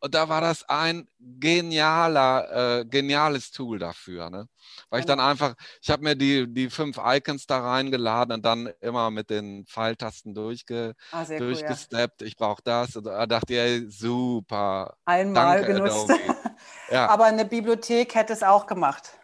Und 0.00 0.14
da 0.14 0.28
war 0.28 0.40
das 0.40 0.68
ein 0.68 1.08
genialer, 1.18 2.80
äh, 2.80 2.84
geniales 2.84 3.50
Tool 3.50 3.78
dafür. 3.78 4.30
Ne? 4.30 4.48
Weil 4.90 5.00
ich 5.00 5.06
dann 5.06 5.20
einfach, 5.20 5.54
ich 5.82 5.90
habe 5.90 6.02
mir 6.02 6.16
die, 6.16 6.52
die 6.52 6.70
fünf 6.70 6.98
Icons 7.02 7.46
da 7.46 7.60
reingeladen 7.60 8.34
und 8.34 8.44
dann 8.44 8.70
immer 8.80 9.10
mit 9.10 9.30
den 9.30 9.66
Pfeiltasten 9.66 10.34
durchge, 10.34 10.94
ah, 11.12 11.24
durchgesteppt. 11.24 12.20
Cool, 12.20 12.26
ja. 12.26 12.28
Ich 12.28 12.36
brauche 12.36 12.62
das. 12.62 12.96
Und 12.96 13.06
da 13.06 13.26
dachte 13.26 13.54
ich, 13.54 13.58
ey, 13.58 13.90
super. 13.90 14.96
Einmal 15.04 15.62
Danke, 15.62 15.74
genutzt. 15.74 16.10
ja. 16.90 17.08
Aber 17.08 17.24
eine 17.24 17.44
Bibliothek 17.44 18.14
hätte 18.14 18.32
es 18.32 18.42
auch 18.42 18.66
gemacht. 18.66 19.17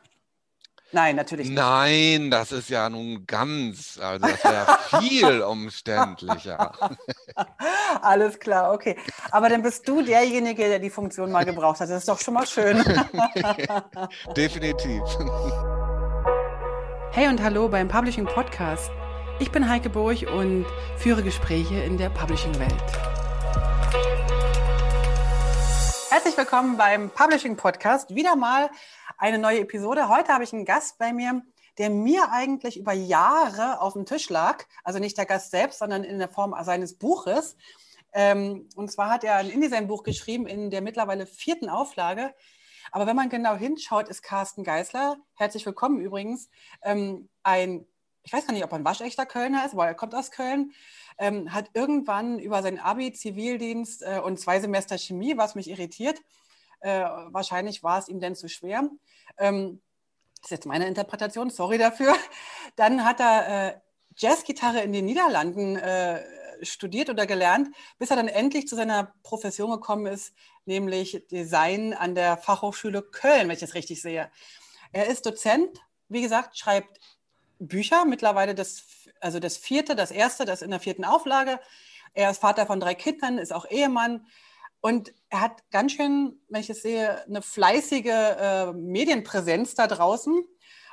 Nein, 0.94 1.16
natürlich 1.16 1.48
nicht. 1.48 1.58
Nein, 1.58 2.30
das 2.30 2.52
ist 2.52 2.70
ja 2.70 2.88
nun 2.88 3.26
ganz, 3.26 3.98
also 4.00 4.28
das 4.28 4.44
wäre 4.44 4.78
viel 5.02 5.42
umständlicher. 5.48 6.70
Alles 8.00 8.38
klar, 8.38 8.72
okay. 8.72 8.96
Aber 9.32 9.48
dann 9.48 9.62
bist 9.62 9.88
du 9.88 10.02
derjenige, 10.02 10.68
der 10.68 10.78
die 10.78 10.90
Funktion 10.90 11.32
mal 11.32 11.44
gebraucht 11.44 11.80
hat. 11.80 11.90
Das 11.90 11.98
ist 11.98 12.08
doch 12.08 12.20
schon 12.20 12.34
mal 12.34 12.46
schön. 12.46 12.76
Definitiv. 14.36 15.02
Hey 17.10 17.26
und 17.26 17.42
hallo 17.42 17.68
beim 17.68 17.88
Publishing 17.88 18.26
Podcast. 18.26 18.92
Ich 19.40 19.50
bin 19.50 19.68
Heike 19.68 19.90
Burg 19.90 20.22
und 20.32 20.64
führe 20.96 21.24
Gespräche 21.24 21.74
in 21.74 21.98
der 21.98 22.10
Publishing-Welt. 22.10 22.70
Herzlich 26.10 26.36
willkommen 26.36 26.76
beim 26.76 27.10
Publishing 27.10 27.56
Podcast. 27.56 28.14
Wieder 28.14 28.36
mal 28.36 28.70
eine 29.18 29.38
neue 29.38 29.60
Episode. 29.60 30.08
Heute 30.08 30.32
habe 30.32 30.44
ich 30.44 30.52
einen 30.52 30.64
Gast 30.64 30.98
bei 30.98 31.12
mir, 31.12 31.42
der 31.78 31.90
mir 31.90 32.30
eigentlich 32.30 32.78
über 32.78 32.92
Jahre 32.92 33.80
auf 33.80 33.94
dem 33.94 34.06
Tisch 34.06 34.28
lag. 34.30 34.64
Also 34.82 34.98
nicht 34.98 35.18
der 35.18 35.26
Gast 35.26 35.50
selbst, 35.50 35.78
sondern 35.78 36.04
in 36.04 36.18
der 36.18 36.28
Form 36.28 36.54
seines 36.62 36.98
Buches. 36.98 37.56
Ähm, 38.12 38.68
und 38.76 38.90
zwar 38.92 39.10
hat 39.10 39.24
er 39.24 39.36
ein 39.36 39.50
InDesign-Buch 39.50 40.04
geschrieben 40.04 40.46
in 40.46 40.70
der 40.70 40.82
mittlerweile 40.82 41.26
vierten 41.26 41.68
Auflage. 41.68 42.32
Aber 42.92 43.06
wenn 43.06 43.16
man 43.16 43.28
genau 43.28 43.56
hinschaut, 43.56 44.08
ist 44.08 44.22
Carsten 44.22 44.62
Geisler, 44.62 45.16
herzlich 45.34 45.66
willkommen 45.66 46.00
übrigens, 46.00 46.48
ähm, 46.82 47.28
ein, 47.42 47.86
ich 48.22 48.32
weiß 48.32 48.46
gar 48.46 48.52
nicht, 48.52 48.62
ob 48.62 48.70
er 48.70 48.78
ein 48.78 48.84
waschechter 48.84 49.26
Kölner 49.26 49.66
ist, 49.66 49.72
aber 49.72 49.86
er 49.86 49.94
kommt 49.94 50.14
aus 50.14 50.30
Köln, 50.30 50.72
ähm, 51.18 51.52
hat 51.52 51.70
irgendwann 51.74 52.38
über 52.38 52.62
sein 52.62 52.78
Abi, 52.78 53.12
Zivildienst 53.12 54.02
äh, 54.02 54.20
und 54.20 54.38
zwei 54.38 54.60
Semester 54.60 54.96
Chemie, 54.96 55.36
was 55.36 55.56
mich 55.56 55.68
irritiert, 55.68 56.20
äh, 56.84 57.04
wahrscheinlich 57.32 57.82
war 57.82 57.98
es 57.98 58.08
ihm 58.08 58.20
denn 58.20 58.34
zu 58.34 58.48
schwer. 58.48 58.88
Ähm, 59.38 59.80
das 60.36 60.50
ist 60.50 60.50
jetzt 60.50 60.66
meine 60.66 60.86
Interpretation, 60.86 61.48
sorry 61.48 61.78
dafür. 61.78 62.14
Dann 62.76 63.04
hat 63.04 63.20
er 63.20 63.68
äh, 63.68 63.80
Jazzgitarre 64.16 64.80
in 64.82 64.92
den 64.92 65.06
Niederlanden 65.06 65.76
äh, 65.76 66.22
studiert 66.62 67.08
oder 67.08 67.26
gelernt, 67.26 67.74
bis 67.98 68.10
er 68.10 68.16
dann 68.16 68.28
endlich 68.28 68.68
zu 68.68 68.76
seiner 68.76 69.12
Profession 69.24 69.72
gekommen 69.72 70.06
ist, 70.06 70.34
nämlich 70.66 71.26
Design 71.30 71.94
an 71.94 72.14
der 72.14 72.36
Fachhochschule 72.36 73.02
Köln, 73.02 73.48
wenn 73.48 73.50
ich 73.50 73.58
das 73.58 73.74
richtig 73.74 74.00
sehe. 74.00 74.30
Er 74.92 75.06
ist 75.06 75.26
Dozent, 75.26 75.80
wie 76.08 76.22
gesagt, 76.22 76.56
schreibt 76.56 77.00
Bücher, 77.58 78.04
mittlerweile 78.04 78.54
das, 78.54 78.84
also 79.20 79.40
das 79.40 79.56
vierte, 79.56 79.96
das 79.96 80.12
erste, 80.12 80.44
das 80.44 80.62
in 80.62 80.70
der 80.70 80.80
vierten 80.80 81.04
Auflage. 81.04 81.58
Er 82.12 82.30
ist 82.30 82.40
Vater 82.40 82.66
von 82.66 82.78
drei 82.78 82.94
Kindern, 82.94 83.38
ist 83.38 83.52
auch 83.52 83.68
Ehemann, 83.68 84.24
und 84.84 85.14
er 85.30 85.40
hat 85.40 85.62
ganz 85.70 85.92
schön, 85.92 86.38
wenn 86.50 86.60
ich 86.60 86.68
es 86.68 86.82
sehe, 86.82 87.24
eine 87.24 87.40
fleißige 87.40 88.04
äh, 88.04 88.72
Medienpräsenz 88.74 89.74
da 89.74 89.86
draußen 89.86 90.44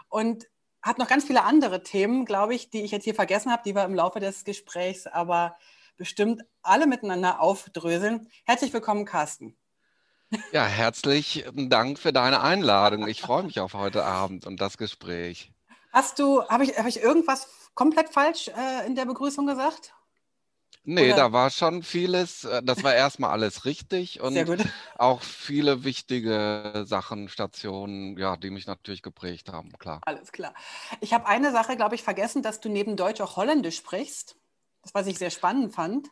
und 0.08 0.48
hat 0.82 0.98
noch 0.98 1.10
ganz 1.10 1.26
viele 1.26 1.44
andere 1.44 1.84
Themen, 1.84 2.24
glaube 2.24 2.56
ich, 2.56 2.70
die 2.70 2.84
ich 2.84 2.92
jetzt 2.92 3.04
hier 3.04 3.16
vergessen 3.16 3.52
habe, 3.52 3.64
die 3.66 3.76
wir 3.76 3.84
im 3.84 3.94
Laufe 3.94 4.22
des 4.22 4.46
Gesprächs 4.46 5.08
aber 5.08 5.58
bestimmt 5.98 6.42
alle 6.62 6.88
miteinander 6.88 7.42
aufdröseln. 7.42 8.30
Herzlich 8.46 8.72
willkommen, 8.72 9.04
Carsten. 9.04 9.58
Ja, 10.54 10.66
herzlichen 10.66 11.70
Dank 11.70 12.00
für 12.00 12.14
deine 12.14 12.40
Einladung. 12.40 13.10
Ich 13.10 13.20
freue 13.20 13.44
mich 13.44 13.60
auf 13.60 13.74
heute 13.74 14.06
Abend 14.06 14.48
und 14.48 14.62
das 14.62 14.78
Gespräch. 14.78 15.52
Hast 15.92 16.18
du, 16.18 16.48
habe 16.48 16.64
ich, 16.64 16.78
hab 16.78 16.88
ich 16.88 17.02
irgendwas 17.02 17.50
komplett 17.74 18.08
falsch 18.08 18.48
äh, 18.48 18.88
in 18.88 18.96
der 18.96 19.04
Begrüßung 19.04 19.48
gesagt? 19.48 19.94
Nee, 20.84 21.10
Oder? 21.10 21.16
da 21.16 21.32
war 21.32 21.52
schon 21.52 21.84
vieles, 21.84 22.44
äh, 22.44 22.64
das 22.64 22.84
war 22.84 22.96
erstmal 22.96 23.30
alles 23.30 23.66
richtig 23.66 24.20
und 24.22 24.38
auch 24.98 25.22
viele 25.22 25.84
wichtige 25.84 26.86
Sachen, 26.88 27.30
Stationen, 27.30 28.18
ja, 28.18 28.36
die 28.36 28.50
mich 28.50 28.66
natürlich 28.66 29.04
geprägt 29.04 29.52
haben, 29.52 29.72
klar. 29.78 30.02
Alles 30.06 30.32
klar. 30.32 30.54
Ich 31.00 31.14
habe 31.14 31.28
eine 31.28 31.52
Sache, 31.52 31.76
glaube 31.76 31.96
ich, 31.96 32.04
vergessen, 32.04 32.42
dass 32.42 32.60
du 32.60 32.70
neben 32.70 32.96
Deutsch 32.96 33.22
auch 33.22 33.38
Holländisch 33.38 33.78
sprichst. 33.78 34.36
Das, 34.82 34.96
was 34.96 35.06
ich 35.06 35.20
sehr 35.20 35.30
spannend 35.30 35.76
fand. 35.76 36.10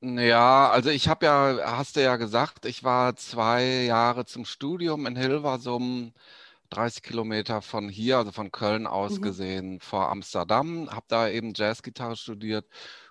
Ja, 0.00 0.70
also 0.70 0.90
ich 0.90 1.08
habe 1.08 1.26
ja, 1.26 1.76
hast 1.76 1.96
du 1.96 2.02
ja 2.02 2.14
gesagt, 2.14 2.64
ich 2.66 2.84
war 2.84 3.16
zwei 3.16 3.64
Jahre 3.82 4.26
zum 4.26 4.44
Studium 4.44 5.06
in 5.06 5.16
Hilversum, 5.16 6.12
30 6.70 7.02
Kilometer 7.02 7.62
von 7.62 7.88
hier, 7.88 8.18
also 8.18 8.30
von 8.30 8.52
Köln 8.52 8.86
aus 8.86 9.18
mhm. 9.18 9.22
gesehen, 9.22 9.80
vor 9.80 10.08
Amsterdam, 10.10 10.88
habe 10.92 11.06
da 11.08 11.28
eben 11.28 11.52
Jazzgitarre 11.56 12.14
studiert 12.14 12.66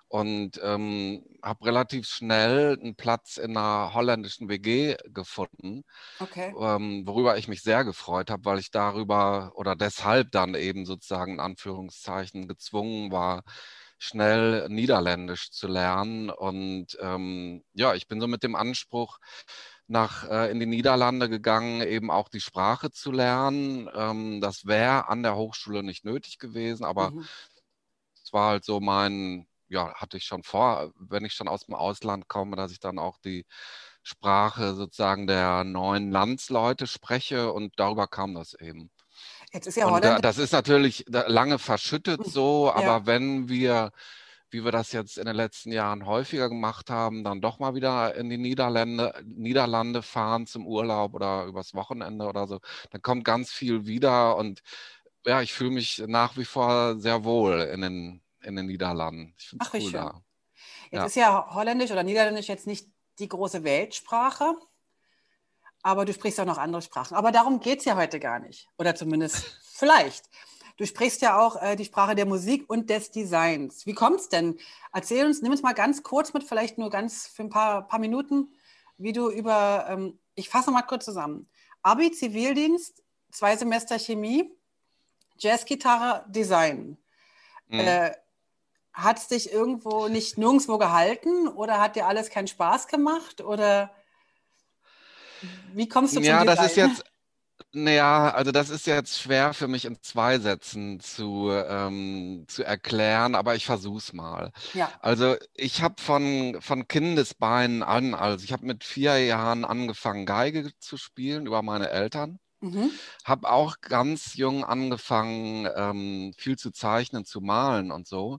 und 0.08 0.58
ähm, 0.62 1.22
habe 1.42 1.66
relativ 1.66 2.06
schnell 2.06 2.78
einen 2.80 2.96
Platz 2.96 3.36
in 3.36 3.56
einer 3.56 3.92
holländischen 3.94 4.48
WG 4.48 4.96
gefunden, 5.04 5.84
okay. 6.18 6.54
ähm, 6.58 7.06
worüber 7.06 7.36
ich 7.36 7.48
mich 7.48 7.62
sehr 7.62 7.84
gefreut 7.84 8.30
habe, 8.30 8.44
weil 8.44 8.58
ich 8.58 8.70
darüber 8.70 9.52
oder 9.54 9.76
deshalb 9.76 10.32
dann 10.32 10.54
eben 10.54 10.86
sozusagen 10.86 11.34
in 11.34 11.40
Anführungszeichen 11.40 12.48
gezwungen 12.48 13.12
war, 13.12 13.42
schnell 13.98 14.68
Niederländisch 14.68 15.50
zu 15.50 15.66
lernen. 15.68 16.30
Und 16.30 16.96
ähm, 17.00 17.64
ja, 17.74 17.94
ich 17.94 18.08
bin 18.08 18.20
so 18.20 18.28
mit 18.28 18.42
dem 18.42 18.54
Anspruch 18.54 19.18
nach 19.88 20.28
äh, 20.28 20.50
in 20.50 20.60
die 20.60 20.66
Niederlande 20.66 21.28
gegangen, 21.28 21.82
eben 21.82 22.10
auch 22.10 22.28
die 22.28 22.40
Sprache 22.40 22.90
zu 22.90 23.10
lernen. 23.10 23.88
Ähm, 23.94 24.40
das 24.40 24.66
wäre 24.66 25.08
an 25.08 25.22
der 25.22 25.36
Hochschule 25.36 25.82
nicht 25.82 26.04
nötig 26.04 26.38
gewesen, 26.38 26.84
aber 26.84 27.10
mhm. 27.10 27.26
es 28.22 28.32
war 28.32 28.50
halt 28.50 28.64
so 28.64 28.80
mein 28.80 29.46
ja, 29.68 29.94
hatte 29.94 30.16
ich 30.16 30.24
schon 30.24 30.42
vor, 30.42 30.92
wenn 30.98 31.24
ich 31.24 31.34
schon 31.34 31.48
aus 31.48 31.66
dem 31.66 31.74
Ausland 31.74 32.28
komme, 32.28 32.56
dass 32.56 32.72
ich 32.72 32.80
dann 32.80 32.98
auch 32.98 33.18
die 33.18 33.46
Sprache 34.02 34.74
sozusagen 34.74 35.26
der 35.26 35.64
neuen 35.64 36.10
Landsleute 36.10 36.86
spreche 36.86 37.52
und 37.52 37.72
darüber 37.76 38.06
kam 38.06 38.34
das 38.34 38.54
eben. 38.54 38.90
Jetzt 39.52 39.66
ist 39.66 39.76
ja 39.76 39.86
und 39.86 39.94
Holland 39.94 40.24
das 40.24 40.38
ist 40.38 40.52
natürlich 40.52 41.04
lange 41.08 41.58
verschüttet 41.58 42.24
hm, 42.24 42.30
so, 42.30 42.72
aber 42.72 42.82
ja. 42.84 43.06
wenn 43.06 43.48
wir, 43.48 43.92
wie 44.50 44.64
wir 44.64 44.72
das 44.72 44.92
jetzt 44.92 45.18
in 45.18 45.26
den 45.26 45.36
letzten 45.36 45.72
Jahren 45.72 46.06
häufiger 46.06 46.48
gemacht 46.48 46.90
haben, 46.90 47.24
dann 47.24 47.40
doch 47.40 47.58
mal 47.58 47.74
wieder 47.74 48.14
in 48.14 48.30
die 48.30 48.38
Niederlande, 48.38 49.14
Niederlande 49.24 50.02
fahren 50.02 50.46
zum 50.46 50.66
Urlaub 50.66 51.14
oder 51.14 51.44
übers 51.44 51.74
Wochenende 51.74 52.26
oder 52.26 52.46
so, 52.46 52.60
dann 52.90 53.02
kommt 53.02 53.24
ganz 53.24 53.50
viel 53.50 53.86
wieder 53.86 54.36
und 54.36 54.62
ja, 55.26 55.42
ich 55.42 55.52
fühle 55.52 55.70
mich 55.70 56.02
nach 56.06 56.36
wie 56.36 56.44
vor 56.44 56.98
sehr 56.98 57.24
wohl 57.24 57.60
in 57.60 57.80
den 57.82 58.22
in 58.48 58.56
den 58.56 58.66
Niederlanden. 58.66 59.34
Ich 59.38 59.50
finde 59.50 59.64
es 59.64 59.84
cool 59.84 59.92
da. 59.92 60.22
Jetzt 60.90 60.92
ja. 60.92 61.06
ist 61.06 61.16
ja 61.16 61.54
Holländisch 61.54 61.90
oder 61.90 62.02
Niederländisch 62.02 62.48
jetzt 62.48 62.66
nicht 62.66 62.88
die 63.18 63.28
große 63.28 63.62
Weltsprache, 63.62 64.54
aber 65.82 66.04
du 66.04 66.12
sprichst 66.12 66.40
auch 66.40 66.46
noch 66.46 66.58
andere 66.58 66.82
Sprachen. 66.82 67.14
Aber 67.14 67.30
darum 67.30 67.60
geht 67.60 67.80
es 67.80 67.84
ja 67.84 67.96
heute 67.96 68.18
gar 68.18 68.38
nicht. 68.38 68.68
Oder 68.78 68.94
zumindest 68.94 69.36
vielleicht. 69.62 70.28
Du 70.78 70.86
sprichst 70.86 71.22
ja 71.22 71.38
auch 71.38 71.60
äh, 71.60 71.76
die 71.76 71.84
Sprache 71.84 72.14
der 72.14 72.26
Musik 72.26 72.64
und 72.68 72.88
des 72.88 73.10
Designs. 73.10 73.84
Wie 73.84 73.94
kommt 73.94 74.20
es 74.20 74.28
denn? 74.28 74.58
Erzähl 74.92 75.26
uns, 75.26 75.42
nimm 75.42 75.52
uns 75.52 75.62
mal 75.62 75.74
ganz 75.74 76.02
kurz 76.02 76.32
mit, 76.32 76.44
vielleicht 76.44 76.78
nur 76.78 76.88
ganz 76.88 77.26
für 77.26 77.42
ein 77.42 77.50
paar, 77.50 77.86
paar 77.86 77.98
Minuten, 77.98 78.52
wie 78.96 79.12
du 79.12 79.28
über, 79.28 79.86
ähm, 79.88 80.18
ich 80.34 80.48
fasse 80.48 80.70
mal 80.70 80.82
kurz 80.82 81.04
zusammen. 81.04 81.48
Abi, 81.82 82.12
Zivildienst, 82.12 83.02
zwei 83.30 83.56
Semester 83.56 83.98
Chemie, 83.98 84.52
Jazzgitarre, 85.38 86.24
Design. 86.28 86.96
Mhm. 87.68 87.80
Äh, 87.80 88.12
hat 88.98 89.18
es 89.18 89.28
dich 89.28 89.52
irgendwo 89.52 90.08
nicht 90.08 90.38
nirgendwo 90.38 90.78
gehalten 90.78 91.48
oder 91.48 91.80
hat 91.80 91.96
dir 91.96 92.06
alles 92.06 92.30
keinen 92.30 92.48
Spaß 92.48 92.88
gemacht 92.88 93.40
oder 93.40 93.90
wie 95.74 95.88
kommst 95.88 96.16
du 96.16 96.20
zum 96.20 96.24
Ja, 96.24 96.40
Design? 96.40 96.56
das 96.56 96.70
ist 96.72 96.76
jetzt, 96.76 97.04
naja, 97.72 98.30
also 98.32 98.52
das 98.52 98.70
ist 98.70 98.86
jetzt 98.86 99.20
schwer 99.20 99.54
für 99.54 99.68
mich 99.68 99.84
in 99.86 100.02
zwei 100.02 100.38
Sätzen 100.40 101.00
zu, 101.00 101.50
ähm, 101.52 102.44
zu 102.48 102.64
erklären, 102.64 103.34
aber 103.34 103.56
ich 103.56 103.66
versuche 103.66 103.98
es 103.98 104.12
mal. 104.12 104.52
Ja. 104.72 104.90
Also 105.00 105.36
ich 105.54 105.82
habe 105.82 106.00
von, 106.00 106.58
von 106.60 106.88
Kindesbeinen 106.88 107.82
an, 107.82 108.14
also 108.14 108.44
ich 108.44 108.52
habe 108.52 108.66
mit 108.66 108.84
vier 108.84 109.24
Jahren 109.24 109.64
angefangen, 109.64 110.26
Geige 110.26 110.70
zu 110.80 110.96
spielen 110.96 111.46
über 111.46 111.62
meine 111.62 111.90
Eltern. 111.90 112.40
Mhm. 112.60 112.90
Habe 113.24 113.50
auch 113.50 113.80
ganz 113.80 114.34
jung 114.34 114.64
angefangen, 114.64 115.68
ähm, 115.76 116.34
viel 116.36 116.58
zu 116.58 116.72
zeichnen, 116.72 117.24
zu 117.24 117.40
malen 117.40 117.92
und 117.92 118.08
so. 118.08 118.38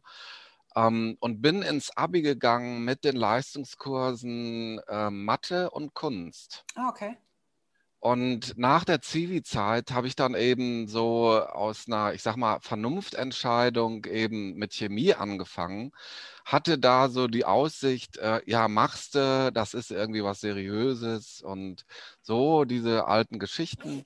Ähm, 0.87 1.17
und 1.19 1.41
bin 1.41 1.61
ins 1.61 1.95
Abi 1.95 2.21
gegangen 2.21 2.85
mit 2.85 3.03
den 3.03 3.15
Leistungskursen 3.15 4.79
äh, 4.87 5.09
Mathe 5.09 5.69
und 5.71 5.93
Kunst. 5.93 6.63
Ah, 6.75 6.89
okay. 6.89 7.17
Und 8.01 8.57
nach 8.57 8.85
der 8.85 9.01
Zivi-Zeit 9.01 9.91
habe 9.91 10.07
ich 10.07 10.15
dann 10.15 10.33
eben 10.33 10.87
so 10.87 11.37
aus 11.37 11.85
einer, 11.87 12.13
ich 12.13 12.23
sag 12.23 12.37
mal, 12.37 12.59
Vernunftentscheidung 12.61 14.05
eben 14.05 14.53
mit 14.55 14.73
Chemie 14.73 15.13
angefangen, 15.13 15.91
hatte 16.45 16.79
da 16.79 17.09
so 17.09 17.27
die 17.27 17.43
Aussicht, 17.43 18.15
äh, 18.17 18.41
ja, 18.45 18.69
machst 18.69 19.15
du, 19.15 19.51
das 19.53 19.73
ist 19.73 19.91
irgendwie 19.91 20.23
was 20.23 20.39
Seriöses 20.39 21.41
und 21.41 21.85
so, 22.21 22.63
diese 22.63 23.05
alten 23.05 23.37
Geschichten. 23.37 24.05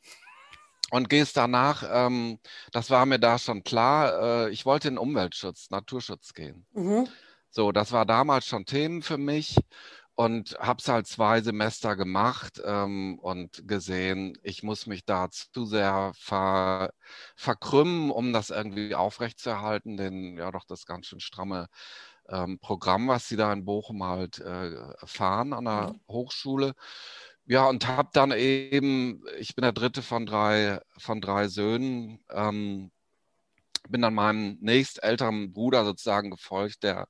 Und 0.94 1.10
gehst 1.10 1.38
danach, 1.38 1.84
ähm, 1.92 2.38
das 2.72 2.92
war 2.92 3.08
mir 3.08 3.18
da 3.18 3.40
schon 3.40 3.64
klar, 3.64 4.46
äh, 4.46 4.50
ich 4.52 4.64
wollte 4.64 4.90
in 4.90 5.00
Umweltschutz, 5.00 5.72
Naturschutz 5.72 6.36
gehen. 6.36 6.68
Mhm. 6.72 7.08
So, 7.50 7.72
das 7.72 7.92
war 7.92 8.06
damals 8.06 8.46
schon 8.46 8.68
Themen 8.68 9.02
für 9.02 9.18
mich 9.18 9.58
und 10.14 10.56
habe 10.60 10.78
es 10.80 10.88
halt 10.88 11.08
zwei 11.08 11.42
Semester 11.42 11.96
gemacht 11.96 12.62
ähm, 12.64 13.18
und 13.18 13.68
gesehen, 13.68 14.38
ich 14.44 14.62
muss 14.62 14.86
mich 14.86 15.04
da 15.04 15.32
zu 15.32 15.66
sehr 15.66 16.12
ver, 16.16 16.94
verkrümmen, 17.36 18.12
um 18.12 18.32
das 18.32 18.52
irgendwie 18.52 18.94
aufrechtzuerhalten, 18.94 19.98
denn 19.98 20.38
ja 20.38 20.52
doch 20.52 20.66
das 20.66 20.86
ganz 20.86 21.08
schön 21.08 21.20
stramme 21.20 21.70
ähm, 22.30 22.60
Programm, 22.60 23.08
was 23.08 23.28
sie 23.28 23.36
da 23.36 23.52
in 23.52 23.66
Bochum 23.66 24.04
halt 24.04 24.38
äh, 24.40 24.94
fahren 25.06 25.54
an 25.54 25.66
der 25.66 25.94
mhm. 25.94 26.00
Hochschule. 26.08 26.76
Ja, 27.46 27.68
und 27.68 27.88
habe 27.88 28.10
dann 28.14 28.32
eben, 28.32 29.22
ich 29.38 29.56
bin 29.56 29.64
der 29.64 29.74
dritte 29.74 30.02
von 30.02 30.26
drei, 30.26 30.80
von 30.98 31.20
drei 31.20 31.48
Söhnen, 31.50 32.24
ähm, 32.32 32.92
bin 33.90 34.02
dann 34.02 34.14
meinem 34.14 34.58
nächstälteren 34.62 35.52
Bruder 35.52 35.84
sozusagen 35.84 36.32
gefolgt, 36.32 36.84
der 36.84 37.08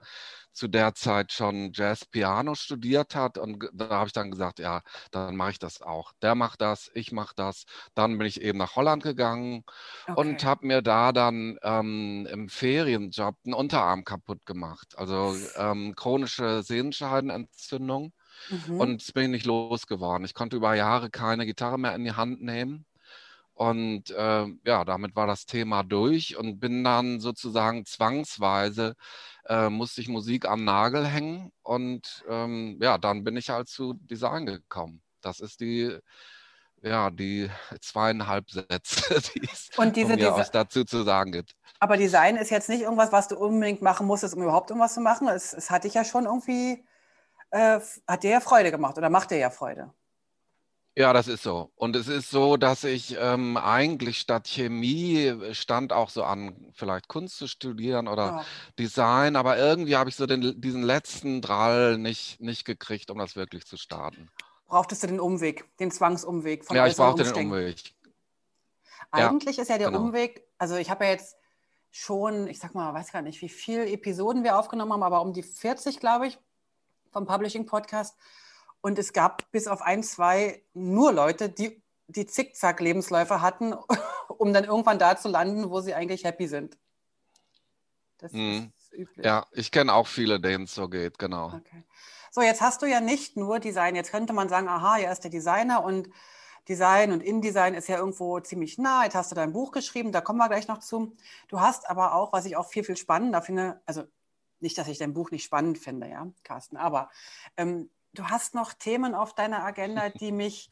zu 0.54 0.68
der 0.68 0.94
Zeit 0.94 1.32
schon 1.32 1.72
Jazz-Piano 1.74 2.56
studiert 2.56 3.16
hat. 3.16 3.38
Und 3.38 3.70
da 3.74 3.90
habe 3.90 4.08
ich 4.08 4.14
dann 4.14 4.32
gesagt, 4.32 4.60
ja, 4.60 4.82
dann 5.12 5.36
mache 5.36 5.52
ich 5.52 5.60
das 5.60 5.82
auch. 5.82 6.12
Der 6.22 6.36
macht 6.36 6.62
das, 6.62 6.92
ich 6.94 7.12
mache 7.12 7.34
das. 7.36 7.66
Dann 7.96 8.18
bin 8.18 8.28
ich 8.28 8.42
eben 8.42 8.60
nach 8.60 8.76
Holland 8.76 9.04
gegangen 9.04 9.64
okay. 10.08 10.14
und 10.20 10.46
habe 10.46 10.68
mir 10.68 10.82
da 10.82 11.12
dann 11.12 11.58
ähm, 11.64 12.28
im 12.32 12.50
Ferienjob 12.50 13.36
einen 13.46 13.54
Unterarm 13.54 14.04
kaputt 14.04 14.46
gemacht. 14.46 14.96
Also 14.98 15.36
ähm, 15.58 15.96
chronische 15.96 16.64
Sehenscheidenentzündung. 16.64 18.14
Mhm. 18.50 18.80
Und 18.80 19.14
bin 19.14 19.26
ich 19.26 19.30
nicht 19.30 19.46
losgeworden. 19.46 20.26
Ich 20.26 20.34
konnte 20.34 20.58
über 20.58 20.76
Jahre 20.76 21.10
keine 21.10 21.46
Gitarre 21.46 21.78
mehr 21.78 21.96
in 21.96 22.04
die 22.04 22.14
Hand 22.14 22.42
nehmen. 22.42 22.86
Und 23.56 24.10
äh, 24.10 24.48
ja, 24.66 24.84
damit 24.84 25.16
war 25.16 25.28
das 25.28 25.46
Thema 25.46 25.84
durch 25.84 26.38
und 26.38 26.60
bin 26.60 26.84
dann 26.84 27.20
sozusagen 27.20 27.86
zwangsweise, 27.86 28.96
äh, 29.48 29.70
musste 29.70 30.02
ich 30.02 30.08
Musik 30.08 30.48
am 30.48 30.64
Nagel 30.64 31.06
hängen 31.06 31.52
und 31.62 32.24
ähm, 32.28 32.80
ja, 32.82 32.98
dann 32.98 33.24
bin 33.24 33.38
ich 33.38 33.52
halt 33.52 33.68
zu 33.68 33.94
Design 33.94 34.48
gekommen. 34.48 35.04
Das 35.22 35.40
ist 35.40 35.60
die, 35.60 35.96
ja, 36.82 37.12
die 37.12 37.50
zweieinhalb 37.80 38.50
Sätze, 38.50 39.22
die 39.36 39.48
es 39.52 39.70
und 39.78 39.96
diese, 39.96 40.16
mir 40.16 40.34
aus 40.34 40.50
dazu 40.50 40.84
zu 40.84 41.04
sagen 41.04 41.32
gibt. 41.32 41.56
Aber 41.80 41.98
Design 41.98 42.38
ist 42.38 42.50
jetzt 42.50 42.70
nicht 42.70 42.82
irgendwas, 42.82 43.12
was 43.12 43.28
du 43.28 43.38
unbedingt 43.38 43.82
machen 43.82 44.08
musstest, 44.08 44.36
um 44.36 44.42
überhaupt 44.42 44.72
irgendwas 44.72 44.94
zu 44.96 45.02
machen. 45.02 45.28
Es, 45.28 45.54
es 45.54 45.70
hat 45.70 45.84
dich 45.84 45.94
ja 45.94 46.04
schon 46.04 46.26
irgendwie, 46.26 46.84
äh, 47.54 47.80
hat 48.08 48.24
dir 48.24 48.32
ja 48.32 48.40
Freude 48.40 48.72
gemacht 48.72 48.98
oder 48.98 49.10
macht 49.10 49.32
dir 49.32 49.38
ja 49.38 49.50
Freude. 49.50 49.94
Ja, 50.96 51.12
das 51.12 51.28
ist 51.28 51.42
so. 51.42 51.72
Und 51.76 51.96
es 51.96 52.08
ist 52.08 52.30
so, 52.30 52.56
dass 52.56 52.84
ich 52.84 53.16
ähm, 53.20 53.58
eigentlich 53.58 54.20
statt 54.20 54.48
Chemie 54.48 55.26
äh, 55.26 55.54
stand 55.56 55.92
auch 55.92 56.10
so 56.10 56.24
an, 56.24 56.72
vielleicht 56.74 57.08
Kunst 57.08 57.38
zu 57.38 57.48
studieren 57.48 58.08
oder 58.08 58.26
ja. 58.26 58.46
Design, 58.78 59.36
aber 59.36 59.58
irgendwie 59.58 59.96
habe 59.96 60.10
ich 60.10 60.16
so 60.16 60.26
den, 60.26 60.60
diesen 60.62 60.84
letzten 60.84 61.42
Drall 61.42 61.98
nicht, 61.98 62.40
nicht 62.40 62.66
gekriegt, 62.66 63.10
um 63.10 63.18
das 63.18 63.36
wirklich 63.36 63.66
zu 63.66 63.78
starten. 63.78 64.30
Brauchtest 64.68 65.04
du 65.04 65.08
den 65.08 65.20
Umweg, 65.20 65.66
den 65.78 65.92
Zwangsumweg 65.92 66.66
von 66.66 66.76
Ja, 66.76 66.88
ich 66.88 66.96
brauchte 66.96 67.24
den 67.24 67.48
Umweg. 67.48 67.94
Eigentlich 69.12 69.58
ja, 69.58 69.64
ist 69.64 69.70
ja 69.70 69.78
der 69.78 69.90
genau. 69.90 70.02
Umweg, 70.02 70.48
also 70.58 70.76
ich 70.76 70.90
habe 70.90 71.06
ja 71.06 71.12
jetzt 71.12 71.38
schon, 71.92 72.48
ich 72.48 72.58
sag 72.60 72.74
mal, 72.74 72.94
weiß 72.94 73.12
gar 73.12 73.22
nicht, 73.22 73.42
wie 73.42 73.50
viele 73.50 73.88
Episoden 73.88 74.44
wir 74.44 74.58
aufgenommen 74.58 74.94
haben, 74.94 75.04
aber 75.04 75.22
um 75.22 75.34
die 75.34 75.44
40, 75.44 76.00
glaube 76.00 76.28
ich, 76.28 76.40
vom 77.14 77.26
Publishing 77.26 77.66
Podcast. 77.66 78.18
Und 78.82 79.00
es 79.00 79.14
gab 79.14 79.50
bis 79.52 79.68
auf 79.68 79.82
ein, 79.82 80.04
zwei 80.04 80.62
nur 80.74 81.14
Leute, 81.14 81.48
die 81.48 81.82
die 82.08 82.26
Zickzack-Lebensläufe 82.26 83.42
hatten, 83.42 83.74
um 84.28 84.54
dann 84.54 84.66
irgendwann 84.66 85.00
da 85.00 85.16
zu 85.16 85.30
landen, 85.30 85.70
wo 85.70 85.80
sie 85.80 85.94
eigentlich 85.94 86.26
happy 86.26 86.48
sind. 86.48 86.78
Das 88.18 88.34
mhm. 88.34 88.72
ist 88.76 88.94
üblich. 88.94 89.26
Ja, 89.26 89.46
ich 89.52 89.72
kenne 89.72 89.94
auch 89.94 90.08
viele, 90.08 90.40
denen 90.40 90.66
es 90.66 90.76
so 90.76 90.90
geht, 90.90 91.18
genau. 91.18 91.48
Okay. 91.48 91.84
So, 92.32 92.42
jetzt 92.42 92.62
hast 92.62 92.82
du 92.82 92.88
ja 92.88 93.00
nicht 93.00 93.38
nur 93.38 93.60
Design. 93.60 93.96
Jetzt 93.96 94.12
könnte 94.12 94.34
man 94.34 94.50
sagen, 94.50 94.68
aha, 94.68 94.98
er 94.98 95.12
ist 95.12 95.24
der 95.24 95.32
Designer 95.32 95.84
und 95.84 96.10
Design 96.68 97.12
und 97.12 97.22
InDesign 97.22 97.74
ist 97.74 97.90
ja 97.90 97.98
irgendwo 97.98 98.40
ziemlich 98.40 98.78
nah. 98.78 99.04
Jetzt 99.04 99.16
hast 99.16 99.32
du 99.32 99.36
dein 99.36 99.52
Buch 99.52 99.72
geschrieben, 99.72 100.12
da 100.12 100.22
kommen 100.22 100.40
wir 100.40 100.48
gleich 100.48 100.68
noch 100.68 100.80
zu. 100.80 101.16
Du 101.50 101.60
hast 101.60 101.90
aber 101.90 102.16
auch, 102.16 102.32
was 102.32 102.46
ich 102.46 102.56
auch 102.56 102.68
viel, 102.68 102.84
viel 102.84 102.98
spannender 102.98 103.42
finde, 103.42 103.82
also 103.86 104.04
nicht, 104.64 104.78
dass 104.78 104.88
ich 104.88 104.98
dein 104.98 105.14
Buch 105.14 105.30
nicht 105.30 105.44
spannend 105.44 105.78
finde, 105.78 106.08
ja, 106.10 106.28
Carsten, 106.44 106.78
aber 106.78 107.10
ähm, 107.58 107.90
du 108.14 108.26
hast 108.26 108.56
noch 108.56 108.74
Themen 108.74 109.14
auf 109.14 109.36
deiner 109.36 109.64
Agenda, 109.64 110.10
die 110.20 110.32
mich 110.32 110.70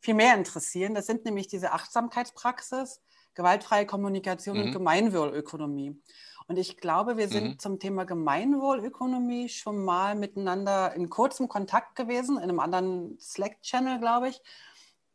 viel 0.00 0.14
mehr 0.14 0.34
interessieren. 0.34 0.94
Das 0.94 1.06
sind 1.06 1.24
nämlich 1.24 1.46
diese 1.46 1.72
Achtsamkeitspraxis, 1.72 3.00
gewaltfreie 3.34 3.86
Kommunikation 3.86 4.58
mhm. 4.58 4.64
und 4.64 4.72
Gemeinwohlökonomie. 4.72 6.00
Und 6.48 6.58
ich 6.58 6.76
glaube, 6.76 7.16
wir 7.16 7.28
sind 7.28 7.44
mhm. 7.44 7.58
zum 7.58 7.78
Thema 7.78 8.04
Gemeinwohlökonomie 8.04 9.48
schon 9.48 9.84
mal 9.84 10.14
miteinander 10.16 10.92
in 10.94 11.08
kurzem 11.08 11.48
Kontakt 11.48 11.94
gewesen, 11.94 12.36
in 12.36 12.42
einem 12.42 12.60
anderen 12.60 13.16
Slack-Channel, 13.20 14.00
glaube 14.00 14.28
ich. 14.28 14.42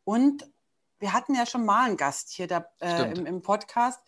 Und 0.03 0.49
wir 0.99 1.13
hatten 1.13 1.35
ja 1.35 1.45
schon 1.45 1.65
mal 1.65 1.85
einen 1.85 1.97
Gast 1.97 2.31
hier 2.31 2.47
da, 2.47 2.65
äh, 2.79 3.11
im, 3.11 3.25
im, 3.25 3.41
Podcast, 3.41 4.01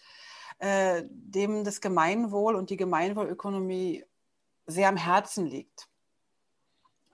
äh, 0.59 1.03
dem 1.09 1.63
das 1.63 1.81
Gemeinwohl 1.81 2.55
und 2.55 2.69
die 2.69 2.77
Gemeinwohlökonomie 2.77 4.05
sehr 4.69 4.89
am 4.89 4.97
Herzen 4.97 5.45
liegt. 5.45 5.87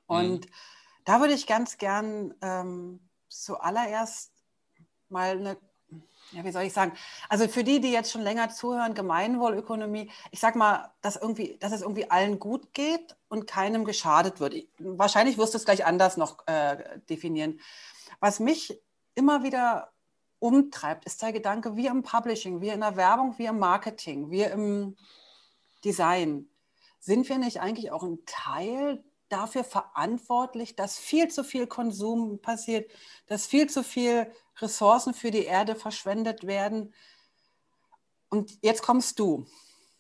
Und 0.08 0.46
mhm. 0.46 0.52
da 1.06 1.20
würde 1.20 1.34
ich 1.34 1.48
ganz 1.48 1.78
gern 1.78 2.34
ähm, 2.42 3.00
zuallererst 3.30 4.32
mal 5.10 5.38
eine, 5.38 5.58
ja, 6.32 6.44
wie 6.44 6.52
soll 6.52 6.64
ich 6.64 6.74
sagen, 6.74 6.94
also 7.30 7.48
für 7.48 7.64
die, 7.64 7.80
die 7.80 7.92
jetzt 7.92 8.12
schon 8.12 8.22
länger 8.22 8.50
zuhören, 8.50 8.94
Gemeinwohlökonomie, 8.94 10.12
ich 10.32 10.40
sag 10.40 10.56
mal, 10.56 10.92
dass, 11.02 11.16
irgendwie, 11.16 11.58
dass 11.60 11.72
es 11.72 11.82
irgendwie 11.82 12.10
allen 12.10 12.40
gut 12.40 12.74
geht 12.74 13.16
und 13.30 13.48
keinem 13.48 13.86
geschadet 13.86 14.40
wird. 14.40 14.54
Ich, 14.54 14.70
wahrscheinlich 14.80 15.38
wirst 15.38 15.54
du 15.54 15.58
es 15.58 15.66
gleich 15.66 15.86
anders 15.86 16.18
noch 16.18 16.46
äh, 16.48 17.00
definieren. 17.10 17.60
Was 18.20 18.40
mich 18.40 18.80
immer 19.14 19.44
wieder 19.44 19.92
umtreibt, 20.40 21.06
ist 21.06 21.22
der 21.22 21.34
Gedanke, 21.34 21.76
wir 21.76 21.92
im 21.92 22.04
Publishing, 22.04 22.62
wir 22.62 22.74
in 22.74 22.82
der 22.82 22.96
Werbung, 22.96 23.38
wir 23.38 23.50
im 23.50 23.60
Marketing, 23.60 24.30
wir 24.30 24.52
im 24.52 24.96
Design, 25.84 26.48
sind 27.06 27.30
wir 27.30 27.38
nicht 27.38 27.62
eigentlich 27.62 27.92
auch 27.92 28.02
ein 28.02 28.18
Teil 28.26 29.04
dafür 29.30 29.64
verantwortlich, 29.64 30.76
dass 30.76 30.98
viel 30.98 31.28
zu 31.28 31.44
viel 31.44 31.68
Konsum 31.68 32.42
passiert, 32.42 32.92
dass 33.28 33.46
viel 33.46 33.70
zu 33.70 33.84
viel 33.84 34.32
Ressourcen 34.58 35.14
für 35.14 35.30
die 35.30 35.46
Erde 35.46 35.76
verschwendet 35.76 36.48
werden. 36.48 36.96
Und 38.30 38.58
jetzt 38.64 38.82
kommst 38.82 39.20
du. 39.20 39.46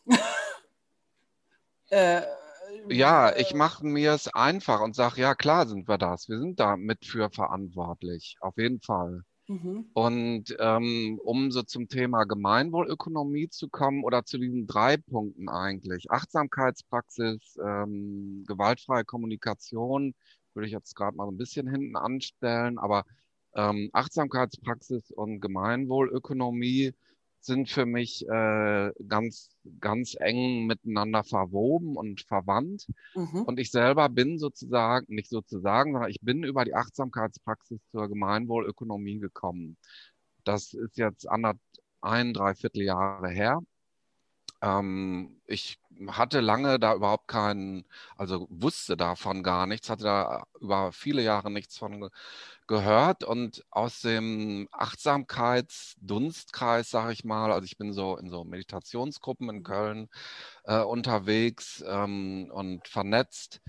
äh, 1.89 2.24
ja, 2.89 3.36
ich 3.36 3.53
mache 3.53 3.86
mir 3.86 4.13
es 4.13 4.27
einfach 4.34 4.82
und 4.82 4.96
sage, 4.96 5.22
ja 5.22 5.36
klar 5.36 5.68
sind 5.68 5.88
wir 5.88 6.00
das. 6.00 6.27
Wir 6.27 6.39
sind 6.39 6.60
da 6.60 6.75
mit 6.75 7.06
für 7.06 7.30
verantwortlich, 7.30 8.38
auf 8.39 8.58
jeden 8.58 8.82
Fall. 8.82 9.22
Mhm. 9.48 9.86
Und 9.94 10.56
ähm, 10.60 11.20
um 11.24 11.52
so 11.52 11.64
zum 11.64 11.88
Thema 11.88 12.25
Gemeinwohlökonomie 12.25 13.50
zu 13.50 13.70
kommen 13.70 14.04
oder 14.04 14.25
zu 14.25 14.38
diesen 14.38 14.68
drei 14.68 14.98
Punkten 14.98 15.48
eigentlich, 15.48 16.12
Achtsamkeitspraxis, 16.12 17.58
ähm, 17.64 18.44
gewaltfreie 18.48 19.06
Kommunikation, 19.06 20.14
würde 20.54 20.68
ich 20.68 20.74
jetzt 20.74 20.96
gerade 20.96 21.16
mal 21.16 21.25
so 21.25 21.32
ein 21.32 21.38
bisschen 21.38 21.70
hinten 21.70 21.96
anstellen, 21.96 22.78
aber 22.78 23.06
ähm, 23.56 23.90
Achtsamkeitspraxis 23.94 25.12
und 25.12 25.40
Gemeinwohlökonomie 25.40 26.94
sind 27.46 27.70
für 27.70 27.86
mich 27.86 28.28
äh, 28.28 28.92
ganz, 29.08 29.50
ganz 29.80 30.16
eng 30.20 30.66
miteinander 30.66 31.24
verwoben 31.24 31.96
und 31.96 32.22
verwandt. 32.22 32.88
Mhm. 33.14 33.44
Und 33.44 33.60
ich 33.60 33.72
selber 33.72 34.10
bin 34.10 34.40
sozusagen, 34.40 35.14
nicht 35.14 35.30
sozusagen, 35.30 35.94
sondern 35.94 36.12
ich 36.12 36.22
bin 36.22 36.44
über 36.44 36.66
die 36.66 36.75
Achtsamkeitspraxis 36.75 37.80
zur 37.92 38.08
Gemeinwohlökonomie 38.08 39.20
gekommen. 39.20 39.78
Das 40.44 40.74
ist 40.74 40.98
jetzt 40.98 41.30
anderthalb, 41.30 41.60
ein, 42.02 42.34
dreiviertel 42.34 42.84
Jahre 42.84 43.30
her. 43.30 43.62
Ähm, 44.62 45.42
ich 45.48 45.80
hatte 46.08 46.40
lange 46.40 46.80
da 46.80 46.96
überhaupt 46.96 47.28
keinen, 47.28 47.86
also 48.18 48.48
wusste 48.50 48.98
davon 48.98 49.44
gar 49.44 49.68
nichts, 49.68 49.90
hatte 49.90 50.04
da 50.06 50.44
über 50.60 50.92
viele 50.92 51.22
Jahre 51.22 51.52
nichts 51.52 51.78
von 51.78 52.10
gehört 52.67 53.24
und 53.24 53.63
aus 53.72 54.01
dem 54.01 54.67
Achtsamkeitsdunstkreis, 54.72 56.89
sage 56.89 57.13
ich 57.13 57.24
mal, 57.24 57.51
also 57.51 57.65
ich 57.65 57.77
bin 57.77 57.93
so 57.93 58.17
in 58.17 58.29
so 58.29 58.43
Meditationsgruppen 58.43 59.50
in 59.50 59.63
Köln 59.63 60.10
äh, 60.65 60.79
unterwegs 60.81 61.84
ähm, 61.88 62.50
und 62.53 62.88
vernetzt, 62.88 63.62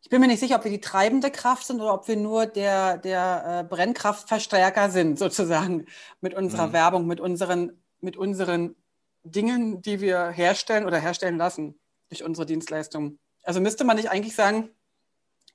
ich 0.00 0.10
bin 0.10 0.20
mir 0.20 0.28
nicht 0.28 0.40
sicher, 0.40 0.56
ob 0.56 0.64
wir 0.64 0.70
die 0.70 0.80
treibende 0.80 1.30
Kraft 1.30 1.66
sind 1.66 1.80
oder 1.80 1.92
ob 1.92 2.06
wir 2.06 2.16
nur 2.16 2.46
der, 2.46 2.98
der 2.98 3.64
äh, 3.64 3.68
Brennkraftverstärker 3.68 4.90
sind, 4.90 5.18
sozusagen, 5.18 5.86
mit 6.20 6.34
unserer 6.34 6.68
mhm. 6.68 6.72
Werbung, 6.72 7.06
mit 7.06 7.20
unseren, 7.20 7.82
mit 8.00 8.16
unseren 8.16 8.76
Dingen, 9.24 9.82
die 9.82 10.00
wir 10.00 10.28
herstellen 10.28 10.86
oder 10.86 10.98
herstellen 10.98 11.36
lassen 11.36 11.78
durch 12.10 12.22
unsere 12.22 12.46
Dienstleistungen. 12.46 13.18
Also 13.42 13.60
müsste 13.60 13.84
man 13.84 13.96
nicht 13.96 14.10
eigentlich 14.10 14.36
sagen, 14.36 14.70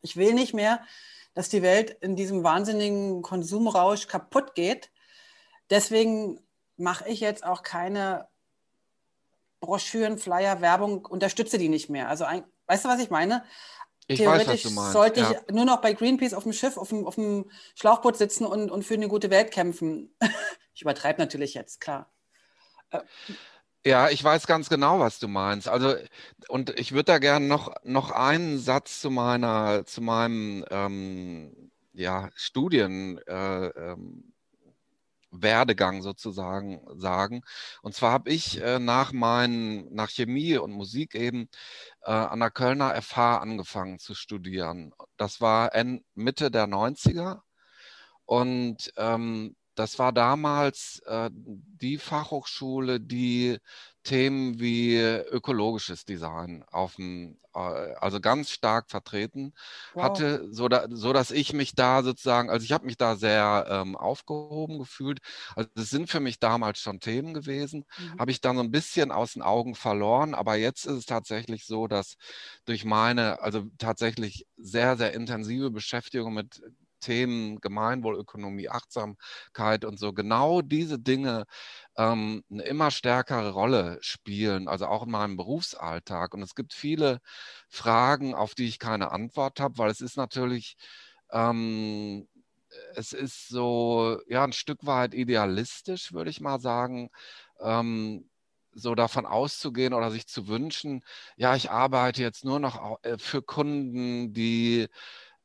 ich 0.01 0.17
will 0.17 0.33
nicht 0.33 0.53
mehr, 0.53 0.81
dass 1.33 1.49
die 1.49 1.61
Welt 1.61 1.91
in 2.01 2.15
diesem 2.15 2.43
wahnsinnigen 2.43 3.21
Konsumrausch 3.21 4.07
kaputt 4.07 4.55
geht. 4.55 4.91
Deswegen 5.69 6.41
mache 6.75 7.07
ich 7.07 7.21
jetzt 7.21 7.45
auch 7.45 7.63
keine 7.63 8.27
Broschüren, 9.63 10.17
Flyer, 10.17 10.59
Werbung, 10.59 11.05
unterstütze 11.05 11.57
die 11.57 11.69
nicht 11.69 11.89
mehr. 11.89 12.09
Also, 12.09 12.25
ein, 12.25 12.43
weißt 12.67 12.83
du, 12.83 12.89
was 12.89 12.99
ich 12.99 13.09
meine? 13.09 13.45
Ich 14.07 14.19
Theoretisch 14.19 14.65
weiß, 14.65 14.91
sollte 14.91 15.21
ich 15.21 15.29
ja. 15.29 15.39
nur 15.51 15.63
noch 15.63 15.79
bei 15.79 15.93
Greenpeace 15.93 16.33
auf 16.33 16.43
dem 16.43 16.51
Schiff, 16.51 16.75
auf 16.75 16.89
dem, 16.89 17.07
auf 17.07 17.15
dem 17.15 17.49
Schlauchboot 17.75 18.17
sitzen 18.17 18.45
und, 18.45 18.69
und 18.69 18.83
für 18.83 18.95
eine 18.95 19.07
gute 19.07 19.29
Welt 19.29 19.51
kämpfen. 19.51 20.13
ich 20.73 20.81
übertreibe 20.81 21.21
natürlich 21.21 21.53
jetzt, 21.53 21.79
klar. 21.79 22.11
Äh, 22.89 22.99
ja, 23.85 24.09
ich 24.09 24.21
weiß 24.21 24.45
ganz 24.45 24.67
genau, 24.67 24.99
was 24.99 25.19
du 25.19 25.29
meinst. 25.29 25.69
Also, 25.69 25.95
und 26.49 26.77
ich 26.77 26.91
würde 26.91 27.05
da 27.05 27.17
gerne 27.19 27.47
noch, 27.47 27.73
noch 27.83 28.11
einen 28.11 28.59
Satz 28.59 28.99
zu 28.99 29.09
meiner, 29.09 29.85
zu 29.85 30.01
meinem 30.01 30.65
ähm, 30.69 31.71
ja, 31.93 32.29
Studien 32.35 33.19
äh, 33.27 33.67
ähm, 33.67 34.32
Werdegang 35.33 36.01
sozusagen 36.01 36.81
sagen. 36.99 37.41
Und 37.81 37.95
zwar 37.95 38.11
habe 38.11 38.29
ich 38.31 38.61
äh, 38.61 38.79
nach 38.79 39.11
meinen, 39.11 39.93
nach 39.93 40.09
Chemie 40.09 40.57
und 40.57 40.71
Musik 40.71 41.15
eben 41.15 41.49
äh, 42.03 42.11
an 42.11 42.39
der 42.39 42.51
Kölner 42.51 43.01
FH 43.01 43.37
angefangen 43.39 43.99
zu 43.99 44.15
studieren. 44.15 44.93
Das 45.17 45.41
war 45.41 45.71
Mitte 46.15 46.51
der 46.51 46.67
90er. 46.67 47.41
Und 48.25 48.93
ähm, 48.97 49.55
das 49.75 49.99
war 49.99 50.13
damals 50.13 51.01
äh, 51.05 51.29
die 51.33 51.97
Fachhochschule, 51.97 52.99
die 52.99 53.59
Themen 54.03 54.59
wie 54.59 54.97
ökologisches 54.97 56.05
Design 56.05 56.63
auf 56.71 56.95
dem, 56.95 57.37
äh, 57.55 57.59
also 57.59 58.19
ganz 58.19 58.49
stark 58.51 58.89
vertreten 58.89 59.53
wow. 59.93 60.03
hatte, 60.03 60.47
so, 60.51 60.67
da, 60.67 60.87
so 60.89 61.13
dass 61.13 61.31
ich 61.31 61.53
mich 61.53 61.73
da 61.75 62.03
sozusagen, 62.03 62.49
also 62.49 62.63
ich 62.63 62.73
habe 62.73 62.85
mich 62.85 62.97
da 62.97 63.15
sehr 63.15 63.65
ähm, 63.69 63.95
aufgehoben 63.95 64.77
gefühlt. 64.79 65.19
Also 65.55 65.69
das 65.75 65.89
sind 65.89 66.09
für 66.09 66.19
mich 66.19 66.39
damals 66.39 66.79
schon 66.79 66.99
Themen 66.99 67.33
gewesen, 67.33 67.85
mhm. 67.97 68.19
habe 68.19 68.31
ich 68.31 68.41
dann 68.41 68.57
so 68.57 68.63
ein 68.63 68.71
bisschen 68.71 69.11
aus 69.11 69.33
den 69.33 69.41
Augen 69.41 69.75
verloren, 69.75 70.33
aber 70.33 70.55
jetzt 70.55 70.85
ist 70.85 70.97
es 70.97 71.05
tatsächlich 71.05 71.65
so, 71.65 71.87
dass 71.87 72.15
durch 72.65 72.85
meine, 72.85 73.41
also 73.41 73.63
tatsächlich 73.77 74.45
sehr, 74.57 74.97
sehr 74.97 75.13
intensive 75.13 75.71
Beschäftigung 75.71 76.33
mit 76.33 76.61
Themen 77.03 77.59
Gemeinwohlökonomie, 77.61 78.69
Achtsamkeit 78.69 79.85
und 79.85 79.99
so, 79.99 80.13
genau 80.13 80.61
diese 80.61 80.99
Dinge 80.99 81.45
ähm, 81.97 82.43
eine 82.51 82.63
immer 82.63 82.91
stärkere 82.91 83.51
Rolle 83.51 83.97
spielen, 84.01 84.67
also 84.67 84.87
auch 84.87 85.03
in 85.05 85.11
meinem 85.11 85.37
Berufsalltag. 85.37 86.33
Und 86.33 86.41
es 86.41 86.55
gibt 86.55 86.73
viele 86.73 87.19
Fragen, 87.69 88.33
auf 88.35 88.55
die 88.55 88.65
ich 88.67 88.79
keine 88.79 89.11
Antwort 89.11 89.59
habe, 89.59 89.77
weil 89.77 89.91
es 89.91 90.01
ist 90.01 90.17
natürlich, 90.17 90.75
ähm, 91.31 92.27
es 92.95 93.13
ist 93.13 93.47
so, 93.49 94.19
ja, 94.27 94.43
ein 94.43 94.53
Stück 94.53 94.85
weit 94.85 95.13
idealistisch, 95.13 96.13
würde 96.13 96.29
ich 96.31 96.41
mal 96.41 96.59
sagen. 96.59 97.09
Ähm, 97.61 98.29
so 98.75 98.95
davon 98.95 99.25
auszugehen 99.25 99.93
oder 99.93 100.11
sich 100.11 100.27
zu 100.27 100.47
wünschen, 100.47 101.03
ja, 101.37 101.55
ich 101.55 101.69
arbeite 101.71 102.21
jetzt 102.21 102.43
nur 102.45 102.59
noch 102.59 102.97
äh, 103.03 103.17
für 103.19 103.41
Kunden, 103.43 104.33
die 104.33 104.87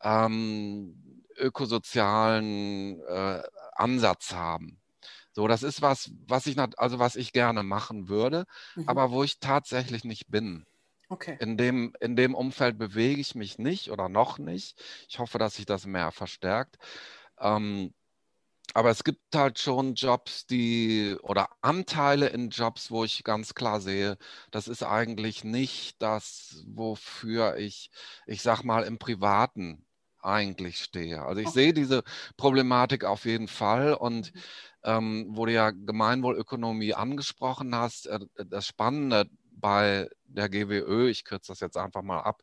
ähm, 0.02 1.17
ökosozialen 1.38 3.00
äh, 3.00 3.42
Ansatz 3.73 4.33
haben. 4.33 4.80
So, 5.33 5.47
das 5.47 5.62
ist 5.62 5.83
was, 5.83 6.11
was 6.26 6.47
ich, 6.47 6.59
also 6.59 6.99
was 6.99 7.16
ich 7.16 7.33
gerne 7.33 7.62
machen 7.62 8.09
würde, 8.09 8.45
mhm. 8.75 8.88
aber 8.88 9.11
wo 9.11 9.23
ich 9.23 9.38
tatsächlich 9.38 10.04
nicht 10.04 10.28
bin. 10.30 10.66
Okay. 11.11 11.37
In 11.40 11.57
dem, 11.57 11.95
in 12.00 12.16
dem 12.16 12.35
Umfeld 12.35 12.76
bewege 12.76 13.21
ich 13.21 13.35
mich 13.35 13.59
nicht 13.59 13.90
oder 13.90 14.09
noch 14.09 14.38
nicht. 14.38 14.83
Ich 15.09 15.18
hoffe, 15.18 15.38
dass 15.38 15.54
sich 15.54 15.64
das 15.64 15.87
mehr 15.87 16.12
verstärkt. 16.12 16.76
Ähm, 17.38 17.95
aber 18.75 18.90
es 18.90 19.02
gibt 19.04 19.35
halt 19.35 19.59
schon 19.59 19.95
Jobs, 19.95 20.47
die 20.47 21.16
oder 21.23 21.49
Anteile 21.62 22.28
in 22.28 22.50
Jobs, 22.50 22.90
wo 22.90 23.04
ich 23.04 23.25
ganz 23.25 23.54
klar 23.54 23.80
sehe, 23.80 24.18
das 24.50 24.68
ist 24.68 24.83
eigentlich 24.83 25.42
nicht 25.42 26.02
das, 26.02 26.64
wofür 26.66 27.57
ich, 27.57 27.90
ich 28.26 28.42
sag 28.42 28.62
mal, 28.64 28.85
im 28.85 28.99
Privaten 28.99 29.87
eigentlich 30.20 30.78
stehe. 30.78 31.22
Also 31.22 31.40
ich 31.40 31.48
okay. 31.48 31.58
sehe 31.58 31.72
diese 31.72 32.02
Problematik 32.37 33.04
auf 33.04 33.25
jeden 33.25 33.48
Fall 33.48 33.94
und 33.94 34.34
mhm. 34.34 34.40
ähm, 34.84 35.26
wo 35.30 35.46
du 35.46 35.52
ja 35.52 35.70
Gemeinwohlökonomie 35.70 36.94
angesprochen 36.94 37.75
hast, 37.75 38.06
äh, 38.06 38.20
das 38.46 38.66
Spannende 38.66 39.26
bei 39.52 40.08
der 40.26 40.48
GWÖ, 40.48 41.08
ich 41.08 41.25
kürze 41.25 41.52
das 41.52 41.60
jetzt 41.60 41.76
einfach 41.76 42.02
mal 42.02 42.20
ab, 42.20 42.42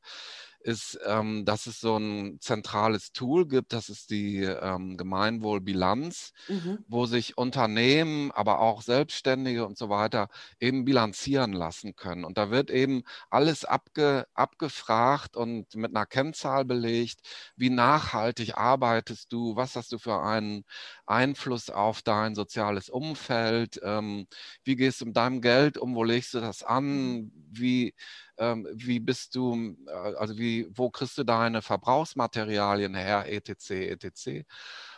ist, 0.65 1.00
ähm, 1.05 1.45
dass 1.45 1.67
es 1.67 1.79
so 1.79 1.98
ein 1.98 2.39
zentrales 2.41 3.12
Tool 3.12 3.48
gibt, 3.48 3.72
das 3.72 3.89
ist 3.89 4.10
die 4.10 4.41
ähm, 4.41 4.98
Gemeinwohlbilanz, 4.98 6.34
mhm. 6.48 6.79
wo 6.88 7.05
sich 7.05 7.38
Unternehmen, 7.38 8.31
aber 8.31 8.60
auch 8.60 8.81
Selbstständige 8.81 9.65
und 9.65 9.77
so 9.77 9.89
weiter 9.89 10.27
eben 10.60 10.84
bilanzieren 10.84 11.53
lassen 11.53 11.95
können. 11.95 12.25
Und 12.25 12.39
da 12.39 12.50
wird 12.50 12.72
eben 12.72 13.03
alles 13.29 13.63
abge, 13.63 14.25
abgefragt 14.34 15.38
und 15.38 15.75
mit 15.75 15.95
einer 15.95 16.07
Kennzahl 16.07 16.65
belegt, 16.65 17.19
wie 17.55 17.69
nachhaltig 17.69 18.57
arbeitest 18.57 19.31
du, 19.31 19.55
was 19.55 19.75
hast 19.75 19.91
du 19.91 20.00
für 20.00 20.22
einen 20.24 20.65
Einfluss 21.05 21.69
auf 21.69 22.01
dein 22.01 22.34
soziales 22.34 22.89
Umfeld, 22.89 23.79
ähm, 23.84 24.25
wie 24.63 24.75
gehst 24.75 25.01
du 25.01 25.05
mit 25.05 25.15
deinem 25.15 25.41
Geld 25.41 25.77
um, 25.77 25.93
wo 25.93 26.03
legst 26.03 26.34
du 26.34 26.39
das 26.39 26.63
an, 26.63 26.86
mhm. 26.86 27.31
wie 27.51 27.93
ähm, 28.38 28.68
wie 28.74 29.00
bist 29.00 29.36
du, 29.36 29.75
äh, 29.88 29.92
also 29.92 30.38
wie, 30.38 30.68
wo 30.72 30.89
kriegst 30.89 31.18
du 31.18 31.24
deine 31.24 31.62
Verbrauchsmaterialien 31.62 32.96
her, 32.96 33.25
etc., 33.32 33.72
etc. 33.72 34.46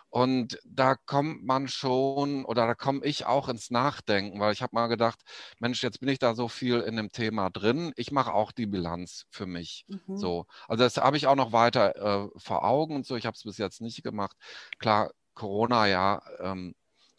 Und 0.10 0.58
da 0.64 0.96
kommt 0.96 1.46
man 1.46 1.68
schon, 1.68 2.46
oder 2.46 2.66
da 2.66 2.76
komme 2.76 3.06
ich 3.06 3.26
auch 3.26 3.50
ins 3.50 3.72
Nachdenken, 3.72 4.40
weil 4.40 4.54
ich 4.54 4.62
habe 4.62 4.74
mal 4.74 4.88
gedacht, 4.88 5.20
Mensch, 5.60 5.84
jetzt 5.84 6.00
bin 6.00 6.10
ich 6.10 6.20
da 6.20 6.34
so 6.34 6.48
viel 6.48 6.80
in 6.80 6.96
dem 6.96 7.12
Thema 7.12 7.50
drin. 7.50 7.92
Ich 7.98 8.12
mache 8.12 8.34
auch 8.34 8.52
die 8.54 8.68
Bilanz 8.68 9.26
für 9.30 9.46
mich. 9.46 9.86
Mhm. 9.88 10.18
So, 10.18 10.46
also 10.68 10.84
das 10.84 10.98
habe 10.98 11.18
ich 11.18 11.28
auch 11.28 11.36
noch 11.36 11.52
weiter 11.52 11.96
äh, 12.26 12.30
vor 12.40 12.64
Augen 12.64 12.96
und 12.96 13.06
so. 13.06 13.16
Ich 13.18 13.26
habe 13.26 13.36
es 13.36 13.44
bis 13.44 13.58
jetzt 13.58 13.82
nicht 13.82 14.02
gemacht. 14.02 14.38
Klar, 14.80 15.12
Corona, 15.34 15.88
ja, 15.88 16.22
ähm, 16.40 16.74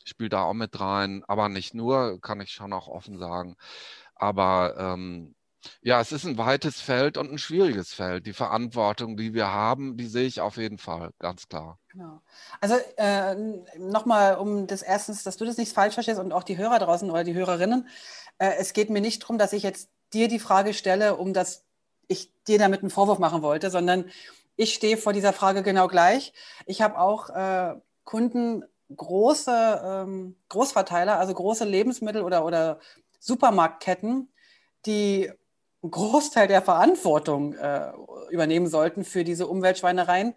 spielt 0.04 0.32
da 0.32 0.42
auch 0.44 0.54
mit 0.54 0.80
rein, 0.80 1.22
aber 1.28 1.48
nicht 1.48 1.74
nur, 1.74 2.20
kann 2.20 2.40
ich 2.40 2.52
schon 2.52 2.72
auch 2.72 2.88
offen 2.88 3.18
sagen. 3.18 3.56
Aber 4.14 4.74
ähm, 4.78 5.34
Ja, 5.82 6.00
es 6.00 6.12
ist 6.12 6.24
ein 6.24 6.38
weites 6.38 6.80
Feld 6.80 7.16
und 7.16 7.30
ein 7.32 7.38
schwieriges 7.38 7.92
Feld. 7.92 8.26
Die 8.26 8.32
Verantwortung, 8.32 9.16
die 9.16 9.34
wir 9.34 9.48
haben, 9.48 9.96
die 9.96 10.06
sehe 10.06 10.26
ich 10.26 10.40
auf 10.40 10.56
jeden 10.56 10.78
Fall, 10.78 11.10
ganz 11.18 11.48
klar. 11.48 11.78
Genau. 11.88 12.20
Also 12.60 12.76
äh, 12.96 13.34
nochmal, 13.78 14.36
um 14.36 14.66
das 14.66 14.82
erstens, 14.82 15.22
dass 15.22 15.36
du 15.36 15.44
das 15.44 15.56
nicht 15.56 15.72
falsch 15.72 15.94
verstehst 15.94 16.20
und 16.20 16.32
auch 16.32 16.44
die 16.44 16.58
Hörer 16.58 16.78
draußen 16.78 17.10
oder 17.10 17.24
die 17.24 17.34
Hörerinnen. 17.34 17.88
Äh, 18.38 18.52
es 18.58 18.72
geht 18.72 18.90
mir 18.90 19.00
nicht 19.00 19.22
darum, 19.22 19.38
dass 19.38 19.52
ich 19.52 19.62
jetzt 19.62 19.90
dir 20.12 20.28
die 20.28 20.38
Frage 20.38 20.74
stelle, 20.74 21.16
um 21.16 21.32
dass 21.32 21.64
ich 22.06 22.32
dir 22.44 22.58
damit 22.58 22.80
einen 22.80 22.90
Vorwurf 22.90 23.18
machen 23.18 23.42
wollte, 23.42 23.70
sondern 23.70 24.10
ich 24.56 24.74
stehe 24.74 24.96
vor 24.96 25.12
dieser 25.12 25.32
Frage 25.32 25.62
genau 25.62 25.88
gleich. 25.88 26.32
Ich 26.66 26.82
habe 26.82 26.98
auch 26.98 27.30
äh, 27.30 27.76
Kunden, 28.04 28.64
große 28.96 29.82
ähm, 29.84 30.36
Großverteiler, 30.48 31.18
also 31.18 31.34
große 31.34 31.64
Lebensmittel- 31.64 32.22
oder, 32.22 32.44
oder 32.44 32.80
Supermarktketten, 33.20 34.32
die 34.86 35.30
einen 35.82 35.90
Großteil 35.90 36.48
der 36.48 36.62
Verantwortung 36.62 37.54
äh, 37.54 37.92
übernehmen 38.30 38.66
sollten 38.66 39.04
für 39.04 39.24
diese 39.24 39.46
Umweltschweinereien. 39.46 40.34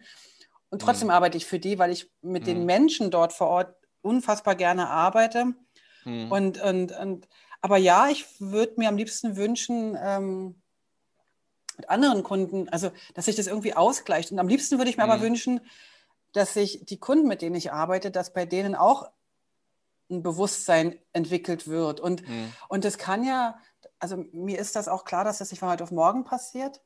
Und 0.69 0.81
trotzdem 0.81 1.07
mhm. 1.07 1.13
arbeite 1.13 1.37
ich 1.37 1.45
für 1.45 1.59
die, 1.59 1.79
weil 1.79 1.91
ich 1.91 2.09
mit 2.21 2.43
mhm. 2.43 2.45
den 2.45 2.65
Menschen 2.65 3.11
dort 3.11 3.33
vor 3.33 3.47
Ort 3.47 3.75
unfassbar 4.01 4.55
gerne 4.55 4.89
arbeite. 4.89 5.53
Mhm. 6.05 6.31
Und, 6.31 6.61
und, 6.61 6.91
und, 6.91 7.27
aber 7.61 7.77
ja, 7.77 8.09
ich 8.09 8.25
würde 8.39 8.73
mir 8.77 8.89
am 8.89 8.97
liebsten 8.97 9.35
wünschen, 9.35 9.97
ähm, 10.01 10.61
mit 11.77 11.89
anderen 11.89 12.23
Kunden, 12.23 12.69
also 12.69 12.91
dass 13.15 13.25
sich 13.25 13.35
das 13.35 13.47
irgendwie 13.47 13.73
ausgleicht. 13.73 14.31
Und 14.31 14.39
am 14.39 14.47
liebsten 14.47 14.77
würde 14.77 14.89
ich 14.89 14.97
mir 14.97 15.03
aber 15.03 15.17
mhm. 15.17 15.23
wünschen, 15.23 15.61
dass 16.31 16.53
sich 16.53 16.85
die 16.85 16.99
Kunden, 16.99 17.27
mit 17.27 17.41
denen 17.41 17.55
ich 17.55 17.71
arbeite, 17.71 18.11
dass 18.11 18.33
bei 18.33 18.45
denen 18.45 18.75
auch 18.75 19.09
ein 20.09 20.23
Bewusstsein 20.23 20.97
entwickelt 21.13 21.67
wird. 21.67 21.99
Und, 21.99 22.27
mhm. 22.27 22.53
und 22.69 22.85
das 22.85 22.97
kann 22.97 23.23
ja, 23.23 23.57
also 24.01 24.25
mir 24.33 24.59
ist 24.59 24.75
das 24.75 24.87
auch 24.87 25.05
klar, 25.05 25.23
dass 25.23 25.37
das 25.37 25.51
nicht 25.51 25.59
von 25.59 25.69
heute 25.69 25.83
auf 25.83 25.91
morgen 25.91 26.23
passiert, 26.23 26.81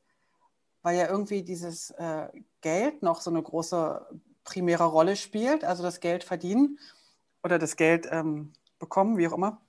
weil 0.82 0.96
ja 0.96 1.08
irgendwie 1.08 1.42
dieses 1.42 1.90
äh, 1.92 2.28
Geld 2.60 3.02
noch 3.02 3.22
so 3.22 3.30
eine 3.30 3.42
große 3.42 4.06
primäre 4.44 4.84
Rolle 4.84 5.16
spielt, 5.16 5.64
also 5.64 5.82
das 5.82 6.00
Geld 6.00 6.22
verdienen 6.22 6.78
oder 7.42 7.58
das 7.58 7.76
Geld 7.76 8.06
ähm, 8.10 8.52
bekommen, 8.78 9.16
wie 9.16 9.26
auch 9.26 9.32
immer. 9.32 9.60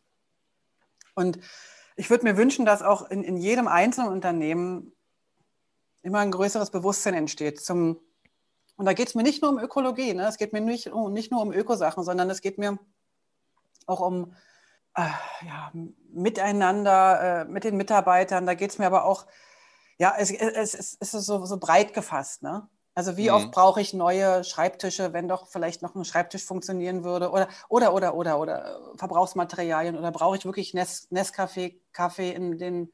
Und 1.16 1.40
ich 1.96 2.10
würde 2.10 2.26
mir 2.26 2.38
wünschen, 2.38 2.66
dass 2.66 2.84
auch 2.84 3.10
in, 3.10 3.24
in 3.24 3.38
jedem 3.38 3.68
einzelnen 3.68 4.12
Unternehmen 4.12 4.92
immer 6.04 6.20
ein 6.20 6.32
größeres 6.32 6.70
Bewusstsein 6.70 7.14
entsteht. 7.14 7.62
Zum, 7.62 8.00
und 8.76 8.86
da 8.86 8.94
geht 8.94 9.08
es 9.08 9.16
mir 9.16 9.24
nicht 9.24 9.42
nur 9.42 9.52
um 9.52 9.58
Ökologie, 9.58 10.14
ne? 10.14 10.28
es 10.28 10.38
geht 10.38 10.54
mir 10.54 10.62
nicht, 10.62 10.94
oh, 10.94 11.08
nicht 11.08 11.32
nur 11.32 11.42
um 11.42 11.54
Ökosachen, 11.54 12.04
sondern 12.04 12.30
es 12.30 12.42
geht 12.42 12.58
mir 12.58 12.78
auch 13.88 14.02
um 14.02 14.34
ja, 14.98 15.72
Miteinander 16.12 17.42
äh, 17.42 17.46
mit 17.46 17.64
den 17.64 17.78
Mitarbeitern. 17.78 18.46
Da 18.46 18.56
geht 18.56 18.72
es 18.72 18.80
mir 18.80 18.88
aber 18.88 19.06
auch, 19.06 19.26
ja, 19.98 20.16
es, 20.18 20.32
es, 20.32 20.74
es 20.74 20.94
ist 20.94 21.12
so, 21.12 21.46
so 21.46 21.58
breit 21.58 21.94
gefasst. 21.94 22.44
Ne? 22.44 22.68
Also 22.96 23.16
wie 23.16 23.30
mhm. 23.30 23.36
oft 23.36 23.52
brauche 23.52 23.80
ich 23.80 23.94
neue 23.94 24.44
Schreibtische, 24.44 25.14
wenn 25.14 25.28
doch 25.28 25.48
vielleicht 25.48 25.84
noch 25.84 25.94
ein 25.94 26.04
Schreibtisch 26.04 26.44
funktionieren 26.44 27.04
würde 27.04 27.30
oder 27.30 27.48
oder 27.70 27.94
oder 27.94 28.16
oder 28.16 28.40
oder 28.40 28.80
Verbrauchsmaterialien 28.96 29.96
oder 29.98 30.12
brauche 30.12 30.36
ich 30.36 30.46
wirklich 30.46 30.74
Nes 30.74 31.08
Nescafé 31.12 31.80
Kaffee 31.94 32.32
in 32.32 32.58
den 32.58 32.92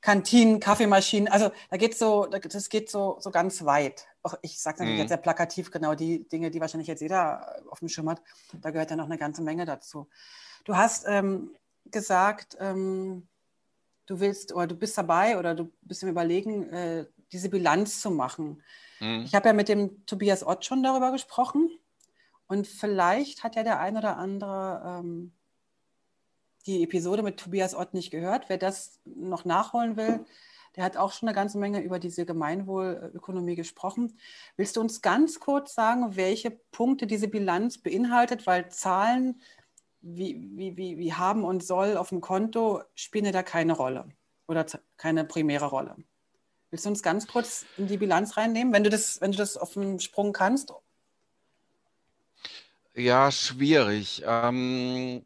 Kantinen, 0.00 0.58
Kaffeemaschinen. 0.58 1.28
Also 1.28 1.52
da 1.70 1.76
geht 1.76 1.96
so, 1.96 2.26
das 2.26 2.68
geht 2.68 2.90
so, 2.90 3.18
so 3.20 3.30
ganz 3.30 3.64
weit. 3.64 4.08
Auch 4.24 4.34
ich 4.42 4.60
sage 4.60 4.78
natürlich 4.78 4.94
mhm. 4.94 5.00
jetzt 5.02 5.10
sehr 5.10 5.18
plakativ, 5.18 5.70
genau 5.70 5.94
die 5.94 6.28
Dinge, 6.28 6.50
die 6.50 6.60
wahrscheinlich 6.60 6.88
jetzt 6.88 7.00
jeder 7.00 7.62
auf 7.70 7.78
dem 7.78 7.88
Schirm 7.88 8.10
hat. 8.10 8.20
Da 8.60 8.72
gehört 8.72 8.90
ja 8.90 8.96
noch 8.96 9.04
eine 9.06 9.18
ganze 9.18 9.42
Menge 9.42 9.64
dazu. 9.64 10.08
Du 10.64 10.76
hast 10.76 11.04
ähm, 11.08 11.50
gesagt, 11.86 12.56
ähm, 12.60 13.26
du 14.06 14.20
willst 14.20 14.52
oder 14.52 14.66
du 14.66 14.76
bist 14.76 14.96
dabei 14.96 15.38
oder 15.38 15.54
du 15.54 15.70
bist 15.82 16.02
im 16.02 16.08
Überlegen, 16.08 16.68
äh, 16.70 17.06
diese 17.32 17.48
Bilanz 17.48 18.00
zu 18.00 18.10
machen. 18.10 18.62
Mhm. 19.00 19.22
Ich 19.24 19.34
habe 19.34 19.48
ja 19.48 19.52
mit 19.52 19.68
dem 19.68 20.04
Tobias 20.06 20.46
Ott 20.46 20.64
schon 20.64 20.82
darüber 20.82 21.12
gesprochen 21.12 21.70
und 22.46 22.66
vielleicht 22.66 23.42
hat 23.42 23.56
ja 23.56 23.62
der 23.62 23.80
ein 23.80 23.96
oder 23.96 24.16
andere 24.16 25.00
ähm, 25.00 25.32
die 26.66 26.82
Episode 26.82 27.22
mit 27.22 27.40
Tobias 27.40 27.74
Ott 27.74 27.94
nicht 27.94 28.10
gehört. 28.10 28.48
Wer 28.48 28.58
das 28.58 29.00
noch 29.04 29.44
nachholen 29.44 29.96
will, 29.96 30.24
der 30.76 30.84
hat 30.84 30.96
auch 30.96 31.12
schon 31.12 31.28
eine 31.28 31.34
ganze 31.34 31.58
Menge 31.58 31.80
über 31.80 31.98
diese 31.98 32.24
Gemeinwohlökonomie 32.24 33.56
gesprochen. 33.56 34.18
Willst 34.56 34.76
du 34.76 34.80
uns 34.80 35.02
ganz 35.02 35.40
kurz 35.40 35.74
sagen, 35.74 36.16
welche 36.16 36.50
Punkte 36.50 37.06
diese 37.06 37.28
Bilanz 37.28 37.78
beinhaltet? 37.78 38.46
Weil 38.46 38.70
Zahlen 38.70 39.40
wie, 40.02 40.36
wie, 40.56 40.76
wie, 40.76 40.98
wie 40.98 41.12
haben 41.14 41.44
und 41.44 41.64
soll 41.64 41.96
auf 41.96 42.10
dem 42.10 42.20
Konto 42.20 42.82
spielen 42.94 43.32
da 43.32 43.42
keine 43.42 43.72
Rolle 43.72 44.08
oder 44.46 44.66
keine 44.96 45.24
primäre 45.24 45.66
Rolle. 45.66 45.96
Willst 46.70 46.84
du 46.84 46.90
uns 46.90 47.02
ganz 47.02 47.26
kurz 47.26 47.64
in 47.76 47.86
die 47.86 47.98
Bilanz 47.98 48.36
reinnehmen, 48.36 48.72
wenn 48.72 48.84
du 48.84 48.90
das, 48.90 49.20
wenn 49.20 49.32
du 49.32 49.38
das 49.38 49.56
auf 49.56 49.74
dem 49.74 50.00
Sprung 50.00 50.32
kannst? 50.32 50.72
Ja, 52.94 53.30
schwierig. 53.30 54.22
Ähm, 54.26 55.24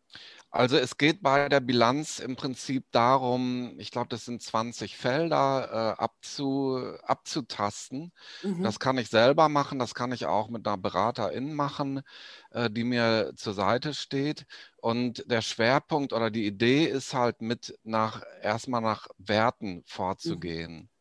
also 0.50 0.76
es 0.76 0.96
geht 0.96 1.22
bei 1.22 1.48
der 1.48 1.60
Bilanz 1.60 2.18
im 2.18 2.36
Prinzip 2.36 2.86
darum, 2.92 3.74
ich 3.78 3.90
glaube, 3.90 4.08
das 4.08 4.24
sind 4.24 4.42
20 4.42 4.96
Felder 4.96 5.96
äh, 5.98 6.02
abzu, 6.02 6.78
abzutasten. 7.02 8.12
Mhm. 8.42 8.62
Das 8.62 8.80
kann 8.80 8.98
ich 8.98 9.08
selber 9.08 9.48
machen, 9.48 9.78
das 9.78 9.94
kann 9.94 10.12
ich 10.12 10.26
auch 10.26 10.48
mit 10.48 10.66
einer 10.66 10.78
Beraterin 10.78 11.54
machen, 11.54 12.02
äh, 12.50 12.70
die 12.70 12.84
mir 12.84 13.32
zur 13.36 13.54
Seite 13.54 13.92
steht. 13.94 14.46
Und 14.78 15.30
der 15.30 15.42
Schwerpunkt 15.42 16.12
oder 16.12 16.30
die 16.30 16.46
Idee 16.46 16.86
ist 16.86 17.12
halt 17.12 17.42
mit 17.42 17.78
nach 17.82 18.22
erstmal 18.40 18.80
nach 18.80 19.08
Werten 19.18 19.76
mhm. 19.76 19.82
vorzugehen. 19.86 20.72
Mhm. 20.74 20.95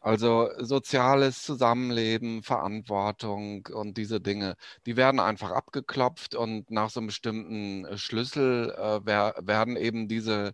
Also 0.00 0.50
soziales 0.58 1.42
Zusammenleben, 1.42 2.42
Verantwortung 2.42 3.66
und 3.72 3.96
diese 3.96 4.20
Dinge, 4.20 4.56
die 4.86 4.96
werden 4.96 5.20
einfach 5.20 5.50
abgeklopft 5.50 6.34
und 6.34 6.70
nach 6.70 6.90
so 6.90 7.00
einem 7.00 7.08
bestimmten 7.08 7.84
äh, 7.84 7.98
Schlüssel 7.98 8.70
äh, 8.72 9.06
werden 9.06 9.76
eben 9.76 10.08
diese, 10.08 10.52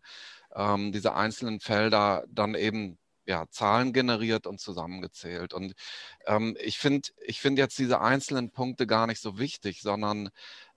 ähm, 0.55 0.93
diese 0.93 1.15
einzelnen 1.15 1.61
Felder 1.61 2.25
dann 2.29 2.55
eben 2.55 2.99
ja, 3.27 3.47
Zahlen 3.51 3.93
generiert 3.93 4.47
und 4.47 4.61
zusammengezählt. 4.61 5.55
Und 5.55 5.75
ähm, 6.27 6.57
ich 6.61 6.79
finde 6.79 7.11
ich 7.25 7.41
find 7.41 7.59
jetzt 7.59 7.79
diese 7.79 8.01
einzelnen 8.01 8.51
Punkte 8.51 8.87
gar 8.87 9.07
nicht 9.07 9.21
so 9.21 9.39
wichtig, 9.39 9.83
sondern 9.83 10.31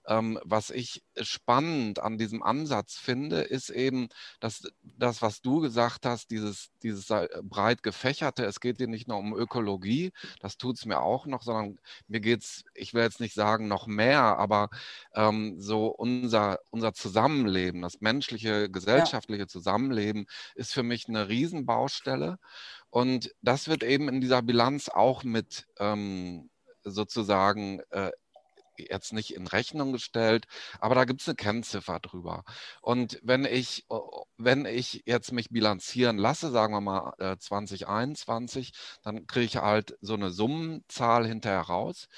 ähm, 0.06 0.38
was 0.44 0.70
ich 0.70 1.02
spannend 1.20 1.98
an 2.00 2.18
diesem 2.18 2.42
Ansatz 2.42 2.96
finde, 2.96 3.40
ist 3.40 3.70
eben, 3.70 4.08
dass 4.40 4.62
das, 4.82 5.22
was 5.22 5.40
du 5.40 5.60
gesagt 5.60 6.06
hast, 6.06 6.30
dieses, 6.30 6.70
dieses 6.82 7.06
breit 7.42 7.82
gefächerte, 7.82 8.44
es 8.44 8.60
geht 8.60 8.80
dir 8.80 8.88
nicht 8.88 9.08
nur 9.08 9.18
um 9.18 9.34
Ökologie, 9.34 10.12
das 10.40 10.58
tut 10.58 10.76
es 10.76 10.86
mir 10.86 11.00
auch 11.00 11.26
noch, 11.26 11.42
sondern 11.42 11.78
mir 12.08 12.20
geht 12.20 12.42
es, 12.42 12.64
ich 12.74 12.94
will 12.94 13.02
jetzt 13.02 13.20
nicht 13.20 13.34
sagen 13.34 13.68
noch 13.68 13.86
mehr, 13.86 14.20
aber 14.20 14.68
ähm, 15.14 15.60
so 15.60 15.86
unser, 15.86 16.60
unser 16.70 16.92
Zusammenleben, 16.92 17.82
das 17.82 18.00
menschliche, 18.00 18.70
gesellschaftliche 18.70 19.42
ja. 19.42 19.48
Zusammenleben 19.48 20.26
ist 20.54 20.72
für 20.72 20.82
mich 20.82 21.08
eine 21.08 21.28
Riesenbaustelle. 21.28 22.38
Und 22.90 23.34
das 23.42 23.68
wird 23.68 23.82
eben 23.82 24.08
in 24.08 24.20
dieser 24.20 24.42
Bilanz 24.42 24.88
auch 24.88 25.24
mit 25.24 25.66
ähm, 25.78 26.50
sozusagen 26.84 27.80
äh, 27.90 28.10
jetzt 28.78 29.12
nicht 29.12 29.34
in 29.34 29.46
Rechnung 29.46 29.92
gestellt, 29.92 30.46
aber 30.80 30.94
da 30.94 31.04
gibt 31.04 31.20
es 31.20 31.28
eine 31.28 31.36
Kennziffer 31.36 32.00
drüber. 32.00 32.44
Und 32.80 33.18
wenn 33.22 33.44
ich, 33.44 33.86
wenn 34.36 34.66
ich 34.66 35.02
jetzt 35.06 35.32
mich 35.32 35.50
bilanzieren 35.50 36.18
lasse, 36.18 36.50
sagen 36.50 36.74
wir 36.74 36.80
mal 36.80 37.12
äh, 37.18 37.36
2021, 37.38 38.72
dann 39.02 39.26
kriege 39.26 39.46
ich 39.46 39.56
halt 39.56 39.96
so 40.00 40.14
eine 40.14 40.30
Summenzahl 40.30 41.26
hinterher 41.26 41.60
raus. 41.60 42.08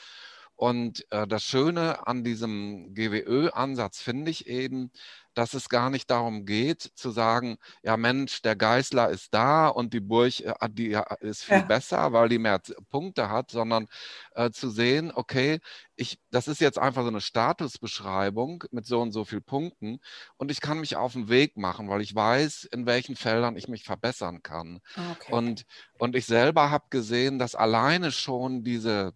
Und 0.57 1.05
äh, 1.13 1.27
das 1.27 1.45
Schöne 1.45 2.07
an 2.07 2.25
diesem 2.25 2.95
GWÖ-Ansatz 2.95 4.01
finde 4.01 4.31
ich 4.31 4.47
eben, 4.47 4.91
dass 5.37 5.53
es 5.53 5.69
gar 5.69 5.91
nicht 5.91 6.11
darum 6.11 6.47
geht 6.47 6.81
zu 6.95 7.11
sagen, 7.11 7.59
ja 7.83 7.97
Mensch, 7.99 8.41
der 8.41 8.57
Geißler 8.57 9.11
ist 9.11 9.35
da 9.35 9.69
und 9.69 9.93
die 9.93 10.01
Burg 10.01 10.41
äh, 10.41 10.55
die 10.71 10.99
ist 11.21 11.45
viel 11.45 11.59
ja. 11.59 11.63
besser, 11.63 12.13
weil 12.13 12.31
die 12.31 12.39
mehr 12.39 12.61
Punkte 12.89 13.29
hat, 13.29 13.51
sondern 13.51 13.87
äh, 14.35 14.51
zu 14.51 14.71
sehen, 14.71 15.13
okay, 15.15 15.61
ich, 15.95 16.19
das 16.31 16.49
ist 16.49 16.61
jetzt 16.63 16.79
einfach 16.79 17.03
so 17.03 17.09
eine 17.09 17.21
Statusbeschreibung 17.21 18.65
mit 18.71 18.87
so 18.87 19.01
und 19.03 19.13
so 19.13 19.27
viel 19.27 19.43
Punkten 19.43 20.01
und 20.39 20.51
ich 20.51 20.63
kann 20.63 20.81
mich 20.81 20.97
auf 20.97 21.13
den 21.13 21.29
Weg 21.29 21.59
machen, 21.59 21.91
weil 21.91 22.01
ich 22.01 22.15
weiß, 22.15 22.65
in 22.65 22.87
welchen 22.87 23.15
Feldern 23.15 23.57
ich 23.57 23.69
mich 23.69 23.85
verbessern 23.85 24.43
kann. 24.43 24.81
Okay. 24.97 25.33
Und, 25.33 25.65
und 25.99 26.17
ich 26.17 26.25
selber 26.25 26.71
habe 26.71 26.87
gesehen, 26.89 27.39
dass 27.39 27.55
alleine 27.55 28.11
schon 28.11 28.65
diese 28.65 29.13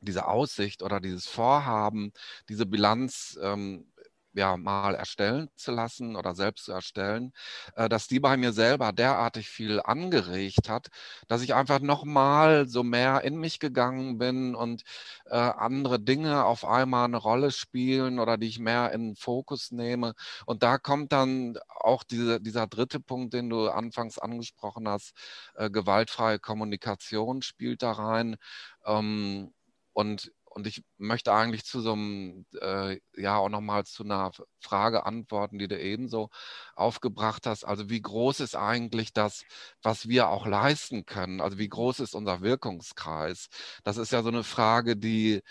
diese 0.00 0.26
Aussicht 0.26 0.82
oder 0.82 1.00
dieses 1.00 1.26
Vorhaben, 1.26 2.12
diese 2.48 2.66
Bilanz 2.66 3.38
ähm, 3.42 3.90
ja 4.36 4.56
mal 4.56 4.94
erstellen 4.94 5.48
zu 5.56 5.72
lassen 5.72 6.16
oder 6.16 6.34
selbst 6.34 6.64
zu 6.66 6.72
erstellen, 6.72 7.32
äh, 7.76 7.88
dass 7.88 8.08
die 8.08 8.20
bei 8.20 8.36
mir 8.36 8.52
selber 8.52 8.92
derartig 8.92 9.48
viel 9.48 9.80
angeregt 9.82 10.68
hat, 10.68 10.88
dass 11.28 11.42
ich 11.42 11.54
einfach 11.54 11.80
nochmal 11.80 12.68
so 12.68 12.82
mehr 12.82 13.22
in 13.24 13.36
mich 13.36 13.58
gegangen 13.60 14.18
bin 14.18 14.54
und 14.54 14.82
äh, 15.26 15.36
andere 15.36 16.00
Dinge 16.00 16.44
auf 16.44 16.64
einmal 16.64 17.04
eine 17.06 17.16
Rolle 17.18 17.50
spielen 17.50 18.18
oder 18.18 18.36
die 18.38 18.48
ich 18.48 18.58
mehr 18.58 18.92
in 18.92 19.08
den 19.10 19.16
Fokus 19.16 19.70
nehme. 19.72 20.14
Und 20.46 20.62
da 20.62 20.78
kommt 20.78 21.12
dann 21.12 21.58
auch 21.68 22.02
diese, 22.04 22.40
dieser 22.40 22.66
dritte 22.66 23.00
Punkt, 23.00 23.34
den 23.34 23.48
du 23.50 23.68
anfangs 23.68 24.18
angesprochen 24.18 24.88
hast, 24.88 25.12
äh, 25.54 25.70
gewaltfreie 25.70 26.38
Kommunikation 26.38 27.42
spielt 27.42 27.82
da 27.82 27.92
rein. 27.92 28.36
Ähm, 28.84 29.52
und 29.92 30.32
und 30.56 30.66
ich 30.66 30.82
möchte 30.96 31.34
eigentlich 31.34 31.66
zu 31.66 31.80
so 31.82 31.92
einem, 31.92 32.46
äh, 32.62 32.98
ja, 33.14 33.36
auch 33.36 33.50
nochmal 33.50 33.84
zu 33.84 34.04
einer 34.04 34.30
Frage 34.58 35.04
antworten, 35.04 35.58
die 35.58 35.68
du 35.68 35.78
ebenso 35.78 36.30
aufgebracht 36.74 37.46
hast. 37.46 37.64
Also 37.64 37.90
wie 37.90 38.00
groß 38.00 38.40
ist 38.40 38.56
eigentlich 38.56 39.12
das, 39.12 39.44
was 39.82 40.08
wir 40.08 40.28
auch 40.30 40.46
leisten 40.46 41.04
können? 41.04 41.42
Also 41.42 41.58
wie 41.58 41.68
groß 41.68 42.00
ist 42.00 42.14
unser 42.14 42.40
Wirkungskreis? 42.40 43.48
Das 43.84 43.98
ist 43.98 44.12
ja 44.12 44.22
so 44.22 44.30
eine 44.30 44.44
Frage, 44.44 44.96
die, 44.96 45.42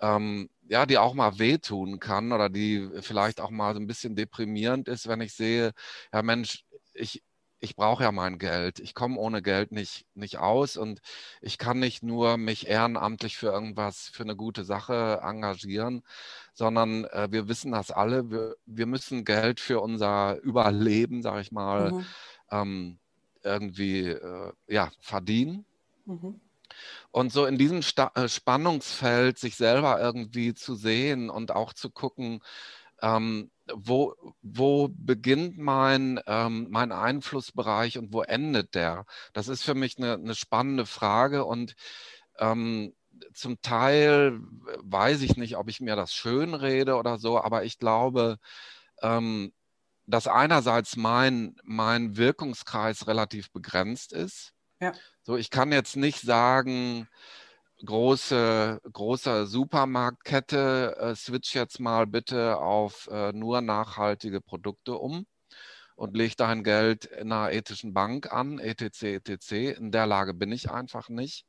ähm, 0.00 0.50
ja, 0.68 0.86
die 0.86 0.98
auch 0.98 1.14
mal 1.14 1.38
wehtun 1.38 2.00
kann 2.00 2.32
oder 2.32 2.48
die 2.50 2.90
vielleicht 3.02 3.40
auch 3.40 3.50
mal 3.50 3.74
so 3.74 3.80
ein 3.80 3.86
bisschen 3.86 4.16
deprimierend 4.16 4.88
ist, 4.88 5.06
wenn 5.08 5.20
ich 5.20 5.32
sehe, 5.34 5.72
ja 6.12 6.22
Mensch, 6.22 6.64
ich, 6.94 7.22
ich 7.60 7.76
brauche 7.76 8.02
ja 8.02 8.12
mein 8.12 8.38
Geld. 8.38 8.80
Ich 8.80 8.94
komme 8.94 9.18
ohne 9.18 9.42
Geld 9.42 9.70
nicht, 9.70 10.06
nicht 10.14 10.38
aus 10.38 10.76
und 10.76 11.00
ich 11.42 11.58
kann 11.58 11.78
nicht 11.78 12.02
nur 12.02 12.38
mich 12.38 12.66
ehrenamtlich 12.66 13.36
für 13.36 13.48
irgendwas, 13.48 14.08
für 14.08 14.22
eine 14.22 14.34
gute 14.34 14.64
Sache 14.64 15.20
engagieren, 15.22 16.02
sondern 16.54 17.04
äh, 17.04 17.28
wir 17.30 17.48
wissen 17.48 17.72
das 17.72 17.90
alle. 17.90 18.30
Wir, 18.30 18.56
wir 18.66 18.86
müssen 18.86 19.24
Geld 19.24 19.60
für 19.60 19.80
unser 19.80 20.40
Überleben, 20.40 21.22
sage 21.22 21.42
ich 21.42 21.52
mal, 21.52 21.92
mhm. 21.92 22.06
ähm, 22.50 22.98
irgendwie 23.42 24.08
äh, 24.08 24.52
ja, 24.66 24.90
verdienen. 25.00 25.64
Mhm. 26.06 26.40
Und 27.10 27.32
so 27.32 27.44
in 27.46 27.58
diesem 27.58 27.82
Sta 27.82 28.10
äh, 28.14 28.28
Spannungsfeld 28.28 29.38
sich 29.38 29.56
selber 29.56 30.00
irgendwie 30.00 30.54
zu 30.54 30.74
sehen 30.74 31.28
und 31.28 31.50
auch 31.50 31.72
zu 31.74 31.90
gucken, 31.90 32.40
ähm, 33.02 33.50
wo, 33.74 34.14
wo 34.42 34.88
beginnt 34.90 35.58
mein, 35.58 36.20
ähm, 36.26 36.68
mein 36.70 36.92
Einflussbereich 36.92 37.98
und 37.98 38.12
wo 38.12 38.22
endet 38.22 38.74
der? 38.74 39.06
Das 39.32 39.48
ist 39.48 39.62
für 39.62 39.74
mich 39.74 39.98
eine, 39.98 40.14
eine 40.14 40.34
spannende 40.34 40.86
Frage 40.86 41.44
und 41.44 41.74
ähm, 42.38 42.94
zum 43.34 43.60
Teil 43.60 44.38
weiß 44.82 45.22
ich 45.22 45.36
nicht, 45.36 45.56
ob 45.56 45.68
ich 45.68 45.80
mir 45.80 45.96
das 45.96 46.14
schön 46.14 46.54
rede 46.54 46.96
oder 46.96 47.18
so, 47.18 47.40
aber 47.40 47.64
ich 47.64 47.78
glaube, 47.78 48.38
ähm, 49.02 49.52
dass 50.06 50.26
einerseits 50.26 50.96
mein, 50.96 51.56
mein 51.62 52.16
Wirkungskreis 52.16 53.06
relativ 53.06 53.52
begrenzt 53.52 54.12
ist. 54.12 54.52
Ja. 54.80 54.92
So, 55.22 55.36
ich 55.36 55.50
kann 55.50 55.72
jetzt 55.72 55.96
nicht 55.96 56.20
sagen, 56.20 57.08
große, 57.84 58.80
große 58.92 59.46
Supermarktkette, 59.46 60.96
äh, 60.98 61.14
switch 61.14 61.54
jetzt 61.54 61.80
mal 61.80 62.06
bitte 62.06 62.58
auf 62.58 63.08
äh, 63.10 63.32
nur 63.32 63.60
nachhaltige 63.60 64.40
Produkte 64.40 64.94
um 64.94 65.26
und 65.96 66.16
leg 66.16 66.36
dein 66.36 66.64
Geld 66.64 67.04
in 67.06 67.32
einer 67.32 67.52
ethischen 67.52 67.94
Bank 67.94 68.32
an, 68.32 68.58
etc., 68.58 69.02
etc. 69.28 69.52
In 69.78 69.92
der 69.92 70.06
Lage 70.06 70.34
bin 70.34 70.52
ich 70.52 70.70
einfach 70.70 71.08
nicht. 71.08 71.46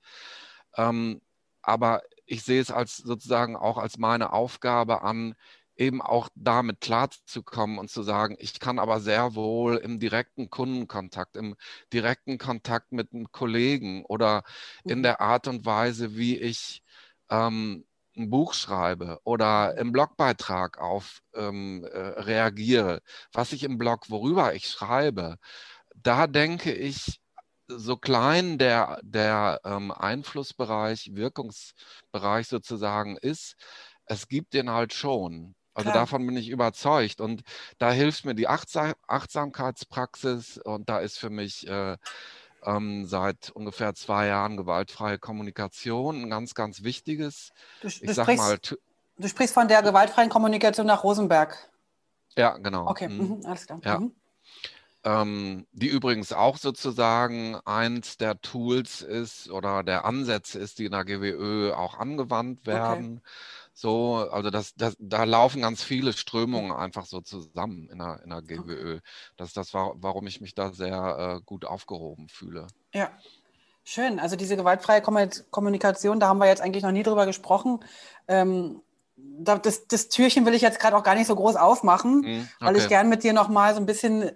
Ähm, 0.77 1.21
aber 1.61 2.01
ich 2.25 2.43
sehe 2.43 2.61
es 2.61 2.71
als 2.71 2.97
sozusagen 2.97 3.55
auch 3.55 3.77
als 3.77 3.97
meine 3.97 4.33
Aufgabe 4.33 5.03
an, 5.03 5.35
eben 5.81 6.01
auch 6.01 6.29
damit 6.35 6.79
klarzukommen 6.79 7.79
und 7.79 7.89
zu 7.89 8.03
sagen, 8.03 8.35
ich 8.39 8.59
kann 8.59 8.77
aber 8.77 8.99
sehr 8.99 9.33
wohl 9.33 9.77
im 9.77 9.99
direkten 9.99 10.49
Kundenkontakt, 10.51 11.35
im 11.35 11.55
direkten 11.91 12.37
Kontakt 12.37 12.91
mit 12.91 13.13
einem 13.13 13.31
Kollegen 13.31 14.05
oder 14.05 14.43
in 14.83 14.99
mhm. 14.99 15.03
der 15.03 15.21
Art 15.21 15.47
und 15.47 15.65
Weise, 15.65 16.15
wie 16.15 16.37
ich 16.37 16.83
ähm, 17.31 17.85
ein 18.15 18.29
Buch 18.29 18.53
schreibe 18.53 19.19
oder 19.23 19.75
im 19.77 19.91
Blogbeitrag 19.91 20.77
auf 20.79 21.21
ähm, 21.33 21.83
äh, 21.91 21.97
reagiere, 21.97 23.01
was 23.33 23.51
ich 23.53 23.63
im 23.63 23.77
Blog, 23.79 24.09
worüber 24.09 24.53
ich 24.53 24.67
schreibe, 24.67 25.37
da 25.95 26.27
denke 26.27 26.73
ich, 26.73 27.19
so 27.67 27.97
klein 27.97 28.57
der, 28.57 28.99
der 29.03 29.61
ähm, 29.63 29.91
Einflussbereich, 29.91 31.11
Wirkungsbereich 31.15 32.47
sozusagen 32.47 33.17
ist, 33.17 33.55
es 34.05 34.27
gibt 34.27 34.53
den 34.53 34.69
halt 34.69 34.93
schon. 34.93 35.55
Also 35.73 35.89
Klar. 35.89 36.03
davon 36.03 36.25
bin 36.25 36.35
ich 36.37 36.49
überzeugt. 36.49 37.21
Und 37.21 37.43
da 37.77 37.91
hilft 37.91 38.25
mir 38.25 38.35
die 38.35 38.47
Achtsam 38.47 38.93
Achtsamkeitspraxis 39.07 40.57
und 40.57 40.89
da 40.89 40.99
ist 40.99 41.17
für 41.17 41.29
mich 41.29 41.67
äh, 41.67 41.97
ähm, 42.63 43.05
seit 43.05 43.49
ungefähr 43.51 43.95
zwei 43.95 44.27
Jahren 44.27 44.57
gewaltfreie 44.57 45.17
Kommunikation 45.17 46.23
ein 46.23 46.29
ganz, 46.29 46.53
ganz 46.53 46.83
wichtiges. 46.83 47.51
Du, 47.81 47.87
ich 47.87 47.99
du, 48.01 48.13
sag 48.13 48.25
sprichst, 48.25 48.43
mal, 48.43 48.59
du 49.17 49.27
sprichst 49.27 49.53
von 49.53 49.67
der 49.67 49.81
gewaltfreien 49.81 50.29
Kommunikation 50.29 50.87
nach 50.87 51.03
Rosenberg. 51.03 51.69
Ja, 52.37 52.57
genau. 52.57 52.87
Okay, 52.89 53.07
mhm. 53.07 53.39
Mhm, 53.39 53.45
alles 53.45 53.65
klar. 53.65 53.79
Ja. 53.83 53.99
Mhm. 53.99 54.15
Ähm, 55.03 55.65
die 55.71 55.87
übrigens 55.87 56.31
auch 56.31 56.57
sozusagen 56.57 57.55
eins 57.65 58.17
der 58.17 58.39
Tools 58.39 59.01
ist 59.01 59.49
oder 59.49 59.81
der 59.81 60.05
Ansätze 60.05 60.59
ist, 60.59 60.77
die 60.77 60.85
in 60.85 60.91
der 60.91 61.05
GWÖ 61.05 61.73
auch 61.73 61.97
angewandt 61.97 62.67
werden. 62.67 63.17
Okay. 63.17 63.29
So, 63.73 64.27
also 64.31 64.49
das, 64.49 64.73
das, 64.75 64.95
da 64.99 65.23
laufen 65.23 65.61
ganz 65.61 65.81
viele 65.81 66.13
Strömungen 66.13 66.71
einfach 66.71 67.05
so 67.05 67.21
zusammen 67.21 67.89
in 67.89 67.99
der, 67.99 68.21
in 68.23 68.29
der 68.29 68.41
GWÖ. 68.41 68.99
Das 69.37 69.49
ist 69.49 69.57
das, 69.57 69.73
warum 69.73 70.27
ich 70.27 70.41
mich 70.41 70.55
da 70.55 70.71
sehr 70.73 71.37
äh, 71.37 71.41
gut 71.45 71.65
aufgehoben 71.65 72.27
fühle. 72.27 72.67
Ja, 72.93 73.11
schön. 73.83 74.19
Also 74.19 74.35
diese 74.35 74.57
gewaltfreie 74.57 75.01
Kommunikation, 75.01 76.19
da 76.19 76.27
haben 76.27 76.39
wir 76.39 76.47
jetzt 76.47 76.61
eigentlich 76.61 76.83
noch 76.83 76.91
nie 76.91 77.03
drüber 77.03 77.25
gesprochen. 77.25 77.79
Ähm, 78.27 78.81
das, 79.15 79.87
das, 79.87 80.09
Türchen 80.09 80.45
will 80.45 80.53
ich 80.53 80.61
jetzt 80.61 80.79
gerade 80.79 80.97
auch 80.97 81.03
gar 81.03 81.15
nicht 81.15 81.27
so 81.27 81.35
groß 81.35 81.55
aufmachen, 81.55 82.21
mhm, 82.21 82.25
okay. 82.25 82.47
weil 82.59 82.75
ich 82.75 82.87
gern 82.87 83.09
mit 83.09 83.23
dir 83.23 83.33
noch 83.33 83.49
mal 83.49 83.73
so 83.73 83.79
ein 83.79 83.85
bisschen 83.85 84.31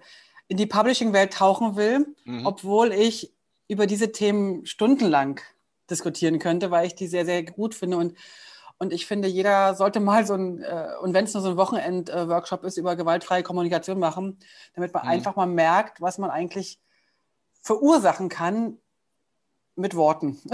in 0.48 0.56
die 0.56 0.66
Publishing-Welt 0.66 1.32
tauchen 1.32 1.76
will, 1.76 2.14
mhm. 2.24 2.46
obwohl 2.46 2.92
ich 2.92 3.32
über 3.68 3.86
diese 3.86 4.12
Themen 4.12 4.64
stundenlang 4.64 5.40
diskutieren 5.90 6.38
könnte, 6.38 6.70
weil 6.70 6.86
ich 6.86 6.94
die 6.94 7.06
sehr, 7.06 7.24
sehr 7.24 7.42
gut 7.44 7.74
finde 7.74 7.96
und 7.96 8.14
und 8.78 8.92
ich 8.92 9.06
finde, 9.06 9.28
jeder 9.28 9.74
sollte 9.74 10.00
mal 10.00 10.26
so 10.26 10.34
ein, 10.34 10.62
äh, 10.62 10.90
und 11.00 11.14
wenn 11.14 11.24
es 11.24 11.34
nur 11.34 11.42
so 11.42 11.50
ein 11.50 11.56
Wochenend-Workshop 11.56 12.64
ist, 12.64 12.76
über 12.76 12.94
gewaltfreie 12.96 13.42
Kommunikation 13.42 13.98
machen, 13.98 14.38
damit 14.74 14.92
man 14.92 15.04
mhm. 15.04 15.10
einfach 15.10 15.36
mal 15.36 15.46
merkt, 15.46 16.00
was 16.00 16.18
man 16.18 16.30
eigentlich 16.30 16.78
verursachen 17.62 18.28
kann 18.28 18.78
mit 19.74 19.94
Worten. 19.94 20.40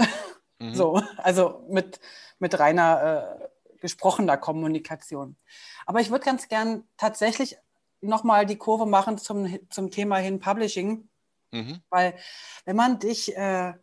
Mhm. 0.59 0.75
So, 0.75 1.01
also 1.17 1.65
mit, 1.67 1.99
mit 2.37 2.57
reiner 2.59 3.39
äh, 3.41 3.79
gesprochener 3.79 4.37
Kommunikation. 4.37 5.35
Aber 5.87 5.99
ich 5.99 6.11
würde 6.11 6.23
ganz 6.23 6.47
gern 6.47 6.83
tatsächlich 6.95 7.57
nochmal 8.01 8.45
die 8.45 8.57
Kurve 8.57 8.85
machen 8.85 9.17
zum, 9.17 9.59
zum 9.71 9.89
Thema 9.89 10.17
hin 10.17 10.39
Publishing. 10.39 11.09
Mhm. 11.51 11.81
Weil 11.89 12.15
wenn 12.65 12.75
man 12.75 12.99
dich 12.99 13.35
äh, 13.35 13.73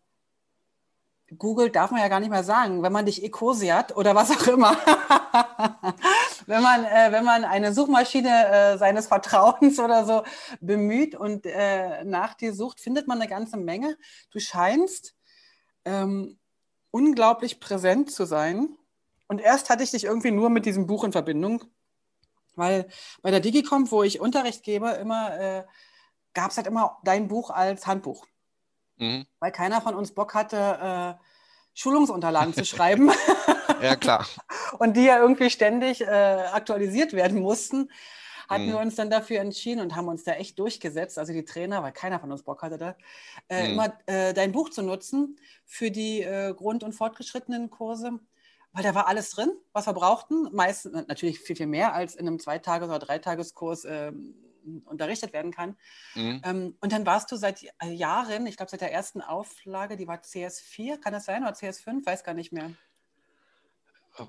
Google 1.38 1.70
darf 1.70 1.90
man 1.90 2.00
ja 2.00 2.08
gar 2.08 2.20
nicht 2.20 2.30
mehr 2.30 2.44
sagen, 2.44 2.82
wenn 2.82 2.92
man 2.92 3.06
dich 3.06 3.22
Ecosiat 3.22 3.96
oder 3.96 4.14
was 4.14 4.30
auch 4.30 4.46
immer, 4.48 4.72
wenn, 6.46 6.62
man, 6.62 6.84
äh, 6.84 7.12
wenn 7.12 7.24
man 7.24 7.44
eine 7.44 7.72
Suchmaschine 7.72 8.48
äh, 8.48 8.78
seines 8.78 9.06
Vertrauens 9.06 9.78
oder 9.78 10.04
so 10.04 10.22
bemüht 10.60 11.14
und 11.14 11.46
äh, 11.46 12.04
nach 12.04 12.34
dir 12.34 12.52
sucht, 12.52 12.80
findet 12.80 13.06
man 13.06 13.20
eine 13.20 13.30
ganze 13.30 13.56
Menge. 13.56 13.96
Du 14.32 14.40
scheinst 14.40 15.14
ähm, 15.84 16.38
unglaublich 16.90 17.60
präsent 17.60 18.10
zu 18.10 18.24
sein. 18.24 18.76
Und 19.28 19.40
erst 19.40 19.70
hatte 19.70 19.84
ich 19.84 19.92
dich 19.92 20.04
irgendwie 20.04 20.32
nur 20.32 20.50
mit 20.50 20.66
diesem 20.66 20.88
Buch 20.88 21.04
in 21.04 21.12
Verbindung, 21.12 21.62
weil 22.56 22.88
bei 23.22 23.30
der 23.30 23.38
Digicom, 23.38 23.90
wo 23.92 24.02
ich 24.02 24.20
Unterricht 24.20 24.64
gebe, 24.64 24.90
immer 24.90 25.38
äh, 25.38 25.64
gab 26.34 26.50
es 26.50 26.56
halt 26.56 26.66
immer 26.66 26.98
dein 27.04 27.28
Buch 27.28 27.50
als 27.50 27.86
Handbuch. 27.86 28.26
Mhm. 29.00 29.26
Weil 29.40 29.52
keiner 29.52 29.80
von 29.80 29.94
uns 29.94 30.12
Bock 30.12 30.34
hatte, 30.34 31.16
äh, 31.18 31.24
Schulungsunterlagen 31.74 32.54
zu 32.54 32.64
schreiben. 32.64 33.10
ja, 33.82 33.96
klar. 33.96 34.26
und 34.78 34.96
die 34.96 35.04
ja 35.04 35.18
irgendwie 35.18 35.50
ständig 35.50 36.02
äh, 36.02 36.04
aktualisiert 36.52 37.12
werden 37.12 37.40
mussten, 37.40 37.90
hatten 38.48 38.66
mhm. 38.66 38.72
wir 38.72 38.78
uns 38.80 38.96
dann 38.96 39.10
dafür 39.10 39.40
entschieden 39.40 39.80
und 39.80 39.96
haben 39.96 40.08
uns 40.08 40.24
da 40.24 40.32
echt 40.32 40.58
durchgesetzt, 40.58 41.18
also 41.18 41.32
die 41.32 41.44
Trainer, 41.44 41.82
weil 41.82 41.92
keiner 41.92 42.20
von 42.20 42.30
uns 42.30 42.42
Bock 42.42 42.62
hatte 42.62 42.78
da, 42.78 42.96
äh, 43.48 43.64
mhm. 43.64 43.72
immer 43.72 43.98
äh, 44.06 44.34
dein 44.34 44.52
Buch 44.52 44.70
zu 44.70 44.82
nutzen 44.82 45.38
für 45.64 45.90
die 45.90 46.22
äh, 46.22 46.52
Grund- 46.52 46.82
und 46.82 46.92
fortgeschrittenen 46.92 47.70
Kurse. 47.70 48.18
Weil 48.72 48.84
da 48.84 48.94
war 48.94 49.08
alles 49.08 49.30
drin, 49.30 49.50
was 49.72 49.86
wir 49.86 49.92
brauchten. 49.94 50.48
Meistens 50.52 50.92
natürlich 51.08 51.40
viel, 51.40 51.56
viel 51.56 51.66
mehr 51.66 51.92
als 51.92 52.14
in 52.14 52.28
einem 52.28 52.38
Zweitages- 52.38 52.88
oder 52.88 53.00
Dreitageskurs 53.00 53.84
ähm, 53.84 54.34
unterrichtet 54.84 55.32
werden 55.32 55.52
kann. 55.52 55.76
Mhm. 56.14 56.42
Ähm, 56.44 56.76
und 56.80 56.92
dann 56.92 57.06
warst 57.06 57.30
du 57.32 57.36
seit 57.36 57.62
äh, 57.82 57.90
Jahren, 57.90 58.46
ich 58.46 58.56
glaube 58.56 58.70
seit 58.70 58.80
der 58.80 58.92
ersten 58.92 59.22
Auflage, 59.22 59.96
die 59.96 60.06
war 60.06 60.16
CS4, 60.16 60.98
kann 61.00 61.12
das 61.12 61.24
sein, 61.24 61.42
oder 61.42 61.52
CS5, 61.52 62.04
weiß 62.04 62.24
gar 62.24 62.34
nicht 62.34 62.52
mehr. 62.52 62.70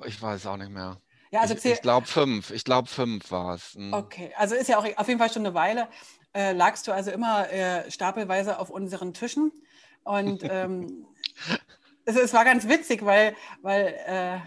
Ich 0.05 0.21
weiß 0.21 0.45
auch 0.47 0.57
nicht 0.57 0.71
mehr. 0.71 1.01
Ja, 1.31 1.41
also 1.41 1.55
ich 1.55 1.63
ich 1.63 1.81
glaube 1.81 2.07
fünf. 2.07 2.51
Ich 2.51 2.65
glaube 2.65 2.89
fünf 2.89 3.31
war 3.31 3.55
es. 3.55 3.75
Mhm. 3.75 3.93
Okay, 3.93 4.33
also 4.35 4.55
ist 4.55 4.67
ja 4.67 4.77
auch 4.77 4.85
auf 4.97 5.07
jeden 5.07 5.19
Fall 5.19 5.31
schon 5.31 5.45
eine 5.45 5.55
Weile. 5.55 5.87
Äh, 6.33 6.51
lagst 6.53 6.87
du 6.87 6.91
also 6.91 7.11
immer 7.11 7.49
äh, 7.51 7.89
stapelweise 7.89 8.59
auf 8.59 8.69
unseren 8.69 9.13
Tischen. 9.13 9.51
Und 10.03 10.43
ähm, 10.43 11.05
es, 12.05 12.15
es, 12.17 12.33
war 12.33 12.43
ganz 12.43 12.67
witzig, 12.67 13.05
weil, 13.05 13.35
weil 13.61 13.95
äh, 14.05 14.39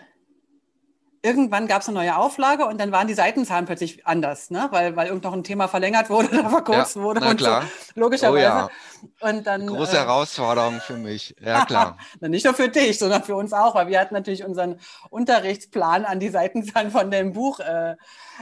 irgendwann 1.25 1.67
gab 1.67 1.81
es 1.81 1.89
eine 1.89 1.97
neue 1.97 2.17
Auflage 2.17 2.67
und 2.67 2.79
dann 2.79 2.93
waren 2.93 3.09
die 3.09 3.15
Seitenzahlen 3.15 3.65
plötzlich 3.65 4.07
anders, 4.07 4.51
ne? 4.51 4.69
weil, 4.71 4.95
weil 4.95 5.09
irgend 5.09 5.25
noch 5.25 5.33
ein 5.33 5.43
Thema 5.43 5.69
verlängert 5.69 6.11
wurde 6.11 6.29
oder 6.29 6.51
verkürzt 6.51 6.97
ja, 6.97 7.03
wurde. 7.03 7.21
Na 7.21 7.35
klar. 7.35 7.63
So, 7.63 8.01
logischerweise. 8.01 8.47
Oh, 8.47 9.21
ja. 9.23 9.31
und 9.31 9.47
dann, 9.47 9.67
Große 9.67 9.97
äh, 9.97 10.01
Herausforderung 10.01 10.81
für 10.81 10.99
mich, 10.99 11.35
ja 11.41 11.65
klar. 11.65 11.97
nicht 12.21 12.45
nur 12.45 12.53
für 12.53 12.69
dich, 12.69 12.99
sondern 12.99 13.25
für 13.25 13.37
uns 13.37 13.55
auch, 13.55 13.75
weil 13.75 13.87
wir 13.89 13.99
hatten 13.99 14.13
natürlich 14.13 14.45
unseren 14.45 14.79
Unterrichtsplan 15.09 16.05
an 16.05 16.21
die 16.21 16.29
Seitenzahlen 16.29 16.91
von 16.91 17.11
dem 17.11 17.33
Buch 17.33 17.59
äh, 17.61 17.97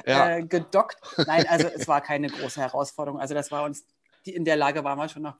ja. 0.04 0.30
äh, 0.36 0.42
gedockt. 0.42 0.96
Nein, 1.24 1.46
also 1.48 1.68
es 1.68 1.86
war 1.86 2.00
keine 2.00 2.28
große 2.28 2.60
Herausforderung. 2.60 3.20
Also 3.20 3.34
das 3.34 3.52
war 3.52 3.62
uns, 3.62 3.84
die, 4.26 4.34
in 4.34 4.44
der 4.44 4.56
Lage 4.56 4.82
waren 4.82 4.98
wir 4.98 5.08
schon 5.08 5.22
noch. 5.22 5.36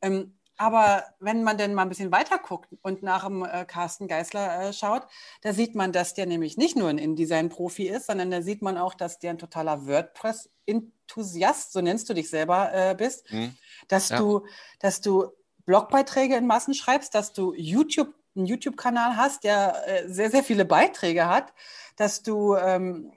Ähm, 0.00 0.38
aber 0.56 1.04
wenn 1.18 1.42
man 1.42 1.58
denn 1.58 1.74
mal 1.74 1.82
ein 1.82 1.88
bisschen 1.88 2.12
weiter 2.12 2.38
guckt 2.38 2.68
und 2.82 3.02
nach 3.02 3.24
dem 3.24 3.44
äh, 3.44 3.64
Carsten 3.64 4.06
Geißler 4.06 4.68
äh, 4.68 4.72
schaut, 4.72 5.02
da 5.42 5.52
sieht 5.52 5.74
man, 5.74 5.92
dass 5.92 6.14
der 6.14 6.26
nämlich 6.26 6.56
nicht 6.56 6.76
nur 6.76 6.88
ein 6.88 6.98
InDesign-Profi 6.98 7.88
ist, 7.88 8.06
sondern 8.06 8.30
da 8.30 8.40
sieht 8.40 8.62
man 8.62 8.78
auch, 8.78 8.94
dass 8.94 9.18
der 9.18 9.30
ein 9.30 9.38
totaler 9.38 9.86
WordPress-Enthusiast, 9.86 11.72
so 11.72 11.80
nennst 11.80 12.08
du 12.08 12.14
dich 12.14 12.30
selber, 12.30 12.72
äh, 12.72 12.94
bist. 12.94 13.32
Mhm. 13.32 13.56
Dass, 13.88 14.10
ja. 14.10 14.18
du, 14.18 14.46
dass 14.78 15.00
du 15.00 15.32
Blogbeiträge 15.66 16.36
in 16.36 16.46
Massen 16.46 16.74
schreibst, 16.74 17.14
dass 17.14 17.32
du 17.32 17.52
YouTube, 17.54 18.14
einen 18.36 18.46
YouTube-Kanal 18.46 19.16
hast, 19.16 19.42
der 19.44 19.82
äh, 19.86 20.08
sehr, 20.08 20.30
sehr 20.30 20.44
viele 20.44 20.64
Beiträge 20.64 21.26
hat, 21.26 21.52
dass 21.96 22.22
du, 22.22 22.54
ähm, 22.54 23.12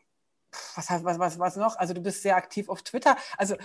was, 0.76 0.89
was, 1.04 1.19
was, 1.19 1.39
was 1.39 1.56
noch? 1.56 1.76
Also 1.76 1.93
du 1.93 2.02
bist 2.02 2.23
sehr 2.23 2.36
aktiv 2.36 2.69
auf 2.69 2.82
Twitter. 2.82 3.15
Also 3.38 3.56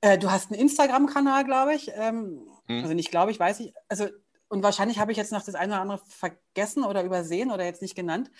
äh, 0.00 0.18
du 0.18 0.30
hast 0.30 0.50
einen 0.50 0.60
Instagram-Kanal, 0.60 1.44
glaube 1.44 1.74
ich. 1.74 1.90
Ähm, 1.94 2.46
hm. 2.66 2.82
Also 2.82 2.94
nicht 2.94 3.10
glaube 3.10 3.30
ich, 3.30 3.40
weiß 3.40 3.60
ich. 3.60 3.74
Also, 3.88 4.08
und 4.48 4.62
wahrscheinlich 4.62 4.98
habe 4.98 5.12
ich 5.12 5.18
jetzt 5.18 5.32
noch 5.32 5.42
das 5.42 5.54
eine 5.54 5.72
oder 5.72 5.82
andere 5.82 5.98
vergessen 6.08 6.84
oder 6.84 7.02
übersehen 7.02 7.50
oder 7.50 7.64
jetzt 7.64 7.82
nicht 7.82 7.94
genannt. 7.94 8.30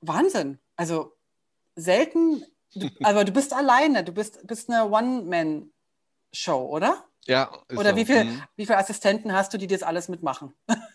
Wahnsinn. 0.00 0.58
Also 0.76 1.16
selten, 1.76 2.44
du, 2.74 2.88
aber 3.02 3.24
du 3.24 3.32
bist 3.32 3.52
alleine, 3.52 4.04
du 4.04 4.12
bist, 4.12 4.46
bist 4.46 4.70
eine 4.70 4.90
One-Man-Show, 4.90 6.66
oder? 6.66 7.04
Ja. 7.26 7.52
Oder 7.70 7.90
so. 7.90 7.96
wie, 7.96 8.04
viel, 8.04 8.22
hm. 8.22 8.42
wie 8.56 8.66
viele 8.66 8.78
Assistenten 8.78 9.32
hast 9.32 9.52
du, 9.54 9.58
die 9.58 9.66
das 9.66 9.82
alles 9.82 10.08
mitmachen? 10.08 10.54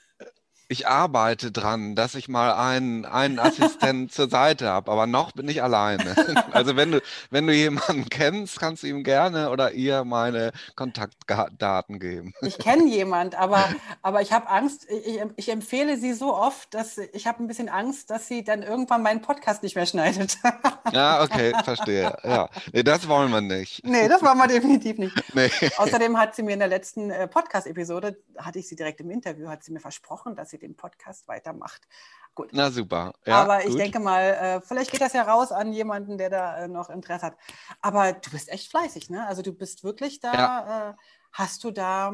ich 0.70 0.88
arbeite 0.88 1.52
dran, 1.52 1.96
dass 1.96 2.16
ich 2.16 2.28
mal 2.28 2.54
einen, 2.54 3.06
einen 3.06 3.40
Assistenten 3.40 4.10
zur 4.10 4.30
Seite 4.30 4.68
habe, 4.68 4.92
aber 4.92 5.08
noch 5.08 5.32
bin 5.32 5.48
ich 5.48 5.64
alleine. 5.64 6.16
Also 6.52 6.76
wenn 6.76 6.92
du, 6.92 7.02
wenn 7.30 7.46
du 7.46 7.54
jemanden 7.54 8.10
kennst, 8.10 8.60
kannst 8.60 8.84
du 8.84 8.88
ihm 8.88 9.04
gerne 9.04 9.50
oder 9.52 9.74
ihr 9.74 10.04
meine 10.06 10.52
Kontaktdaten 10.76 12.00
geben. 12.00 12.34
Ich 12.42 12.58
kenne 12.58 12.84
jemanden, 12.88 13.36
aber, 13.36 13.64
aber 14.02 14.22
ich 14.22 14.32
habe 14.32 14.50
Angst, 14.50 14.88
ich, 14.90 15.20
ich, 15.36 15.50
empfehle 15.50 15.98
sie 15.98 16.14
so 16.14 16.34
oft, 16.34 16.74
dass 16.74 16.98
ich 16.98 17.28
habe 17.28 17.44
ein 17.44 17.48
bisschen 17.48 17.70
Angst, 17.70 18.10
dass 18.10 18.28
sie 18.28 18.44
dann 18.44 18.64
irgendwann 18.64 19.04
meinen 19.04 19.22
Podcast 19.22 19.62
nicht 19.62 19.76
mehr 19.76 19.86
schneidet. 19.86 20.38
Ja, 20.94 21.22
okay, 21.22 21.52
verstehe. 21.66 22.18
Ja. 22.24 22.50
Nee, 22.72 22.82
das 22.82 23.10
wollen 23.10 23.30
wir 23.32 23.42
nicht. 23.42 23.82
Nee, 23.84 24.08
das 24.08 24.22
wollen 24.22 24.38
wir 24.38 24.48
definitiv 24.48 24.98
nicht. 24.98 25.14
Nee. 25.34 25.50
Außerdem 25.76 26.18
hat 26.18 26.34
sie 26.34 26.44
mir 26.44 26.54
in 26.54 26.60
der 26.60 26.70
letzten 26.70 27.12
äh, 27.12 27.28
Podcast-Episode, 27.28 28.18
hatte 28.38 28.60
ich 28.60 28.70
sie 28.70 28.78
direkt 28.78 29.02
im 29.02 29.12
Interview, 29.12 29.50
hat 29.50 29.66
sie 29.66 29.74
mir 29.74 29.82
versprochen, 29.82 30.38
dass 30.38 30.50
sie 30.50 30.57
sie 30.60 30.68
den 30.68 30.76
Podcast 30.76 31.28
weitermacht. 31.28 31.88
Gut. 32.36 32.50
Na 32.52 32.70
super. 32.70 33.14
Ja, 33.26 33.42
Aber 33.42 33.64
ich 33.64 33.72
gut. 33.72 33.80
denke 33.80 34.00
mal, 34.00 34.22
äh, 34.22 34.62
vielleicht 34.62 34.92
geht 34.92 35.02
das 35.02 35.14
ja 35.14 35.24
raus 35.24 35.52
an 35.52 35.74
jemanden, 35.74 36.18
der 36.18 36.30
da 36.30 36.58
äh, 36.60 36.68
noch 36.68 36.90
Interesse 36.90 37.26
hat. 37.26 37.38
Aber 37.82 38.14
du 38.14 38.30
bist 38.30 38.50
echt 38.50 38.70
fleißig, 38.70 39.10
ne? 39.10 39.26
Also 39.26 39.42
du 39.42 39.54
bist 39.54 39.84
wirklich 39.84 40.20
da. 40.20 40.34
Ja. 40.34 40.90
Äh, 40.90 40.94
hast 41.32 41.64
du 41.64 41.72
da, 41.72 42.14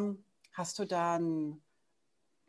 hast 0.54 0.80
du 0.80 0.86
da 0.86 1.16
einen, 1.16 1.62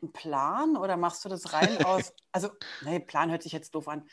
einen 0.01 0.13
Plan 0.13 0.77
oder 0.77 0.95
machst 0.95 1.25
du 1.25 1.29
das 1.29 1.51
rein 1.51 1.77
aus? 1.85 2.13
Also, 2.31 2.49
nee, 2.81 2.99
Plan 2.99 3.29
hört 3.29 3.43
sich 3.43 3.51
jetzt 3.51 3.75
doof 3.75 3.89
an. 3.89 4.07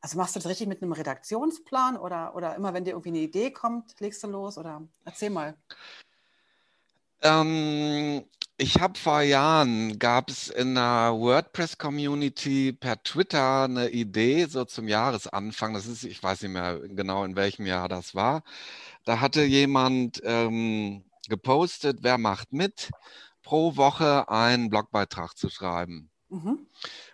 Also 0.00 0.18
machst 0.18 0.34
du 0.34 0.40
das 0.40 0.48
richtig 0.48 0.66
mit 0.66 0.82
einem 0.82 0.92
Redaktionsplan 0.92 1.96
oder, 1.96 2.34
oder 2.34 2.54
immer, 2.56 2.74
wenn 2.74 2.84
dir 2.84 2.90
irgendwie 2.90 3.10
eine 3.10 3.18
Idee 3.18 3.50
kommt, 3.50 3.98
legst 4.00 4.22
du 4.22 4.26
los 4.26 4.58
oder 4.58 4.82
erzähl 5.04 5.30
mal. 5.30 5.56
Ähm, 7.22 8.24
ich 8.58 8.80
habe 8.80 8.98
vor 8.98 9.20
Jahren, 9.20 9.98
gab 9.98 10.30
es 10.30 10.48
in 10.48 10.74
der 10.74 11.12
WordPress-Community 11.14 12.72
per 12.72 13.02
Twitter 13.02 13.64
eine 13.64 13.90
Idee, 13.90 14.46
so 14.46 14.64
zum 14.64 14.88
Jahresanfang, 14.88 15.74
das 15.74 15.86
ist, 15.86 16.04
ich 16.04 16.22
weiß 16.22 16.42
nicht 16.42 16.52
mehr 16.52 16.78
genau, 16.88 17.24
in 17.24 17.36
welchem 17.36 17.66
Jahr 17.66 17.88
das 17.88 18.14
war. 18.14 18.42
Da 19.04 19.20
hatte 19.20 19.42
jemand 19.44 20.22
ähm, 20.24 21.04
gepostet, 21.28 21.98
wer 22.00 22.16
macht 22.16 22.52
mit, 22.52 22.90
pro 23.42 23.76
Woche 23.76 24.28
einen 24.30 24.70
Blogbeitrag 24.70 25.36
zu 25.36 25.50
schreiben. 25.50 26.10
Mhm. 26.30 26.66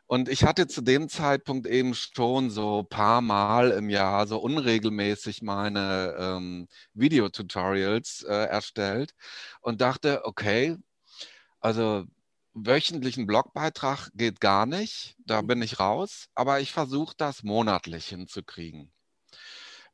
Und 0.07 0.29
ich 0.29 0.45
hatte 0.45 0.69
zu 0.69 0.81
dem 0.81 1.09
Zeitpunkt 1.09 1.67
eben 1.67 1.95
schon 1.95 2.51
so 2.51 2.81
ein 2.81 2.89
paar 2.89 3.21
Mal 3.21 3.73
im 3.73 3.91
Jahr 3.91 4.27
so 4.27 4.39
unregelmäßig 4.39 5.43
meine 5.43 6.15
ähm, 6.19 6.69
Videotutorials 6.95 8.23
äh, 8.23 8.33
erstellt 8.33 9.15
und 9.61 9.81
dachte, 9.81 10.25
okay, 10.25 10.77
also 11.63 12.05
wöchentlichen 12.55 13.27
Blogbeitrag 13.27 14.11
geht 14.15 14.41
gar 14.41 14.67
nicht, 14.67 15.17
da 15.25 15.41
mhm. 15.43 15.47
bin 15.47 15.63
ich 15.63 15.81
raus, 15.81 16.29
aber 16.35 16.61
ich 16.61 16.73
versuche 16.73 17.15
das 17.17 17.43
monatlich 17.43 18.07
hinzukriegen. 18.07 18.93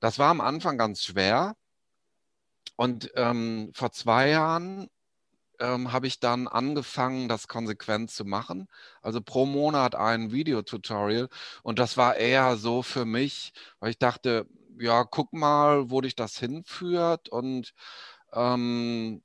Das 0.01 0.19
war 0.19 0.31
am 0.31 0.41
Anfang 0.41 0.79
ganz 0.79 1.05
schwer. 1.05 1.57
Und 2.77 3.11
ähm, 3.17 3.73
vor 3.75 3.93
zwei 3.93 4.31
Jahren 4.31 4.89
ähm, 5.59 5.93
habe 5.93 6.07
ich 6.07 6.21
dann 6.21 6.49
angefangen, 6.49 7.29
das 7.29 7.49
konsequent 7.49 8.11
zu 8.11 8.25
machen. 8.25 8.69
Also 9.03 9.21
pro 9.21 9.47
Monat 9.47 9.95
ein 9.95 10.33
Videotutorial. 10.33 11.29
Und 11.63 11.79
das 11.79 11.97
war 11.97 12.17
eher 12.17 12.57
so 12.57 12.83
für 12.83 13.05
mich, 13.05 13.53
weil 13.81 13.91
ich 13.91 13.99
dachte, 13.99 14.47
ja, 14.79 15.05
guck 15.05 15.33
mal, 15.33 15.91
wo 15.91 16.01
dich 16.01 16.15
das 16.15 16.39
hinführt. 16.39 17.29
Und 17.29 17.75
ähm, 18.33 19.23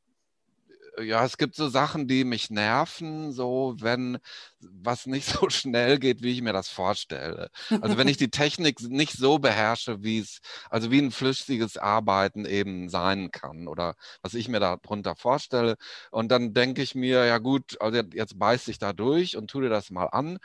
ja, 1.01 1.25
es 1.25 1.37
gibt 1.37 1.55
so 1.55 1.69
Sachen, 1.69 2.07
die 2.07 2.23
mich 2.23 2.49
nerven, 2.49 3.31
so 3.31 3.75
wenn 3.79 4.19
was 4.59 5.05
nicht 5.05 5.27
so 5.39 5.49
schnell 5.49 5.99
geht, 5.99 6.21
wie 6.21 6.31
ich 6.31 6.41
mir 6.41 6.53
das 6.53 6.69
vorstelle. 6.69 7.49
Also 7.81 7.97
wenn 7.97 8.07
ich 8.07 8.17
die 8.17 8.29
Technik 8.29 8.81
nicht 8.81 9.13
so 9.13 9.39
beherrsche, 9.39 10.03
wie 10.03 10.19
es, 10.19 10.39
also 10.69 10.91
wie 10.91 10.99
ein 10.99 11.11
flüssiges 11.11 11.77
Arbeiten 11.77 12.45
eben 12.45 12.89
sein 12.89 13.31
kann 13.31 13.67
oder 13.67 13.95
was 14.21 14.33
ich 14.33 14.47
mir 14.49 14.59
darunter 14.59 15.15
vorstelle. 15.15 15.75
Und 16.11 16.29
dann 16.31 16.53
denke 16.53 16.81
ich 16.81 16.95
mir, 16.95 17.25
ja 17.25 17.37
gut, 17.39 17.79
also 17.81 17.99
jetzt 18.13 18.37
beiß 18.39 18.65
dich 18.65 18.79
da 18.79 18.93
durch 18.93 19.37
und 19.37 19.49
tu 19.49 19.61
dir 19.61 19.69
das 19.69 19.89
mal 19.89 20.07
an. 20.07 20.37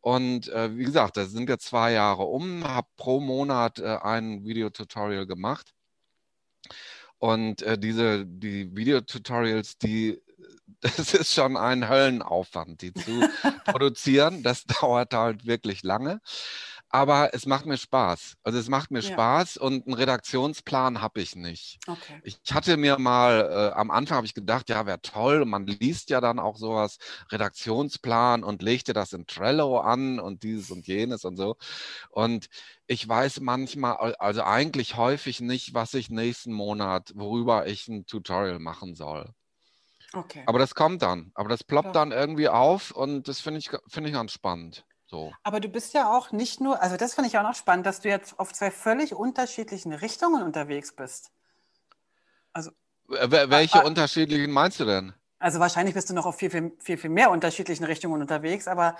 Und 0.00 0.48
äh, 0.48 0.76
wie 0.76 0.84
gesagt, 0.84 1.16
da 1.16 1.26
sind 1.26 1.48
jetzt 1.48 1.66
zwei 1.66 1.92
Jahre 1.92 2.24
um, 2.24 2.64
habe 2.64 2.88
pro 2.96 3.20
Monat 3.20 3.78
äh, 3.78 3.98
ein 4.02 4.44
Videotutorial 4.44 5.26
gemacht. 5.26 5.72
Und 7.22 7.62
äh, 7.62 7.78
diese, 7.78 8.26
die 8.26 8.74
Videotutorials, 8.74 9.78
die, 9.78 10.20
das 10.80 11.14
ist 11.14 11.32
schon 11.32 11.56
ein 11.56 11.88
Höllenaufwand, 11.88 12.82
die 12.82 12.92
zu 12.92 13.28
produzieren. 13.64 14.42
Das 14.42 14.64
dauert 14.80 15.14
halt 15.14 15.46
wirklich 15.46 15.84
lange. 15.84 16.20
Aber 16.94 17.32
es 17.32 17.46
macht 17.46 17.64
mir 17.64 17.78
Spaß. 17.78 18.36
Also 18.42 18.58
es 18.58 18.68
macht 18.68 18.90
mir 18.90 19.00
ja. 19.00 19.12
Spaß 19.12 19.56
und 19.56 19.86
einen 19.86 19.94
Redaktionsplan 19.94 21.00
habe 21.00 21.22
ich 21.22 21.34
nicht. 21.34 21.78
Okay. 21.86 22.20
Ich 22.22 22.38
hatte 22.52 22.76
mir 22.76 22.98
mal, 22.98 23.48
äh, 23.50 23.74
am 23.74 23.90
Anfang 23.90 24.18
habe 24.18 24.26
ich 24.26 24.34
gedacht, 24.34 24.68
ja, 24.68 24.84
wäre 24.84 25.00
toll. 25.00 25.46
Man 25.46 25.66
liest 25.66 26.10
ja 26.10 26.20
dann 26.20 26.38
auch 26.38 26.58
sowas, 26.58 26.98
Redaktionsplan 27.30 28.44
und 28.44 28.60
legte 28.60 28.92
das 28.92 29.14
in 29.14 29.26
Trello 29.26 29.80
an 29.80 30.20
und 30.20 30.42
dieses 30.42 30.70
und 30.70 30.86
jenes 30.86 31.24
und 31.24 31.36
so. 31.36 31.56
Und 32.10 32.48
ich 32.86 33.08
weiß 33.08 33.40
manchmal, 33.40 34.14
also 34.16 34.42
eigentlich 34.42 34.98
häufig 34.98 35.40
nicht, 35.40 35.72
was 35.72 35.94
ich 35.94 36.10
nächsten 36.10 36.52
Monat, 36.52 37.12
worüber 37.14 37.66
ich 37.66 37.88
ein 37.88 38.04
Tutorial 38.04 38.58
machen 38.58 38.94
soll. 38.96 39.32
Okay. 40.12 40.42
Aber 40.44 40.58
das 40.58 40.74
kommt 40.74 41.00
dann. 41.00 41.32
Aber 41.34 41.48
das 41.48 41.64
ploppt 41.64 41.86
ja. 41.86 41.92
dann 41.92 42.12
irgendwie 42.12 42.50
auf 42.50 42.90
und 42.90 43.28
das 43.28 43.40
finde 43.40 43.60
ich, 43.60 43.70
find 43.88 44.06
ich 44.06 44.12
ganz 44.12 44.32
spannend. 44.32 44.84
So. 45.12 45.30
Aber 45.42 45.60
du 45.60 45.68
bist 45.68 45.92
ja 45.92 46.10
auch 46.10 46.32
nicht 46.32 46.62
nur, 46.62 46.80
also 46.80 46.96
das 46.96 47.12
finde 47.12 47.28
ich 47.28 47.36
auch 47.36 47.42
noch 47.42 47.54
spannend, 47.54 47.84
dass 47.84 48.00
du 48.00 48.08
jetzt 48.08 48.38
auf 48.38 48.50
zwei 48.54 48.70
völlig 48.70 49.12
unterschiedlichen 49.12 49.92
Richtungen 49.92 50.42
unterwegs 50.42 50.92
bist. 50.92 51.30
Also 52.54 52.70
welche 53.08 53.80
aber, 53.80 53.86
unterschiedlichen 53.86 54.50
meinst 54.50 54.80
du 54.80 54.86
denn? 54.86 55.12
Also 55.38 55.60
wahrscheinlich 55.60 55.94
bist 55.94 56.08
du 56.08 56.14
noch 56.14 56.24
auf 56.24 56.38
viel, 56.38 56.48
viel, 56.48 56.72
viel, 56.78 56.96
viel 56.96 57.10
mehr 57.10 57.30
unterschiedlichen 57.30 57.84
Richtungen 57.84 58.22
unterwegs, 58.22 58.66
aber 58.66 58.96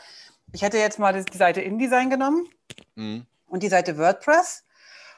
ich 0.53 0.61
hätte 0.61 0.77
jetzt 0.77 0.99
mal 0.99 1.25
die 1.25 1.39
Seite 1.39 1.63
InDesign 1.63 2.11
genommen 2.11 2.47
mhm. 2.95 3.25
und 3.47 3.63
die 3.63 3.71
Seite 3.71 3.97
WordPress. 3.97 4.65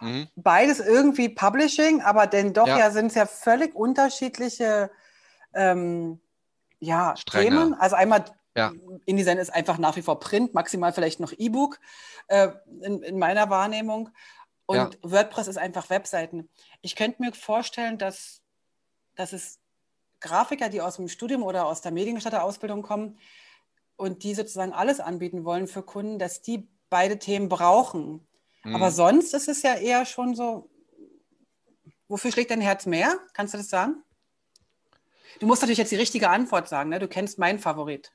Mhm. 0.01 0.29
Beides 0.37 0.79
irgendwie 0.79 1.29
Publishing, 1.29 2.03
aber 2.03 2.29
denn 2.29 2.53
doch 2.53 2.69
ja, 2.69 2.79
ja 2.79 2.91
sind 2.93 3.07
es 3.07 3.17
ja 3.17 3.27
völlig 3.27 3.75
unterschiedliche 3.75 4.93
ähm, 5.55 6.21
ja, 6.79 7.15
Themen. 7.15 7.75
Also 7.75 7.97
einmal 7.97 8.27
Ja. 8.57 8.73
InDesign 9.05 9.39
ist 9.39 9.53
einfach 9.53 9.79
nach 9.79 9.97
wie 9.97 10.03
vor 10.03 10.21
Print, 10.21 10.55
maximal 10.55 10.93
vielleicht 10.93 11.21
noch 11.21 11.33
E-Book 11.33 11.81
äh, 12.29 12.51
in, 12.83 13.03
in, 13.03 13.19
meiner 13.19 13.51
Wahrnehmung. 13.51 14.11
Und 14.67 14.77
ja. 14.77 14.91
WordPress 15.03 15.49
ist 15.49 15.59
einfach 15.59 15.91
Webseiten. 15.91 16.49
Ich 16.81 16.97
könnte 16.97 17.21
mir 17.21 17.33
vorstellen, 17.33 17.99
dass, 17.99 18.43
dass 19.17 19.33
es 19.33 19.59
Grafiker, 20.21 20.69
die 20.69 20.81
aus 20.81 20.97
dem 20.97 21.09
Studium 21.09 21.43
oder 21.43 21.67
aus 21.67 21.81
der 21.83 21.93
Mediengestalter-Ausbildung 21.93 22.83
kommen 22.83 23.19
und 23.97 24.23
die 24.23 24.35
sozusagen 24.35 24.73
alles 24.73 25.01
anbieten 25.01 25.45
wollen 25.45 25.67
für 25.67 25.83
Kunden, 25.83 26.19
dass 26.19 26.41
die 26.41 26.69
beide 26.89 27.19
Themen 27.19 27.49
brauchen. 27.49 28.27
Mhm. 28.63 28.75
Aber 28.75 28.91
sonst 28.91 29.35
ist 29.35 29.49
es 29.49 29.63
ja 29.63 29.75
eher 29.75 30.07
schon 30.07 30.35
so, 30.35 30.71
wofür 32.09 32.33
schlägt 32.33 32.51
dein 32.51 32.61
Herz 32.61 32.87
mehr? 32.87 33.19
Kannst 33.35 33.53
du 33.53 33.59
das 33.59 33.69
sagen? 33.69 34.03
Du 35.41 35.47
musst 35.47 35.63
natürlich 35.63 35.79
jetzt 35.79 35.93
die 35.93 35.97
richtige 35.97 36.31
Antwort 36.31 36.69
sagen, 36.69 36.91
ne? 36.91 37.01
Du 37.01 37.09
kennst 37.09 37.39
meinen 37.39 37.59
Favorit. 37.59 38.13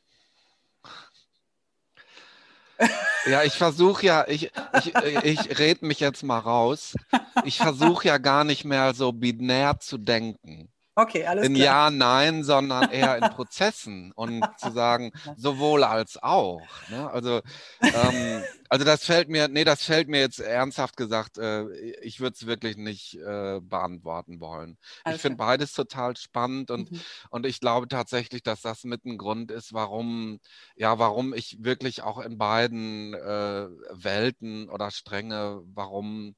Ja, 3.25 3.43
ich 3.43 3.53
versuche 3.53 4.05
ja, 4.05 4.27
ich, 4.27 4.51
ich, 4.73 4.93
ich 5.23 5.59
rede 5.59 5.85
mich 5.85 5.99
jetzt 5.99 6.23
mal 6.23 6.39
raus. 6.39 6.95
Ich 7.43 7.57
versuche 7.57 8.07
ja 8.07 8.17
gar 8.17 8.43
nicht 8.43 8.65
mehr 8.65 8.93
so 8.93 9.11
binär 9.11 9.79
zu 9.79 9.97
denken. 9.97 10.71
Okay, 10.99 11.25
alles 11.25 11.45
in 11.45 11.53
klar. 11.53 11.65
Ja, 11.65 11.89
Nein, 11.89 12.43
sondern 12.43 12.91
eher 12.91 13.17
in 13.17 13.29
Prozessen 13.29 14.11
und 14.11 14.43
zu 14.57 14.71
sagen, 14.71 15.13
sowohl 15.37 15.85
als 15.85 16.21
auch. 16.21 16.61
Ne? 16.89 17.09
Also, 17.09 17.41
ähm, 17.81 18.43
also 18.67 18.83
das 18.83 19.05
fällt 19.05 19.29
mir, 19.29 19.47
nee, 19.47 19.63
das 19.63 19.83
fällt 19.83 20.09
mir 20.09 20.19
jetzt 20.19 20.39
ernsthaft 20.39 20.97
gesagt, 20.97 21.37
äh, 21.37 21.69
ich 22.01 22.19
würde 22.19 22.35
es 22.35 22.45
wirklich 22.45 22.75
nicht 22.75 23.15
äh, 23.15 23.61
beantworten 23.61 24.41
wollen. 24.41 24.77
Also. 25.05 25.15
Ich 25.15 25.21
finde 25.21 25.37
beides 25.37 25.71
total 25.71 26.17
spannend 26.17 26.69
und, 26.69 26.91
mhm. 26.91 26.99
und 27.29 27.45
ich 27.45 27.61
glaube 27.61 27.87
tatsächlich, 27.87 28.43
dass 28.43 28.61
das 28.61 28.83
mit 28.83 29.05
ein 29.05 29.17
Grund 29.17 29.51
ist, 29.51 29.71
warum, 29.73 30.41
ja, 30.75 30.99
warum 30.99 31.33
ich 31.33 31.57
wirklich 31.61 32.03
auch 32.03 32.19
in 32.19 32.37
beiden 32.37 33.13
äh, 33.13 33.67
Welten 33.91 34.69
oder 34.69 34.91
Stränge, 34.91 35.61
warum 35.73 36.35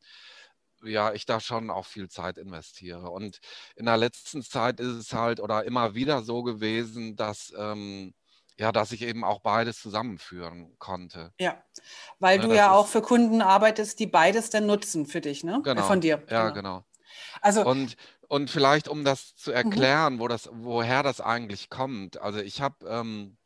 ja, 0.84 1.14
ich 1.14 1.26
da 1.26 1.40
schon 1.40 1.70
auch 1.70 1.86
viel 1.86 2.10
Zeit 2.10 2.38
investiere. 2.38 3.10
Und 3.10 3.40
in 3.76 3.86
der 3.86 3.98
letzten 3.98 4.44
Zeit 4.44 4.80
ist 4.80 4.96
es 4.96 5.14
halt 5.14 5.40
oder 5.40 5.64
immer 5.66 5.96
wieder 5.96 6.22
so 6.22 6.44
gewesen, 6.44 7.16
dass, 7.16 7.54
ähm, 7.58 8.14
ja, 8.58 8.72
dass 8.72 8.92
ich 8.92 9.02
eben 9.02 9.24
auch 9.24 9.42
beides 9.42 9.82
zusammenführen 9.82 10.76
konnte. 10.78 11.34
Ja, 11.40 11.64
weil 12.20 12.38
ja, 12.38 12.44
ne, 12.44 12.50
du 12.50 12.56
ja 12.56 12.72
auch 12.72 12.88
für 12.88 13.02
Kunden 13.02 13.42
arbeitest, 13.42 14.00
die 14.00 14.08
beides 14.08 14.50
dann 14.50 14.66
nutzen 14.66 15.06
für 15.06 15.22
dich, 15.22 15.44
ne? 15.44 15.62
Genau. 15.64 15.84
Von 15.84 16.02
dir. 16.02 16.24
Ja, 16.30 16.50
genau. 16.50 16.54
genau. 16.54 16.86
Also, 17.42 17.66
und, 17.66 17.96
und 18.28 18.50
vielleicht, 18.50 18.88
um 18.88 19.04
das 19.04 19.36
zu 19.36 19.52
mhm. 19.52 19.56
erklären, 19.58 20.16
mhm. 20.16 20.20
wo 20.20 20.28
das, 20.28 20.50
woher 20.54 21.04
das 21.04 21.22
eigentlich 21.22 21.70
kommt. 21.70 22.22
Also 22.22 22.40
ich 22.40 22.62
habe 22.62 22.86
ähm, 22.88 23.38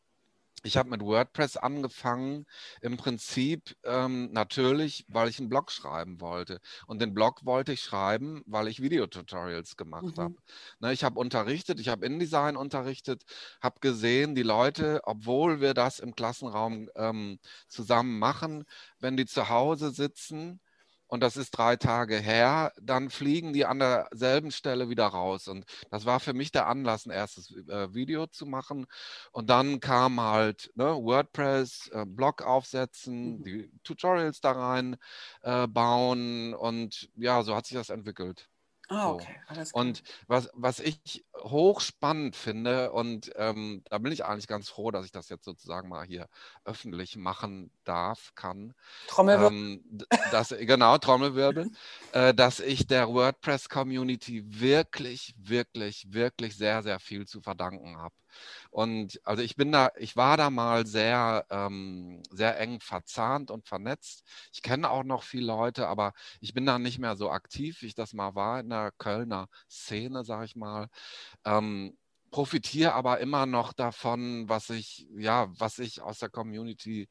ich 0.65 0.77
habe 0.77 0.89
mit 0.89 1.01
WordPress 1.01 1.57
angefangen, 1.57 2.45
im 2.81 2.97
Prinzip 2.97 3.75
ähm, 3.83 4.31
natürlich, 4.31 5.05
weil 5.07 5.29
ich 5.29 5.39
einen 5.39 5.49
Blog 5.49 5.71
schreiben 5.71 6.19
wollte. 6.19 6.59
Und 6.87 7.01
den 7.01 7.13
Blog 7.13 7.45
wollte 7.45 7.73
ich 7.73 7.81
schreiben, 7.81 8.41
weil 8.47 8.67
ich 8.67 8.81
Videotutorials 8.81 9.77
gemacht 9.77 10.17
mhm. 10.17 10.21
habe. 10.21 10.35
Ne, 10.79 10.91
ich 10.91 11.03
habe 11.03 11.19
unterrichtet, 11.19 11.79
ich 11.79 11.89
habe 11.89 12.05
InDesign 12.05 12.57
unterrichtet, 12.57 13.23
habe 13.61 13.79
gesehen, 13.79 14.33
die 14.33 14.43
Leute, 14.43 15.01
obwohl 15.03 15.61
wir 15.61 15.75
das 15.75 15.99
im 15.99 16.15
Klassenraum 16.15 16.89
ähm, 16.95 17.39
zusammen 17.67 18.17
machen, 18.17 18.65
wenn 18.99 19.17
die 19.17 19.27
zu 19.27 19.49
Hause 19.49 19.91
sitzen, 19.91 20.59
und 21.07 21.21
das 21.21 21.37
ist 21.37 21.51
drei 21.51 21.75
Tage 21.75 22.17
her, 22.17 22.73
dann 22.81 23.09
fliegen 23.09 23.53
die 23.53 23.65
an 23.65 23.79
derselben 23.79 24.51
Stelle 24.51 24.89
wieder 24.89 25.05
raus. 25.05 25.47
Und 25.47 25.65
das 25.91 26.05
war 26.05 26.19
für 26.19 26.33
mich 26.33 26.51
der 26.51 26.67
Anlass, 26.67 27.05
ein 27.05 27.11
erstes 27.11 27.51
äh, 27.69 27.93
Video 27.93 28.27
zu 28.27 28.45
machen. 28.45 28.87
Und 29.31 29.49
dann 29.49 29.79
kam 29.79 30.19
halt 30.19 30.71
ne, 30.75 30.85
WordPress, 30.85 31.89
äh, 31.93 32.05
Blog 32.07 32.41
aufsetzen, 32.41 33.39
mhm. 33.39 33.43
die 33.43 33.71
Tutorials 33.83 34.41
da 34.41 34.51
rein 34.53 34.97
äh, 35.43 35.67
bauen. 35.67 36.53
Und 36.55 37.09
ja, 37.15 37.43
so 37.43 37.55
hat 37.55 37.67
sich 37.67 37.77
das 37.77 37.89
entwickelt. 37.89 38.49
Ah, 38.89 39.11
okay, 39.11 39.35
alles 39.47 39.71
klar. 39.71 39.85
Und 39.85 40.03
was, 40.27 40.49
was 40.53 40.79
ich 40.79 41.25
hochspannend 41.37 42.35
finde, 42.35 42.91
und 42.91 43.31
ähm, 43.35 43.83
da 43.89 43.97
bin 43.97 44.11
ich 44.11 44.25
eigentlich 44.25 44.47
ganz 44.47 44.69
froh, 44.69 44.91
dass 44.91 45.05
ich 45.05 45.11
das 45.11 45.29
jetzt 45.29 45.45
sozusagen 45.45 45.89
mal 45.89 46.05
hier 46.05 46.27
öffentlich 46.65 47.15
machen 47.15 47.71
darf, 47.83 48.33
kann. 48.35 48.73
Trommelwirbel. 49.07 49.57
Ähm, 49.57 49.83
dass, 50.31 50.49
genau, 50.49 50.97
Trommelwirbel, 50.97 51.71
äh, 52.13 52.33
dass 52.33 52.59
ich 52.59 52.87
der 52.87 53.07
WordPress-Community 53.09 54.43
wirklich, 54.59 55.33
wirklich, 55.37 56.05
wirklich 56.09 56.55
sehr, 56.55 56.83
sehr 56.83 56.99
viel 56.99 57.25
zu 57.25 57.41
verdanken 57.41 57.97
habe. 57.97 58.13
Und 58.71 59.19
also 59.23 59.41
ich 59.43 59.55
bin 59.55 59.71
da, 59.71 59.91
ich 59.97 60.15
war 60.15 60.37
da 60.37 60.49
mal 60.49 60.85
sehr, 60.85 61.45
ähm, 61.49 62.21
sehr 62.31 62.59
eng 62.59 62.79
verzahnt 62.81 63.51
und 63.51 63.67
vernetzt. 63.67 64.23
Ich 64.53 64.61
kenne 64.61 64.89
auch 64.89 65.03
noch 65.03 65.23
viele 65.23 65.47
Leute, 65.47 65.87
aber 65.87 66.13
ich 66.41 66.53
bin 66.53 66.65
da 66.65 66.79
nicht 66.79 66.99
mehr 66.99 67.15
so 67.15 67.29
aktiv, 67.31 67.81
wie 67.81 67.87
ich 67.87 67.95
das 67.95 68.13
mal 68.13 68.35
war 68.35 68.59
in 68.59 68.69
der 68.69 68.91
Kölner 68.97 69.47
Szene, 69.69 70.23
sage 70.23 70.45
ich 70.45 70.55
mal. 70.55 70.87
Ähm, 71.45 71.97
profitiere 72.31 72.93
aber 72.93 73.19
immer 73.21 73.45
noch 73.45 73.71
davon, 73.73 74.49
was 74.49 74.69
ich, 74.69 75.07
ja, 75.17 75.47
was 75.57 75.79
ich 75.79 76.01
aus 76.01 76.19
der 76.19 76.29
Community 76.29 77.07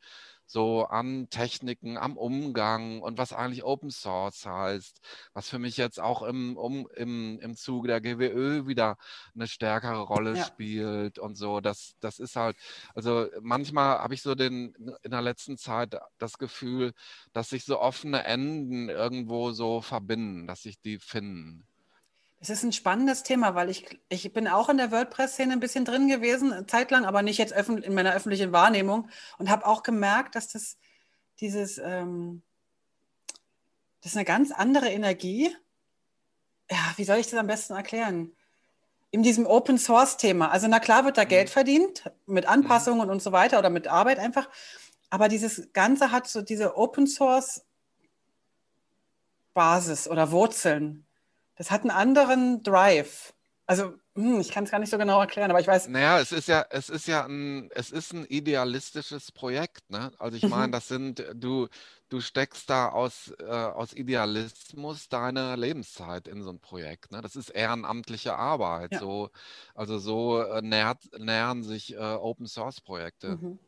so 0.47 0.85
an 0.85 1.29
Techniken, 1.31 1.97
am 1.97 2.17
Umgang 2.17 3.01
und 3.01 3.19
was 3.19 3.33
eigentlich 3.33 3.65
Open 3.65 3.91
Source 3.91 4.47
heißt, 4.47 5.01
was 5.33 5.49
für 5.49 5.59
mich 5.59 5.77
jetzt 5.77 6.01
auch 6.01 6.23
im, 6.23 6.57
um, 6.57 6.89
im, 6.95 7.39
im 7.41 7.57
Zuge 7.57 7.89
der 7.89 8.01
GWÖ 8.01 8.67
wieder 8.67 8.97
eine 9.35 9.47
stärkere 9.47 10.01
Rolle 10.01 10.37
ja. 10.37 10.45
spielt 10.45 11.19
und 11.19 11.37
so. 11.37 11.61
Das, 11.61 11.97
das 12.01 12.19
ist 12.19 12.37
halt, 12.37 12.57
also 12.95 13.27
manchmal 13.41 13.99
habe 13.99 14.15
ich 14.15 14.23
so 14.23 14.35
den, 14.35 14.75
in 15.03 15.11
der 15.11 15.23
letzten 15.23 15.57
Zeit 15.57 15.97
das 16.19 16.39
Gefühl, 16.39 16.93
dass 17.33 17.51
sich 17.51 17.65
so 17.65 17.81
offene 17.81 18.25
Enden 18.25 18.89
irgendwo 18.89 19.53
so 19.53 19.81
verbinden, 19.81 20.47
dass 20.47 20.63
sich 20.63 20.81
die 20.81 20.99
finden. 20.99 21.67
Es 22.45 22.51
ist 22.51 22.63
ein 22.63 22.73
spannendes 22.73 23.23
Thema, 23.23 23.55
weil 23.55 23.71
ich, 23.71 23.99
ich 24.11 24.31
bin 24.35 24.49
auch 24.49 24.69
in 24.69 24.77
der 24.77 24.91
WordPress-Szene 24.91 25.55
ein 25.55 25.61
bisschen 25.61 25.87
drin 25.87 26.09
gewesen, 26.09 26.69
zeitlang, 26.69 27.07
aber 27.07 27.23
nicht 27.23 27.39
jetzt 27.39 27.55
in 27.55 27.95
meiner 27.95 28.13
öffentlichen 28.13 28.53
Wahrnehmung 28.53 29.09
und 29.39 29.49
habe 29.49 29.65
auch 29.65 29.83
gemerkt, 29.83 30.35
dass 30.35 30.49
das 30.49 30.77
dieses, 31.41 31.79
ähm, 31.79 32.43
das 34.03 34.13
ist 34.13 34.17
eine 34.19 34.27
ganz 34.27 34.53
andere 34.53 34.91
Energie. 34.91 35.57
Ja, 36.71 36.93
wie 36.97 37.05
soll 37.05 37.17
ich 37.17 37.31
das 37.31 37.41
am 37.41 37.47
besten 37.47 37.73
erklären? 37.73 38.37
In 39.11 39.23
diesem 39.23 39.47
Open 39.47 39.79
Source 39.79 40.19
Thema. 40.19 40.51
Also, 40.51 40.69
na 40.69 40.81
klar 40.81 41.07
wird 41.07 41.17
da 41.17 41.25
Geld 41.25 41.49
mhm. 41.49 41.53
verdient 41.53 42.13
mit 42.27 42.45
Anpassungen 42.45 43.09
und 43.09 43.23
so 43.23 43.33
weiter 43.33 43.59
oder 43.59 43.71
mit 43.71 43.89
Arbeit 43.89 44.19
einfach. 44.19 44.51
Aber 45.09 45.29
dieses 45.29 45.73
Ganze 45.73 46.13
hat 46.13 46.29
so 46.29 46.43
diese 46.43 46.77
Open 46.77 47.07
Source 47.07 47.65
Basis 49.55 50.09
oder 50.09 50.31
Wurzeln. 50.31 51.04
Das 51.57 51.71
hat 51.71 51.83
einen 51.83 51.91
anderen 51.91 52.63
Drive. 52.63 53.35
Also, 53.67 53.95
hm, 54.15 54.41
ich 54.41 54.51
kann 54.51 54.65
es 54.65 54.71
gar 54.71 54.79
nicht 54.79 54.91
so 54.91 54.99
genau 54.99 55.21
erklären, 55.21 55.51
aber 55.51 55.59
ich 55.59 55.67
weiß. 55.67 55.89
Naja, 55.89 56.21
es 56.21 56.33
ist 56.33 56.49
ja, 56.49 56.67
es 56.69 56.91
ist 56.91 57.09
ja 57.09 57.25
ein, 57.25 57.71
es 57.75 57.91
ist 57.91 58.13
ein 58.13 58.27
idealistisches 58.27 59.33
Projekt, 59.33 59.89
ne? 59.91 60.13
Also 60.19 60.37
ich 60.37 60.47
meine, 60.49 60.71
das 60.73 60.89
sind, 60.89 61.25
du, 61.35 61.69
du 62.11 62.21
steckst 62.21 62.69
da 62.69 62.91
aus, 62.91 63.33
äh, 63.41 63.45
aus 63.45 63.95
Idealismus 63.95 65.09
deine 65.09 65.57
Lebenszeit 65.57 66.29
in 66.29 66.43
so 66.43 66.51
ein 66.51 66.61
Projekt. 66.61 67.11
Ne? 67.11 67.23
Das 67.23 67.37
ist 67.37 67.49
ehrenamtliche 67.49 68.37
Arbeit. 68.37 68.93
Ja. 68.93 68.99
So, 69.01 69.31
also 69.75 69.99
so 69.99 70.43
äh, 70.43 70.61
nährt, 70.61 70.99
nähern 71.19 71.63
sich 71.63 71.95
äh, 71.95 71.99
Open 71.99 72.47
Source 72.47 72.83
Projekte. 72.83 73.39
Mhm. 73.41 73.59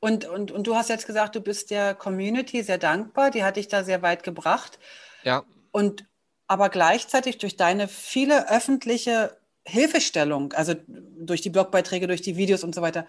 Und, 0.00 0.26
und, 0.26 0.50
und 0.50 0.66
du 0.66 0.74
hast 0.76 0.90
jetzt 0.90 1.06
gesagt, 1.06 1.34
du 1.36 1.40
bist 1.40 1.70
der 1.70 1.94
Community 1.94 2.62
sehr 2.62 2.78
dankbar, 2.78 3.30
die 3.30 3.44
hat 3.44 3.56
dich 3.56 3.68
da 3.68 3.84
sehr 3.84 4.02
weit 4.02 4.24
gebracht. 4.24 4.78
Ja. 5.22 5.44
Und 5.70 6.04
aber 6.46 6.68
gleichzeitig 6.68 7.38
durch 7.38 7.56
deine 7.56 7.88
viele 7.88 8.50
öffentliche 8.50 9.36
Hilfestellung, 9.64 10.52
also 10.52 10.74
durch 10.86 11.40
die 11.40 11.50
Blogbeiträge, 11.50 12.06
durch 12.06 12.22
die 12.22 12.36
Videos 12.36 12.64
und 12.64 12.74
so 12.74 12.82
weiter, 12.82 13.06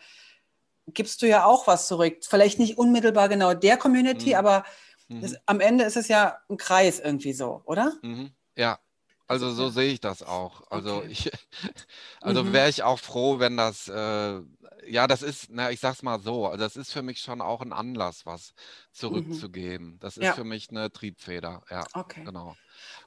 gibst 0.87 1.21
du 1.21 1.27
ja 1.27 1.45
auch 1.45 1.67
was 1.67 1.87
zurück. 1.87 2.17
Vielleicht 2.21 2.59
nicht 2.59 2.77
unmittelbar 2.77 3.29
genau 3.29 3.53
der 3.53 3.77
Community, 3.77 4.29
mhm. 4.29 4.35
aber 4.35 4.63
mhm. 5.07 5.23
Es, 5.23 5.35
am 5.45 5.59
Ende 5.59 5.83
ist 5.83 5.97
es 5.97 6.07
ja 6.07 6.37
ein 6.49 6.57
Kreis 6.57 6.99
irgendwie 6.99 7.33
so, 7.33 7.61
oder? 7.65 7.93
Mhm. 8.01 8.31
Ja, 8.55 8.79
also 9.27 9.51
so 9.51 9.69
sehe 9.69 9.91
ich 9.91 10.01
das 10.01 10.21
auch. 10.21 10.69
Also 10.69 10.97
okay. 10.97 11.07
ich, 11.09 11.31
also 12.21 12.43
mhm. 12.43 12.53
wäre 12.53 12.69
ich 12.69 12.83
auch 12.83 12.99
froh, 12.99 13.39
wenn 13.39 13.57
das, 13.57 13.87
äh, 13.87 14.41
ja, 14.85 15.07
das 15.07 15.21
ist, 15.21 15.47
na, 15.49 15.71
ich 15.71 15.79
sag's 15.79 16.03
mal 16.03 16.19
so, 16.19 16.47
also 16.47 16.57
das 16.57 16.75
ist 16.75 16.91
für 16.91 17.01
mich 17.01 17.19
schon 17.19 17.41
auch 17.41 17.61
ein 17.61 17.73
Anlass, 17.73 18.25
was 18.25 18.49
mhm. 18.51 18.93
zurückzugeben. 18.93 19.97
Das 19.99 20.17
ist 20.17 20.25
ja. 20.25 20.33
für 20.33 20.43
mich 20.43 20.69
eine 20.69 20.91
Triebfeder, 20.91 21.63
ja. 21.69 21.83
Okay. 21.93 22.23
Genau. 22.25 22.55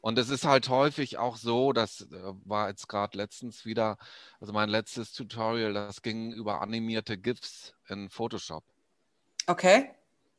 Und 0.01 0.19
es 0.19 0.31
ist 0.31 0.45
halt 0.45 0.69
häufig 0.69 1.19
auch 1.19 1.37
so, 1.37 1.73
das 1.73 2.03
äh, 2.03 2.33
war 2.45 2.69
jetzt 2.69 2.89
gerade 2.89 3.17
letztens 3.17 3.65
wieder, 3.65 3.97
also 4.41 4.53
mein 4.53 4.69
letztes 4.69 5.13
Tutorial, 5.13 5.75
das 5.75 6.03
ging 6.03 6.33
über 6.33 6.61
animierte 6.63 7.19
GIFs 7.19 7.75
in 7.89 8.11
Photoshop. 8.11 8.65
Okay. 9.47 9.91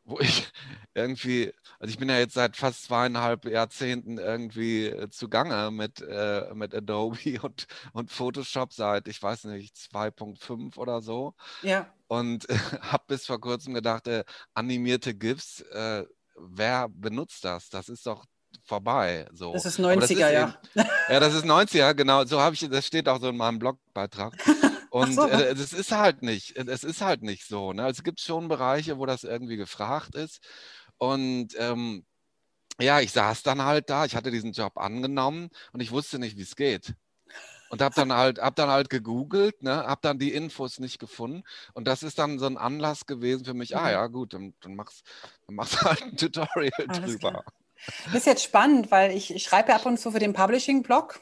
wo 0.08 0.20
ich 0.20 0.50
irgendwie, 0.94 1.54
also 1.80 1.92
ich 1.92 1.98
bin 1.98 2.10
ja 2.10 2.18
jetzt 2.18 2.34
seit 2.34 2.56
fast 2.56 2.84
zweieinhalb 2.86 3.46
Jahrzehnten 3.46 4.18
irgendwie 4.18 4.86
äh, 4.88 5.10
zugange 5.10 5.70
mit, 5.70 6.02
äh, 6.02 6.54
mit 6.54 6.74
Adobe 6.74 7.40
und, 7.42 7.68
und 7.94 8.10
Photoshop 8.12 8.74
seit, 8.74 9.08
ich 9.10 9.22
weiß 9.22 9.46
nicht, 9.46 9.76
2.5 9.76 10.78
oder 10.78 11.02
so. 11.02 11.36
Ja. 11.62 11.94
Und 12.08 12.50
äh, 12.50 12.58
habe 12.82 13.04
bis 13.08 13.26
vor 13.26 13.42
kurzem 13.42 13.74
gedacht, 13.74 14.08
äh, 14.08 14.24
animierte 14.54 15.14
GIFs, 15.14 15.62
äh, 15.62 16.06
wer 16.38 16.88
benutzt 16.90 17.44
das? 17.44 17.70
Das 17.70 17.90
ist 17.90 18.06
doch 18.08 18.26
vorbei. 18.64 19.28
So. 19.34 19.54
Das 19.54 19.66
ist 19.66 19.80
90er, 19.80 20.00
das 20.00 20.12
ist 20.12 20.20
ja. 20.20 20.28
Eben, 20.76 20.90
ja, 21.10 21.20
das 21.20 21.34
ist 21.34 21.46
90er, 21.46 21.94
genau. 21.94 22.26
So 22.26 22.40
habe 22.40 22.56
ich, 22.56 22.68
das 22.70 22.86
steht 22.86 23.08
auch 23.10 23.20
so 23.20 23.30
in 23.30 23.38
meinem 23.38 23.60
Blogbeitrag. 23.60 24.34
Und 24.90 25.14
so. 25.14 25.28
äh, 25.28 25.52
es 25.52 25.74
ist 25.74 25.92
halt 25.92 26.22
nicht, 26.22 26.58
es 26.58 26.84
ist 26.84 27.02
halt 27.02 27.22
nicht 27.22 27.46
so. 27.46 27.74
Ne? 27.74 27.84
Also 27.84 28.00
es 28.00 28.04
gibt 28.04 28.20
schon 28.20 28.48
Bereiche, 28.48 28.98
wo 28.98 29.06
das 29.06 29.24
irgendwie 29.24 29.58
gefragt 29.58 30.16
ist. 30.16 30.40
Und 30.98 31.50
ähm, 31.58 32.06
ja, 32.80 33.00
ich 33.00 33.12
saß 33.12 33.44
dann 33.44 33.64
halt 33.64 33.90
da, 33.90 34.06
ich 34.06 34.16
hatte 34.16 34.32
diesen 34.32 34.52
Job 34.54 34.78
angenommen 34.78 35.50
und 35.74 35.82
ich 35.82 35.92
wusste 35.92 36.20
nicht, 36.20 36.38
wie 36.38 36.44
es 36.44 36.56
geht. 36.56 36.96
Und 37.70 37.82
habe 37.82 37.96
dann 37.96 38.14
halt, 38.14 38.40
hab 38.40 38.56
dann 38.56 38.70
halt 38.70 38.90
gegoogelt, 38.90 39.62
ne, 39.62 39.76
habe 39.86 40.00
dann 40.02 40.20
die 40.20 40.32
Infos 40.32 40.80
nicht 40.80 41.00
gefunden. 41.00 41.44
Und 41.74 41.86
das 41.86 42.02
ist 42.02 42.18
dann 42.18 42.40
so 42.40 42.46
ein 42.46 42.58
Anlass 42.58 43.06
gewesen 43.06 43.44
für 43.44 43.54
mich, 43.54 43.76
ah 43.76 43.84
mhm. 43.84 43.90
ja, 43.90 44.08
gut, 44.08 44.34
dann, 44.34 44.54
dann 44.62 44.76
machst 44.76 45.04
du 45.48 45.82
halt 45.82 46.02
ein 46.02 46.16
Tutorial 46.16 46.72
Alles 46.88 47.12
drüber. 47.12 47.32
Klar. 47.32 47.44
Das 48.06 48.16
ist 48.16 48.26
jetzt 48.26 48.44
spannend, 48.44 48.92
weil 48.92 49.12
ich, 49.12 49.34
ich 49.34 49.44
schreibe 49.44 49.70
ja 49.70 49.76
ab 49.76 49.86
und 49.86 50.00
zu 50.00 50.12
für 50.12 50.20
den 50.20 50.34
Publishing-Blog. 50.34 51.20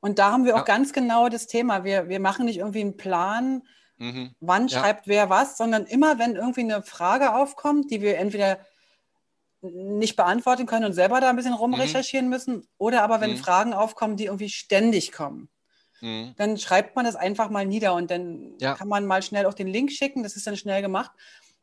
Und 0.00 0.18
da 0.18 0.32
haben 0.32 0.44
wir 0.44 0.54
auch 0.54 0.58
ja. 0.58 0.64
ganz 0.64 0.92
genau 0.92 1.28
das 1.28 1.46
Thema. 1.46 1.84
Wir, 1.84 2.08
wir 2.08 2.20
machen 2.20 2.46
nicht 2.46 2.58
irgendwie 2.58 2.80
einen 2.80 2.96
Plan, 2.96 3.62
mhm. 3.98 4.34
wann 4.40 4.68
ja. 4.68 4.78
schreibt 4.78 5.06
wer 5.06 5.28
was, 5.28 5.56
sondern 5.56 5.84
immer, 5.84 6.18
wenn 6.18 6.36
irgendwie 6.36 6.62
eine 6.62 6.82
Frage 6.82 7.34
aufkommt, 7.34 7.90
die 7.90 8.00
wir 8.00 8.18
entweder 8.18 8.58
nicht 9.62 10.16
beantworten 10.16 10.64
können 10.64 10.86
und 10.86 10.94
selber 10.94 11.20
da 11.20 11.28
ein 11.28 11.36
bisschen 11.36 11.52
rumrecherchieren 11.52 12.26
mhm. 12.26 12.30
müssen, 12.30 12.68
oder 12.78 13.02
aber 13.02 13.20
wenn 13.20 13.32
mhm. 13.32 13.36
Fragen 13.36 13.74
aufkommen, 13.74 14.16
die 14.16 14.24
irgendwie 14.24 14.48
ständig 14.48 15.12
kommen. 15.12 15.50
Mhm. 16.00 16.34
Dann 16.38 16.56
schreibt 16.56 16.96
man 16.96 17.04
das 17.04 17.16
einfach 17.16 17.50
mal 17.50 17.66
nieder 17.66 17.94
und 17.94 18.10
dann 18.10 18.54
ja. 18.58 18.74
kann 18.74 18.88
man 18.88 19.04
mal 19.04 19.22
schnell 19.22 19.44
auch 19.44 19.54
den 19.54 19.68
Link 19.68 19.92
schicken. 19.92 20.22
Das 20.22 20.34
ist 20.34 20.46
dann 20.46 20.56
schnell 20.56 20.80
gemacht. 20.80 21.10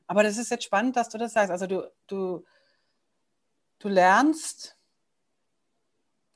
Aber 0.05 0.23
das 0.23 0.37
ist 0.37 0.51
jetzt 0.51 0.63
spannend, 0.63 0.95
dass 0.95 1.09
du 1.09 1.17
das 1.17 1.33
sagst. 1.33 1.51
Also 1.51 1.65
du, 1.65 1.91
du, 2.07 2.45
du 3.79 3.89
lernst 3.89 4.77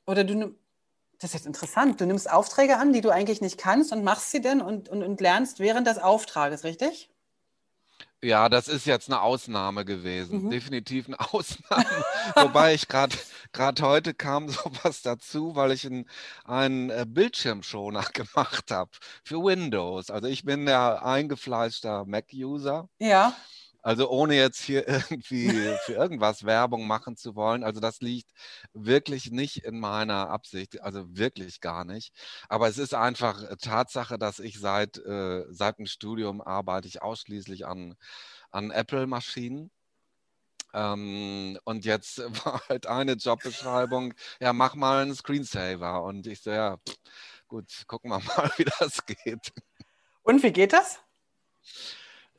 oder 0.05 0.23
du, 0.23 0.55
das 1.19 1.31
ist 1.31 1.33
jetzt 1.33 1.45
interessant, 1.45 2.01
du 2.01 2.05
nimmst 2.05 2.29
Aufträge 2.29 2.77
an, 2.77 2.93
die 2.93 3.01
du 3.01 3.09
eigentlich 3.09 3.41
nicht 3.41 3.57
kannst 3.57 3.91
und 3.91 4.03
machst 4.03 4.31
sie 4.31 4.41
dann 4.41 4.61
und, 4.61 4.89
und, 4.89 5.03
und 5.03 5.21
lernst 5.21 5.59
während 5.59 5.87
des 5.87 5.97
Auftrages, 5.97 6.63
richtig? 6.63 7.09
Ja, 8.23 8.49
das 8.49 8.67
ist 8.67 8.85
jetzt 8.85 9.09
eine 9.09 9.21
Ausnahme 9.21 9.83
gewesen, 9.83 10.43
mhm. 10.43 10.49
definitiv 10.51 11.07
eine 11.07 11.19
Ausnahme. 11.33 12.05
Wobei 12.35 12.73
ich 12.75 12.87
gerade 12.87 13.15
gerade 13.51 13.81
heute 13.81 14.13
kam 14.13 14.49
sowas 14.49 15.01
dazu, 15.01 15.55
weil 15.55 15.71
ich 15.71 15.87
einen 16.43 16.89
äh, 16.89 17.05
Bildschirmschoner 17.07 18.03
gemacht 18.13 18.71
habe 18.71 18.91
für 19.23 19.43
Windows. 19.43 20.09
Also 20.09 20.27
ich 20.27 20.43
bin 20.43 20.67
ja 20.67 21.01
eingefleischter 21.01 22.05
Mac-User. 22.05 22.89
Ja. 22.99 23.35
Also 23.81 24.09
ohne 24.09 24.35
jetzt 24.35 24.61
hier 24.61 24.87
irgendwie 25.09 25.49
für 25.85 25.93
irgendwas 25.93 26.45
Werbung 26.45 26.87
machen 26.87 27.17
zu 27.17 27.35
wollen. 27.35 27.63
Also 27.63 27.79
das 27.79 28.01
liegt 28.01 28.31
wirklich 28.73 29.31
nicht 29.31 29.57
in 29.65 29.79
meiner 29.79 30.29
Absicht, 30.29 30.81
also 30.81 31.05
wirklich 31.17 31.61
gar 31.61 31.83
nicht. 31.85 32.13
Aber 32.49 32.67
es 32.67 32.77
ist 32.77 32.93
einfach 32.93 33.43
Tatsache, 33.59 34.17
dass 34.17 34.39
ich 34.39 34.59
seit, 34.59 34.97
äh, 34.97 35.45
seit 35.49 35.79
dem 35.79 35.87
Studium 35.87 36.41
arbeite 36.41 36.87
ich 36.87 37.01
ausschließlich 37.01 37.65
an, 37.65 37.95
an 38.51 38.71
Apple-Maschinen. 38.71 39.71
Ähm, 40.73 41.59
und 41.63 41.85
jetzt 41.85 42.19
war 42.45 42.61
halt 42.69 42.87
eine 42.87 43.13
Jobbeschreibung, 43.13 44.13
ja, 44.39 44.53
mach 44.53 44.75
mal 44.75 45.01
einen 45.01 45.15
Screensaver. 45.15 46.03
Und 46.03 46.27
ich 46.27 46.41
so, 46.41 46.51
ja, 46.51 46.77
gut, 47.47 47.83
gucken 47.87 48.11
wir 48.11 48.19
mal, 48.37 48.51
wie 48.57 48.65
das 48.79 49.05
geht. 49.05 49.51
Und 50.23 50.43
wie 50.43 50.51
geht 50.51 50.73
das? 50.73 50.99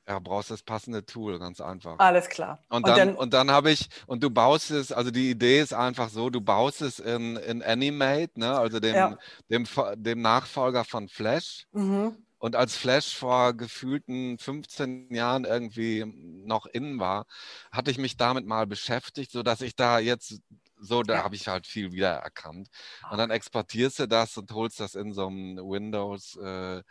Ja, 0.09 0.19
brauchst 0.19 0.51
das 0.51 0.63
passende 0.65 1.07
Tool, 1.07 1.39
ganz 1.39 1.61
einfach. 1.61 1.99
Alles 1.99 2.29
klar. 2.29 2.59
Und 2.69 2.87
dann, 2.89 2.93
und 2.93 2.99
dann, 2.99 3.15
und 3.15 3.35
dann 3.35 3.51
habe 3.53 3.71
ich, 3.71 3.89
und 4.07 4.23
du 4.23 4.31
baust 4.31 4.73
es, 4.73 4.91
also 4.91 5.13
die 5.13 5.31
Idee 5.31 5.61
ist 5.61 5.73
einfach 5.73 6.09
so, 6.09 6.29
du 6.29 6.41
baust 6.41 6.83
es 6.83 6.99
in, 6.99 7.37
in 7.37 7.63
Animate, 7.63 8.41
ne? 8.41 8.59
also 8.59 8.81
dem, 8.81 8.95
ja. 8.95 9.19
dem, 9.49 9.65
dem 9.95 10.21
Nachfolger 10.21 10.85
von 10.85 11.09
Flash. 11.09 11.67
Mhm. 11.73 12.17
Und 12.39 12.57
als 12.57 12.77
Flash 12.77 13.15
vor 13.15 13.53
gefühlten 13.53 14.37
15 14.37 15.15
Jahren 15.15 15.45
irgendwie 15.45 16.05
noch 16.45 16.67
innen 16.67 16.99
war, 16.99 17.27
hatte 17.71 17.93
ich 17.93 17.99
mich 17.99 18.17
damit 18.17 18.45
mal 18.45 18.67
beschäftigt, 18.67 19.31
sodass 19.31 19.61
ich 19.61 19.77
da 19.77 20.01
jetzt 20.01 20.41
so, 20.81 21.05
da 21.05 21.15
ja. 21.15 21.23
habe 21.23 21.37
ich 21.37 21.47
halt 21.47 21.69
viel 21.69 21.93
wiedererkannt. 21.93 22.69
Und 23.09 23.19
dann 23.19 23.31
exportierst 23.31 24.01
du 24.01 24.09
das 24.09 24.37
und 24.37 24.51
holst 24.51 24.81
das 24.81 24.97
in 24.97 25.13
so 25.13 25.29
einem 25.29 25.57
Windows 25.59 26.37
äh, 26.37 26.83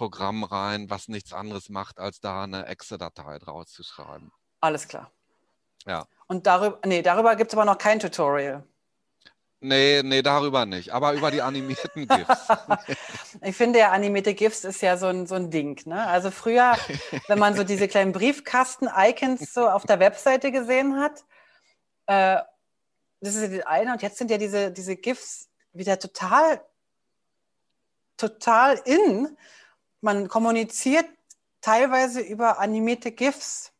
Programm 0.00 0.44
rein, 0.44 0.88
was 0.88 1.08
nichts 1.08 1.34
anderes 1.34 1.68
macht, 1.68 1.98
als 1.98 2.20
da 2.20 2.44
eine 2.44 2.64
Exe-Datei 2.64 3.38
draus 3.38 3.70
zu 3.70 3.82
schreiben. 3.82 4.32
Alles 4.62 4.88
klar. 4.88 5.10
Ja. 5.86 6.06
Und 6.26 6.46
darüber, 6.46 6.78
nee, 6.86 7.02
darüber 7.02 7.36
gibt 7.36 7.52
es 7.52 7.54
aber 7.54 7.66
noch 7.66 7.76
kein 7.76 8.00
Tutorial. 8.00 8.64
Nee, 9.60 10.00
nee, 10.02 10.22
darüber 10.22 10.64
nicht, 10.64 10.94
aber 10.94 11.12
über 11.12 11.30
die 11.30 11.42
animierten 11.42 12.08
GIFs. 12.08 12.48
ich 13.42 13.54
finde 13.54 13.80
ja, 13.80 13.90
animierte 13.90 14.32
GIFs 14.32 14.64
ist 14.64 14.80
ja 14.80 14.96
so 14.96 15.08
ein, 15.08 15.26
so 15.26 15.34
ein 15.34 15.50
Ding. 15.50 15.78
Ne? 15.86 16.06
Also 16.06 16.30
früher, 16.30 16.78
wenn 17.28 17.38
man 17.38 17.54
so 17.54 17.62
diese 17.62 17.86
kleinen 17.86 18.12
Briefkasten-Icons 18.12 19.52
so 19.52 19.68
auf 19.68 19.84
der 19.84 20.00
Webseite 20.00 20.50
gesehen 20.50 20.98
hat, 20.98 21.26
äh, 22.06 22.38
das 23.20 23.34
ist 23.34 23.42
ja 23.42 23.48
die 23.48 23.66
eine, 23.66 23.92
und 23.92 24.00
jetzt 24.00 24.16
sind 24.16 24.30
ja 24.30 24.38
diese, 24.38 24.70
diese 24.70 24.96
GIFs 24.96 25.50
wieder 25.74 25.98
total, 25.98 26.64
total 28.16 28.80
in 28.86 29.36
man 30.00 30.28
kommuniziert 30.28 31.06
teilweise 31.60 32.20
über 32.20 32.58
animierte 32.58 33.12
GIFs 33.12 33.72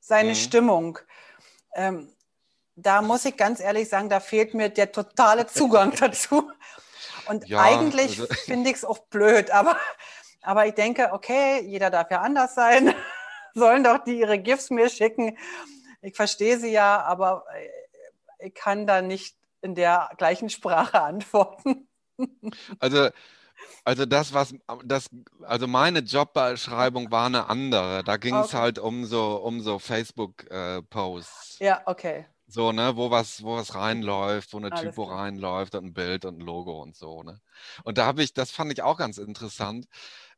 seine 0.00 0.30
mhm. 0.30 0.34
Stimmung. 0.34 0.98
Ähm, 1.74 2.12
da 2.76 3.02
muss 3.02 3.24
ich 3.24 3.36
ganz 3.36 3.60
ehrlich 3.60 3.88
sagen, 3.88 4.08
da 4.08 4.20
fehlt 4.20 4.54
mir 4.54 4.68
der 4.68 4.92
totale 4.92 5.46
Zugang 5.46 5.94
dazu. 5.98 6.50
Und 7.26 7.48
ja, 7.48 7.60
eigentlich 7.60 8.20
also, 8.20 8.34
finde 8.44 8.70
ich 8.70 8.76
es 8.76 8.84
auch 8.84 8.98
blöd, 8.98 9.50
aber, 9.50 9.78
aber 10.42 10.66
ich 10.66 10.74
denke, 10.74 11.10
okay, 11.12 11.60
jeder 11.62 11.90
darf 11.90 12.10
ja 12.10 12.20
anders 12.20 12.54
sein. 12.54 12.94
Sollen 13.54 13.84
doch 13.84 13.98
die 13.98 14.18
ihre 14.18 14.38
GIFs 14.38 14.70
mir 14.70 14.88
schicken. 14.88 15.38
Ich 16.02 16.16
verstehe 16.16 16.58
sie 16.58 16.72
ja, 16.72 17.02
aber 17.02 17.44
äh, 17.54 18.46
ich 18.48 18.54
kann 18.54 18.86
da 18.86 19.00
nicht 19.00 19.36
in 19.62 19.74
der 19.74 20.10
gleichen 20.18 20.50
Sprache 20.50 21.00
antworten. 21.00 21.88
Also 22.80 23.08
also 23.84 24.06
das, 24.06 24.32
was 24.32 24.54
das, 24.84 25.08
also 25.42 25.66
meine 25.66 26.00
Jobbeschreibung 26.00 27.10
war 27.10 27.26
eine 27.26 27.48
andere. 27.48 28.02
Da 28.04 28.16
ging 28.16 28.40
es 28.40 28.48
okay. 28.48 28.56
halt 28.56 28.78
um 28.78 29.04
so, 29.04 29.36
um 29.36 29.60
so 29.60 29.78
Facebook-Posts. 29.78 31.60
Äh, 31.60 31.64
ja, 31.66 31.82
okay. 31.86 32.26
So, 32.46 32.72
ne, 32.72 32.96
wo 32.96 33.10
was, 33.10 33.42
wo 33.42 33.56
was 33.56 33.74
reinläuft, 33.74 34.52
wo 34.52 34.58
eine 34.58 34.70
Alles 34.70 34.94
Typo 34.94 35.06
klar. 35.06 35.18
reinläuft 35.20 35.74
und 35.74 35.86
ein 35.86 35.94
Bild 35.94 36.24
und 36.26 36.38
ein 36.38 36.40
Logo 36.46 36.82
und 36.82 36.94
so, 36.94 37.22
ne? 37.22 37.40
Und 37.84 37.96
da 37.98 38.04
habe 38.06 38.22
ich, 38.22 38.34
das 38.34 38.50
fand 38.50 38.70
ich 38.72 38.82
auch 38.82 38.98
ganz 38.98 39.16
interessant. 39.18 39.86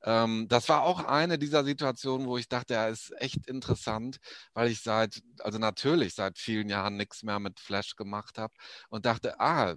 Ähm, 0.03 0.47
das 0.49 0.69
war 0.69 0.83
auch 0.83 1.01
eine 1.05 1.39
dieser 1.39 1.65
Situationen, 1.65 2.27
wo 2.29 2.39
ich 2.39 2.49
dachte, 2.49 2.75
ja, 2.75 2.89
ist 2.89 3.13
echt 3.21 3.47
interessant, 3.49 4.19
weil 4.55 4.71
ich 4.71 4.83
seit, 4.83 5.23
also 5.41 5.59
natürlich 5.59 6.15
seit 6.15 6.39
vielen 6.39 6.69
Jahren 6.69 6.97
nichts 6.97 7.23
mehr 7.25 7.41
mit 7.41 7.59
Flash 7.61 7.97
gemacht 7.97 8.39
habe 8.39 8.55
und 8.89 9.05
dachte, 9.07 9.41
ah, 9.41 9.75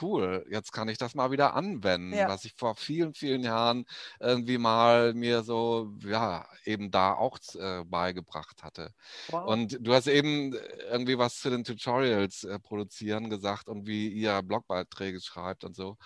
cool, 0.00 0.46
jetzt 0.50 0.72
kann 0.72 0.88
ich 0.88 0.98
das 0.98 1.14
mal 1.14 1.30
wieder 1.30 1.54
anwenden, 1.54 2.14
ja. 2.14 2.28
was 2.28 2.44
ich 2.44 2.54
vor 2.56 2.74
vielen, 2.74 3.14
vielen 3.14 3.42
Jahren 3.42 3.84
irgendwie 4.18 4.58
mal 4.58 5.14
mir 5.14 5.42
so, 5.42 5.92
ja, 6.00 6.46
eben 6.64 6.90
da 6.90 7.14
auch 7.14 7.38
äh, 7.54 7.84
beigebracht 7.84 8.62
hatte. 8.62 8.92
Wow. 9.28 9.46
Und 9.48 9.78
du 9.80 9.92
hast 9.92 10.06
eben 10.06 10.54
irgendwie 10.90 11.18
was 11.18 11.40
zu 11.40 11.50
den 11.50 11.64
Tutorials 11.64 12.44
äh, 12.44 12.58
produzieren 12.58 13.30
gesagt 13.30 13.68
und 13.68 13.86
wie 13.86 14.08
ihr 14.08 14.42
Blogbeiträge 14.42 15.20
schreibt 15.20 15.64
und 15.64 15.74
so. 15.74 15.96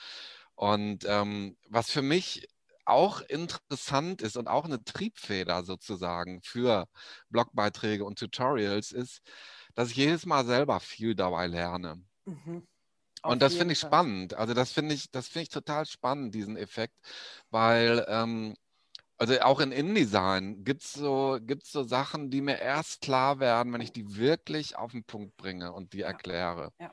Und 0.54 1.04
ähm, 1.08 1.56
was 1.68 1.90
für 1.90 2.02
mich 2.02 2.48
auch 2.86 3.20
interessant 3.22 4.22
ist 4.22 4.36
und 4.36 4.48
auch 4.48 4.64
eine 4.64 4.82
Triebfeder 4.84 5.64
sozusagen 5.64 6.42
für 6.42 6.86
Blogbeiträge 7.30 8.04
und 8.04 8.18
Tutorials 8.18 8.92
ist, 8.92 9.22
dass 9.74 9.90
ich 9.90 9.96
jedes 9.96 10.26
Mal 10.26 10.44
selber 10.44 10.80
viel 10.80 11.14
dabei 11.14 11.46
lerne. 11.46 12.02
Mhm. 12.24 12.66
Und 13.24 13.42
das 13.42 13.54
finde 13.54 13.72
ich 13.72 13.80
Fall. 13.80 13.88
spannend. 13.88 14.34
Also 14.34 14.54
das 14.54 14.72
finde 14.72 14.94
ich, 14.94 15.10
das 15.10 15.28
finde 15.28 15.44
ich 15.44 15.48
total 15.48 15.86
spannend, 15.86 16.34
diesen 16.34 16.56
Effekt, 16.56 16.94
weil 17.50 18.04
ähm, 18.08 18.54
also 19.16 19.40
auch 19.40 19.60
in 19.60 19.72
InDesign 19.72 20.64
gibt 20.64 20.82
es 20.82 20.92
so, 20.92 21.38
gibt's 21.40 21.72
so 21.72 21.84
Sachen, 21.84 22.30
die 22.30 22.40
mir 22.40 22.58
erst 22.58 23.00
klar 23.00 23.38
werden, 23.38 23.72
wenn 23.72 23.80
ich 23.80 23.92
die 23.92 24.16
wirklich 24.16 24.76
auf 24.76 24.92
den 24.92 25.04
Punkt 25.04 25.36
bringe 25.36 25.72
und 25.72 25.92
die 25.92 26.00
ja. 26.00 26.08
erkläre. 26.08 26.72
Ja. 26.80 26.92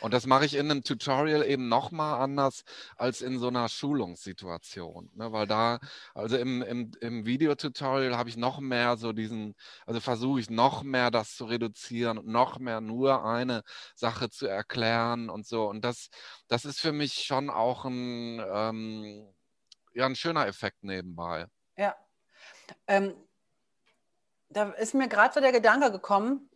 Und 0.00 0.12
das 0.12 0.26
mache 0.26 0.44
ich 0.44 0.54
in 0.54 0.70
einem 0.70 0.82
Tutorial 0.82 1.44
eben 1.44 1.68
nochmal 1.68 2.20
anders 2.20 2.64
als 2.96 3.22
in 3.22 3.38
so 3.38 3.48
einer 3.48 3.68
Schulungssituation. 3.68 5.10
Ne? 5.14 5.32
Weil 5.32 5.46
da, 5.46 5.78
also 6.14 6.36
im, 6.36 6.62
im, 6.62 6.90
im 7.00 7.24
Videotutorial 7.24 8.16
habe 8.16 8.28
ich 8.28 8.36
noch 8.36 8.60
mehr 8.60 8.96
so 8.96 9.12
diesen, 9.12 9.54
also 9.86 10.00
versuche 10.00 10.40
ich 10.40 10.50
noch 10.50 10.82
mehr 10.82 11.10
das 11.10 11.36
zu 11.36 11.46
reduzieren 11.46 12.26
noch 12.26 12.58
mehr 12.58 12.80
nur 12.80 13.24
eine 13.24 13.62
Sache 13.94 14.28
zu 14.28 14.46
erklären 14.46 15.30
und 15.30 15.46
so. 15.46 15.68
Und 15.68 15.84
das, 15.84 16.08
das 16.48 16.64
ist 16.64 16.80
für 16.80 16.92
mich 16.92 17.24
schon 17.24 17.50
auch 17.50 17.84
ein, 17.84 18.40
ähm, 18.40 19.34
ja, 19.94 20.06
ein 20.06 20.16
schöner 20.16 20.46
Effekt 20.46 20.82
nebenbei. 20.82 21.46
Ja. 21.76 21.96
Ähm, 22.86 23.14
da 24.48 24.70
ist 24.70 24.94
mir 24.94 25.08
gerade 25.08 25.34
so 25.34 25.40
der 25.40 25.52
Gedanke 25.52 25.90
gekommen, 25.90 26.50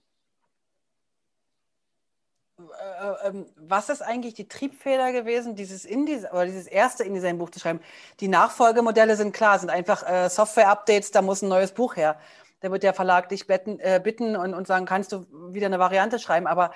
was 3.56 3.88
ist 3.88 4.02
eigentlich 4.02 4.34
die 4.34 4.48
Triebfeder 4.48 5.12
gewesen, 5.12 5.54
dieses 5.54 5.84
InDesign 5.84 6.30
oder 6.32 6.46
dieses 6.46 6.66
erste 6.66 7.04
InDesign-Buch 7.04 7.50
zu 7.50 7.60
schreiben? 7.60 7.80
Die 8.20 8.28
Nachfolgemodelle 8.28 9.16
sind 9.16 9.32
klar, 9.32 9.58
sind 9.58 9.70
einfach 9.70 10.02
äh, 10.08 10.28
Software-Updates, 10.28 11.10
da 11.10 11.22
muss 11.22 11.42
ein 11.42 11.48
neues 11.48 11.72
Buch 11.72 11.96
her. 11.96 12.18
Da 12.60 12.70
wird 12.70 12.82
der 12.82 12.94
Verlag 12.94 13.28
dich 13.28 13.46
betten, 13.46 13.80
äh, 13.80 14.00
bitten 14.02 14.36
und, 14.36 14.54
und 14.54 14.66
sagen, 14.66 14.84
kannst 14.86 15.12
du 15.12 15.26
wieder 15.52 15.66
eine 15.66 15.78
Variante 15.78 16.18
schreiben. 16.18 16.46
Aber 16.46 16.72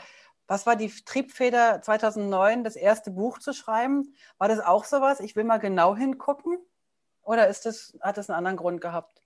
was 0.46 0.66
war 0.66 0.76
die 0.76 0.88
Triebfeder 0.88 1.80
2009, 1.82 2.64
das 2.64 2.76
erste 2.76 3.10
Buch 3.10 3.38
zu 3.38 3.52
schreiben? 3.52 4.14
War 4.38 4.48
das 4.48 4.60
auch 4.60 4.84
sowas? 4.84 5.20
Ich 5.20 5.36
will 5.36 5.44
mal 5.44 5.58
genau 5.58 5.96
hingucken? 5.96 6.58
Oder 7.22 7.48
ist 7.48 7.66
das, 7.66 7.96
hat 8.00 8.18
das 8.18 8.28
einen 8.28 8.38
anderen 8.38 8.56
Grund 8.56 8.80
gehabt? 8.80 9.22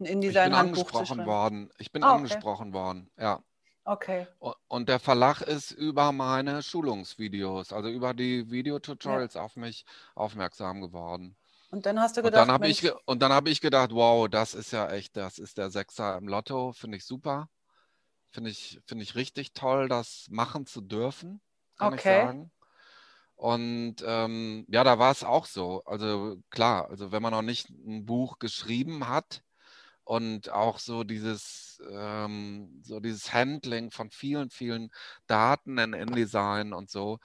Ein 0.00 0.06
InDesign-Handbuch 0.06 0.90
zu 0.90 1.06
schreiben? 1.06 1.18
Ich 1.18 1.22
bin 1.22 1.22
angesprochen 1.22 1.26
worden. 1.26 1.70
Ich 1.78 1.92
bin 1.92 2.02
ah, 2.02 2.08
okay. 2.08 2.16
angesprochen 2.16 2.72
worden, 2.72 3.10
ja. 3.16 3.42
Okay. 3.88 4.26
Und 4.68 4.90
der 4.90 4.98
Verlag 4.98 5.40
ist 5.40 5.70
über 5.70 6.12
meine 6.12 6.62
Schulungsvideos, 6.62 7.72
also 7.72 7.88
über 7.88 8.12
die 8.12 8.50
Videotutorials 8.50 9.32
ja. 9.32 9.42
auf 9.42 9.56
mich 9.56 9.86
aufmerksam 10.14 10.82
geworden. 10.82 11.34
Und 11.70 11.86
dann 11.86 11.98
hast 11.98 12.18
du 12.18 12.22
gedacht, 12.22 12.42
und 12.42 12.48
dann 12.48 12.52
habe 12.52 12.68
ich, 12.68 12.92
und 13.06 13.22
dann 13.22 13.32
habe 13.32 13.48
ich 13.48 13.62
gedacht, 13.62 13.92
wow, 13.92 14.28
das 14.28 14.52
ist 14.52 14.72
ja 14.72 14.90
echt, 14.90 15.16
das 15.16 15.38
ist 15.38 15.56
der 15.56 15.70
Sechser 15.70 16.18
im 16.18 16.28
Lotto, 16.28 16.72
finde 16.72 16.98
ich 16.98 17.06
super. 17.06 17.48
Finde 18.28 18.50
ich, 18.50 18.78
finde 18.84 19.04
ich 19.04 19.14
richtig 19.14 19.54
toll, 19.54 19.88
das 19.88 20.26
machen 20.28 20.66
zu 20.66 20.82
dürfen, 20.82 21.40
kann 21.78 21.94
okay. 21.94 21.96
ich 21.96 22.26
sagen. 22.26 22.50
Und 23.36 23.96
ähm, 24.04 24.66
ja, 24.68 24.84
da 24.84 24.98
war 24.98 25.12
es 25.12 25.24
auch 25.24 25.46
so. 25.46 25.82
Also 25.86 26.36
klar, 26.50 26.90
also 26.90 27.10
wenn 27.10 27.22
man 27.22 27.32
noch 27.32 27.40
nicht 27.40 27.70
ein 27.70 28.04
Buch 28.04 28.38
geschrieben 28.38 29.08
hat, 29.08 29.42
und 30.08 30.50
auch 30.50 30.78
so 30.78 31.04
dieses, 31.04 31.82
ähm, 31.92 32.80
so 32.82 32.98
dieses 32.98 33.34
Handling 33.34 33.90
von 33.90 34.10
vielen, 34.10 34.48
vielen 34.48 34.90
Daten 35.26 35.76
in 35.76 35.92
InDesign 35.92 36.72
und 36.72 36.88
so, 36.88 37.18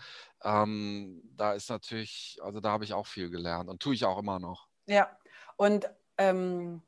ähm, 0.43 1.21
da 1.37 1.53
ist 1.53 1.69
natürlich, 1.69 2.39
also 2.43 2.59
da 2.59 2.71
habe 2.71 2.83
ich 2.83 2.93
auch 2.93 3.07
viel 3.07 3.29
gelernt 3.29 3.69
und 3.69 3.81
tue 3.81 3.93
ich 3.93 4.03
auch 4.03 4.19
immer 4.19 4.37
noch. 4.37 4.67
Ja, 4.85 5.09
und 5.55 5.89
ähm, 6.17 6.81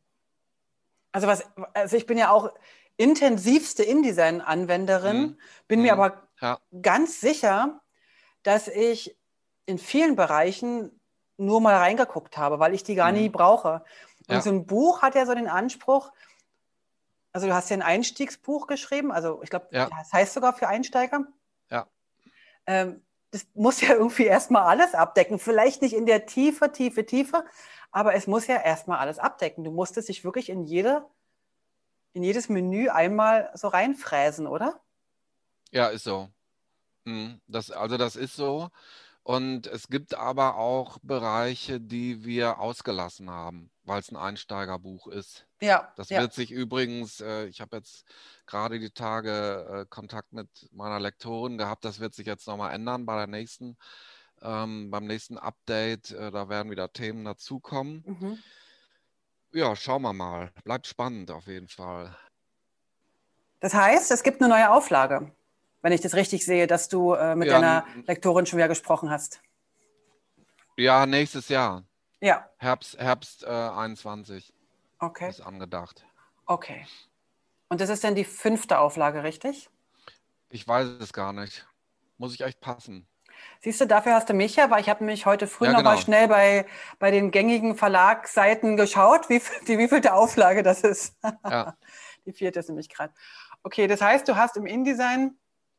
also 1.14 1.28
was, 1.28 1.46
also 1.74 1.96
ich 1.96 2.06
bin 2.06 2.18
ja 2.18 2.30
auch 2.30 2.54
intensivste 2.98 3.84
InDesign-Anwenderin, 3.84 5.22
mhm. 5.22 5.38
bin 5.70 5.82
mir 5.82 5.96
mhm. 5.96 6.02
aber 6.02 6.28
ja. 6.42 6.60
ganz 6.82 7.22
sicher, 7.22 7.80
dass 8.44 8.68
ich 8.68 9.18
in 9.66 9.78
vielen 9.78 10.18
Bereichen 10.18 11.00
nur 11.38 11.62
mal 11.62 11.76
reingeguckt 11.76 12.38
habe, 12.38 12.60
weil 12.60 12.74
ich 12.74 12.84
die 12.84 12.96
gar 12.96 13.14
mhm. 13.14 13.18
nie 13.18 13.30
brauche. 13.30 13.86
Und 14.28 14.36
ja. 14.36 14.42
so 14.42 14.50
ein 14.50 14.66
Buch 14.66 15.02
hat 15.02 15.16
ja 15.16 15.26
so 15.26 15.36
den 15.36 15.48
Anspruch, 15.48 16.12
also 17.32 17.48
du 17.48 17.54
hast 17.54 17.70
ja 17.70 17.78
ein 17.78 17.82
Einstiegsbuch 17.82 18.68
geschrieben, 18.68 19.12
also 19.12 19.42
ich 19.44 19.50
glaube, 19.50 19.68
ja. 19.72 19.90
das 19.90 20.14
heißt 20.14 20.34
sogar 20.34 20.54
für 20.54 20.68
Einsteiger. 20.68 21.26
Ja. 21.70 21.88
Ähm, 22.66 23.02
das 23.32 23.46
muss 23.54 23.82
ja 23.82 23.94
irgendwie 23.94 24.26
erstmal 24.26 24.64
alles 24.64 24.94
abdecken. 24.94 25.40
Vielleicht 25.40 25.82
nicht 25.82 25.94
in 25.94 26.06
der 26.06 26.26
Tiefe, 26.26 26.72
Tiefe, 26.72 27.06
Tiefe, 27.06 27.44
aber 27.92 28.16
es 28.16 28.28
muss 28.28 28.48
ja 28.48 28.62
erstmal 28.62 29.00
alles 29.00 29.20
abdecken. 29.20 29.64
Du 29.64 29.72
musstest 29.72 30.08
dich 30.08 30.24
wirklich 30.24 30.50
in 30.50 30.64
jede, 30.64 31.06
in 32.14 32.24
jedes 32.24 32.48
Menü 32.48 32.90
einmal 32.90 33.52
so 33.54 33.68
reinfräsen, 33.68 34.48
oder? 34.48 34.80
Ja, 35.72 35.88
ist 35.88 36.06
so. 36.06 36.30
Hm, 37.06 37.42
das, 37.48 37.72
also 37.72 37.98
das 37.98 38.16
ist 38.16 38.36
so. 38.36 38.70
Und 39.26 39.66
es 39.66 39.88
gibt 39.88 40.14
aber 40.14 40.56
auch 40.56 41.00
Bereiche, 41.02 41.82
die 41.82 42.24
wir 42.26 42.60
ausgelassen 42.60 43.32
haben, 43.32 43.72
weil 43.84 44.00
es 44.00 44.12
ein 44.12 44.18
Einsteigerbuch 44.18 45.08
ist. 45.08 45.48
Ja. 45.62 45.92
Das 45.96 46.10
ja. 46.10 46.22
wird 46.22 46.34
sich 46.34 46.52
übrigens, 46.52 47.22
äh, 47.22 47.46
ich 47.48 47.60
habe 47.60 47.78
jetzt 47.78 48.06
gerade 48.46 48.80
die 48.80 48.92
Tage 48.92 49.68
äh, 49.68 49.86
Kontakt 49.90 50.32
mit 50.32 50.70
meiner 50.72 51.00
Lektorin 51.00 51.58
gehabt, 51.58 51.86
das 51.86 52.00
wird 52.00 52.14
sich 52.14 52.28
jetzt 52.28 52.46
nochmal 52.46 52.76
ändern 52.76 53.08
bei 53.08 53.16
der 53.16 53.26
nächsten, 53.26 53.78
ähm, 54.44 54.92
beim 54.92 55.08
nächsten 55.08 55.40
Update. 55.40 56.12
Äh, 56.12 56.30
da 56.30 56.48
werden 56.48 56.70
wieder 56.70 56.94
Themen 56.94 57.26
dazukommen. 57.26 58.04
Mhm. 58.06 58.38
Ja, 59.54 59.76
schauen 59.76 60.04
wir 60.04 60.14
mal. 60.14 60.52
Bleibt 60.64 60.86
spannend 60.86 61.32
auf 61.32 61.48
jeden 61.48 61.68
Fall. 61.68 62.16
Das 63.60 63.74
heißt, 63.74 64.12
es 64.12 64.22
gibt 64.22 64.40
eine 64.40 64.50
neue 64.54 64.70
Auflage 64.70 65.32
wenn 65.86 65.94
ich 65.94 66.02
das 66.02 66.16
richtig 66.16 66.44
sehe, 66.44 66.66
dass 66.66 66.90
du 66.90 67.14
äh, 67.14 67.36
mit 67.36 67.48
ja, 67.48 67.54
deiner 67.54 67.86
Lektorin 68.08 68.48
schon 68.48 68.58
wieder 68.58 68.68
gesprochen 68.68 69.12
hast. 69.12 69.40
Ja, 70.78 71.06
nächstes 71.06 71.48
Jahr. 71.48 71.84
Ja. 72.22 72.50
Herbst, 72.58 72.98
Herbst 72.98 73.44
äh, 73.44 73.50
21. 73.50 74.52
Okay. 74.98 75.30
Ist 75.30 75.42
angedacht. 75.42 76.04
Okay. 76.48 76.88
Und 77.70 77.82
das 77.82 77.90
ist 77.90 78.04
dann 78.04 78.16
die 78.16 78.24
fünfte 78.24 78.80
Auflage, 78.80 79.22
richtig? 79.22 79.70
Ich 80.50 80.68
weiß 80.68 80.88
es 80.88 81.14
gar 81.14 81.34
nicht. 81.34 81.68
Muss 82.18 82.34
ich 82.34 82.42
echt 82.42 82.62
passen. 82.62 83.06
Siehst 83.60 83.80
du, 83.80 83.86
dafür 83.86 84.16
hast 84.16 84.28
du 84.28 84.34
mich 84.34 84.56
ja, 84.56 84.72
weil 84.72 84.82
ich 84.82 84.90
habe 84.90 85.04
nämlich 85.04 85.28
heute 85.28 85.46
früh 85.46 85.66
ja, 85.66 85.74
genau. 85.74 85.84
mal 85.84 86.00
schnell 86.00 86.28
bei, 86.28 86.66
bei 86.98 87.12
den 87.12 87.30
gängigen 87.30 87.76
Verlagsseiten 87.76 88.76
geschaut, 88.76 89.30
wie, 89.30 89.40
die 89.68 89.78
wievielte 89.78 90.16
Auflage 90.16 90.64
das 90.64 90.82
ist. 90.82 91.16
Ja. 91.44 91.78
die 92.26 92.34
vierte 92.34 92.60
ist 92.60 92.70
nämlich 92.70 92.90
gerade. 92.90 93.14
Okay, 93.62 93.86
das 93.86 94.02
heißt, 94.02 94.28
du 94.28 94.36
hast 94.36 94.58
im 94.58 94.66
InDesign 94.66 95.38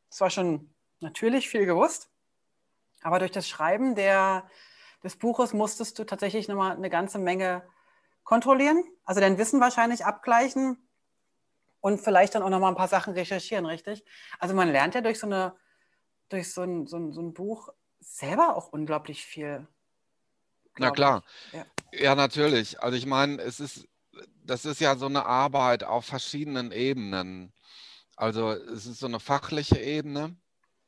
zwar 0.09 0.29
schon 0.29 0.73
natürlich 0.99 1.49
viel 1.49 1.65
gewusst, 1.65 2.09
aber 3.01 3.19
durch 3.19 3.31
das 3.31 3.47
Schreiben 3.47 3.95
der, 3.95 4.49
des 5.03 5.17
Buches 5.17 5.53
musstest 5.53 5.99
du 5.99 6.05
tatsächlich 6.05 6.47
nochmal 6.47 6.75
eine 6.75 6.89
ganze 6.89 7.19
Menge 7.19 7.63
kontrollieren, 8.23 8.83
also 9.05 9.21
dein 9.21 9.37
Wissen 9.37 9.61
wahrscheinlich 9.61 10.05
abgleichen 10.05 10.77
und 11.79 12.01
vielleicht 12.01 12.35
dann 12.35 12.43
auch 12.43 12.49
nochmal 12.49 12.71
ein 12.71 12.77
paar 12.77 12.87
Sachen 12.87 13.13
recherchieren, 13.13 13.65
richtig? 13.65 14.03
Also 14.39 14.53
man 14.55 14.69
lernt 14.69 14.95
ja 14.95 15.01
durch 15.01 15.19
so, 15.19 15.27
eine, 15.27 15.55
durch 16.29 16.53
so, 16.53 16.61
ein, 16.61 16.87
so, 16.87 16.97
ein, 16.97 17.13
so 17.13 17.21
ein 17.21 17.33
Buch 17.33 17.69
selber 17.99 18.55
auch 18.55 18.69
unglaublich 18.69 19.25
viel. 19.25 19.67
Na 20.77 20.91
klar. 20.91 21.23
Ja. 21.53 21.65
ja, 21.91 22.15
natürlich. 22.15 22.81
Also 22.81 22.97
ich 22.97 23.05
meine, 23.05 23.41
es 23.41 23.59
ist, 23.59 23.87
das 24.43 24.65
ist 24.65 24.81
ja 24.81 24.95
so 24.95 25.05
eine 25.05 25.25
Arbeit 25.25 25.83
auf 25.83 26.05
verschiedenen 26.05 26.71
Ebenen. 26.71 27.53
Also 28.17 28.51
es 28.51 28.87
ist 28.87 28.99
so 28.99 29.05
eine 29.05 29.19
fachliche 29.19 29.79
Ebene. 29.79 30.35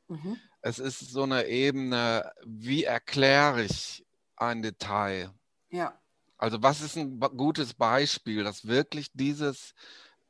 Mhm. 0.08 0.36
Es 0.60 0.78
ist 0.78 0.98
so 0.98 1.22
eine 1.22 1.46
Ebene, 1.46 2.30
wie 2.44 2.84
erkläre 2.84 3.62
ich 3.62 4.04
ein 4.36 4.60
Detail? 4.60 5.32
Ja. 5.70 5.98
Also 6.36 6.62
was 6.62 6.82
ist 6.82 6.96
ein 6.96 7.20
gutes 7.20 7.72
Beispiel, 7.74 8.42
das 8.42 8.66
wirklich 8.66 9.10
dieses, 9.14 9.74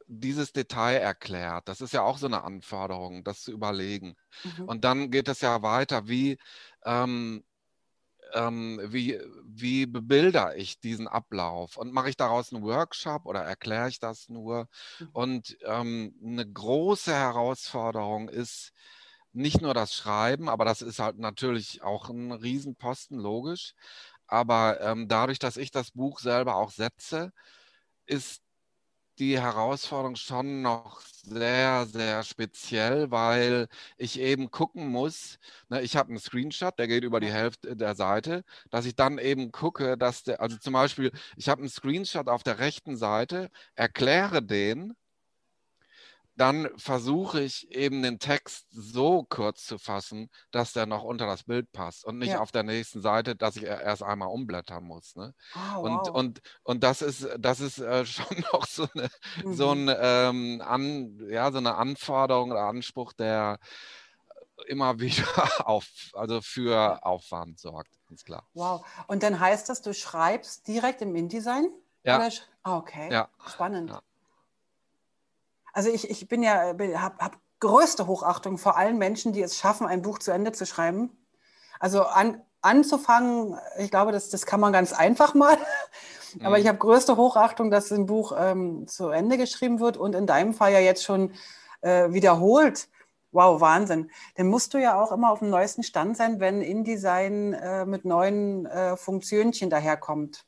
dieses 0.07 0.53
Detail 0.53 0.97
erklärt? 0.97 1.69
Das 1.69 1.81
ist 1.81 1.95
ja 1.95 2.03
auch 2.03 2.19
so 2.19 2.27
eine 2.27 2.45
Anforderung, 2.45 3.25
das 3.25 3.43
zu 3.43 3.53
überlegen. 3.53 4.15
Mhm. 4.45 4.65
Und 4.67 4.85
dann 4.85 5.11
geht 5.11 5.29
es 5.29 5.41
ja 5.41 5.63
weiter, 5.63 6.07
wie 6.07 6.37
ähm, 6.85 7.43
ähm, 8.35 8.81
wie, 8.85 9.21
wie 9.45 9.87
bebilder 9.87 10.57
ich 10.57 10.81
diesen 10.81 11.09
Ablauf 11.09 11.77
und 11.77 11.93
mache 11.93 12.11
ich 12.11 12.17
daraus 12.17 12.53
einen 12.53 12.63
Workshop 12.63 13.27
oder 13.27 13.41
erkläre 13.41 13.89
ich 13.89 13.99
das 13.99 14.29
nur? 14.29 14.69
Mhm. 14.99 15.09
Und 15.13 15.59
ähm, 15.65 16.15
eine 16.23 16.51
große 16.51 17.13
Herausforderung 17.13 18.29
ist 18.29 18.73
nicht 19.33 19.61
nur 19.61 19.75
das 19.75 19.95
Schreiben, 19.95 20.49
aber 20.49 20.65
das 20.65 20.83
ist 20.83 20.99
halt 20.99 21.19
natürlich 21.19 21.83
auch 21.83 22.09
ein 22.09 22.33
Riesenposten, 22.33 23.19
logisch. 23.19 23.75
Aber 24.27 24.81
ähm, 24.81 25.09
dadurch, 25.09 25.39
dass 25.39 25.57
ich 25.57 25.71
das 25.71 25.93
Buch 25.93 26.21
selber 26.21 26.57
auch 26.57 26.71
setze, 26.71 27.33
ist 28.07 28.43
die 29.21 29.39
Herausforderung 29.41 30.17
schon 30.17 30.63
noch 30.63 31.01
sehr, 31.03 31.87
sehr 31.87 32.23
speziell, 32.25 33.11
weil 33.11 33.69
ich 33.99 34.19
eben 34.19 34.51
gucken 34.51 34.89
muss, 34.89 35.39
ne, 35.69 35.83
ich 35.83 35.97
habe 35.97 36.09
einen 36.11 36.19
Screenshot, 36.19 36.79
der 36.79 36.89
geht 36.89 37.05
über 37.05 37.21
die 37.21 37.31
Hälfte 37.33 37.77
der 37.77 37.95
Seite, 37.95 38.45
dass 38.71 38.87
ich 38.87 38.97
dann 38.97 39.19
eben 39.19 39.53
gucke, 39.53 39.99
dass 39.99 40.25
der, 40.25 40.41
also 40.41 40.57
zum 40.59 40.73
Beispiel, 40.73 41.13
ich 41.37 41.49
habe 41.49 41.61
einen 41.61 41.69
Screenshot 41.71 42.29
auf 42.29 42.43
der 42.43 42.59
rechten 42.59 42.97
Seite, 42.97 43.51
erkläre 43.75 44.43
den 44.43 44.95
dann 46.41 46.71
versuche 46.79 47.43
ich 47.43 47.71
eben 47.71 48.03
den 48.03 48.19
Text 48.19 48.67
so 48.71 49.27
kurz 49.29 49.67
zu 49.67 49.79
fassen, 49.79 50.31
dass 50.51 50.73
der 50.73 50.87
noch 50.87 51.05
unter 51.05 51.27
das 51.27 51.45
Bild 51.45 51.71
passt 51.71 52.03
und 52.03 52.17
nicht 52.17 52.31
ja. 52.31 52.41
auf 52.41 52.51
der 52.51 52.63
nächsten 52.63 53.03
Seite, 53.03 53.37
dass 53.37 53.57
ich 53.57 53.65
erst 53.65 54.03
einmal 54.03 54.29
umblättern 54.29 54.83
muss. 54.83 55.17
Ne? 55.17 55.35
Oh, 55.55 55.81
und, 55.81 55.93
wow. 55.93 56.09
und, 56.09 56.41
und 56.63 56.83
das 56.83 57.03
ist, 57.03 57.29
das 57.39 57.61
ist 57.61 57.79
äh, 57.79 58.07
schon 58.07 58.43
noch 58.55 58.67
so 58.67 58.89
eine, 58.95 59.11
mhm. 59.45 59.55
so, 59.55 59.71
ein, 59.71 59.95
ähm, 60.01 60.63
an, 60.65 61.19
ja, 61.29 61.53
so 61.53 61.59
eine 61.59 61.75
Anforderung 61.75 62.53
oder 62.53 62.63
Anspruch, 62.63 63.13
der 63.13 63.59
immer 64.67 64.99
wieder 64.99 65.69
auf, 65.69 65.87
also 66.15 66.41
für 66.41 67.05
Aufwand 67.05 67.61
sorgt, 67.61 67.93
ganz 68.09 68.25
klar. 68.25 68.49
Wow. 68.55 68.83
Und 69.09 69.23
dann 69.23 69.41
heißt 69.41 69.69
das, 69.69 69.83
du 69.83 69.93
schreibst 69.93 70.67
direkt 70.69 71.03
im 71.03 71.15
InDesign? 71.15 71.71
Ja. 72.03 72.27
Ah, 72.63 72.79
okay. 72.79 73.13
Ja. 73.13 73.29
Spannend. 73.47 73.91
Ja. 73.91 74.01
Also 75.73 75.91
ich, 75.91 76.11
ich 76.11 76.29
bin 76.29 76.43
ja, 76.43 76.75
habe 76.75 77.19
hab 77.19 77.39
größte 77.61 78.07
Hochachtung 78.07 78.59
vor 78.59 78.77
allen 78.77 78.99
Menschen, 78.99 79.33
die 79.33 79.43
es 79.43 79.57
schaffen, 79.57 79.87
ein 79.87 80.03
Buch 80.03 80.19
zu 80.19 80.31
Ende 80.31 80.53
zu 80.53 80.67
schreiben. 80.67 81.17
Also 81.79 82.03
an, 82.05 82.43
anzufangen, 82.63 83.59
ich 83.79 83.91
glaube, 83.91 84.13
das, 84.13 84.31
das 84.31 84.47
kann 84.47 84.61
man 84.61 84.73
ganz 84.73 84.93
einfach 84.93 85.35
mal. 85.35 85.57
Aber 86.43 86.57
Mhm. 86.57 86.63
ich 86.63 86.69
habe 86.69 86.79
größte 86.79 87.17
Hochachtung, 87.17 87.71
dass 87.71 87.91
ein 87.91 88.07
Buch 88.07 88.33
ähm, 88.39 88.87
zu 88.87 89.09
Ende 89.09 89.37
geschrieben 89.37 89.81
wird 89.81 89.97
und 89.97 90.15
in 90.15 90.27
deinem 90.27 90.55
Fall 90.55 90.73
ja 90.73 90.79
jetzt 90.79 91.03
schon 91.03 91.33
äh, 91.81 92.13
wiederholt. 92.13 92.89
Wow, 93.33 93.61
Wahnsinn. 93.61 94.11
Dann 94.37 94.49
musst 94.49 94.75
du 94.75 94.79
ja 94.79 95.01
auch 95.01 95.13
immer 95.13 95.31
auf 95.33 95.41
dem 95.41 95.51
neuesten 95.51 95.83
Stand 95.83 96.17
sein, 96.17 96.41
wenn 96.41 96.63
InDesign 96.63 97.53
äh, 97.55 97.85
mit 97.85 98.05
neuen 98.05 98.67
äh, 98.67 98.97
Funktionchen 98.97 99.71
daherkommt. 99.71 100.45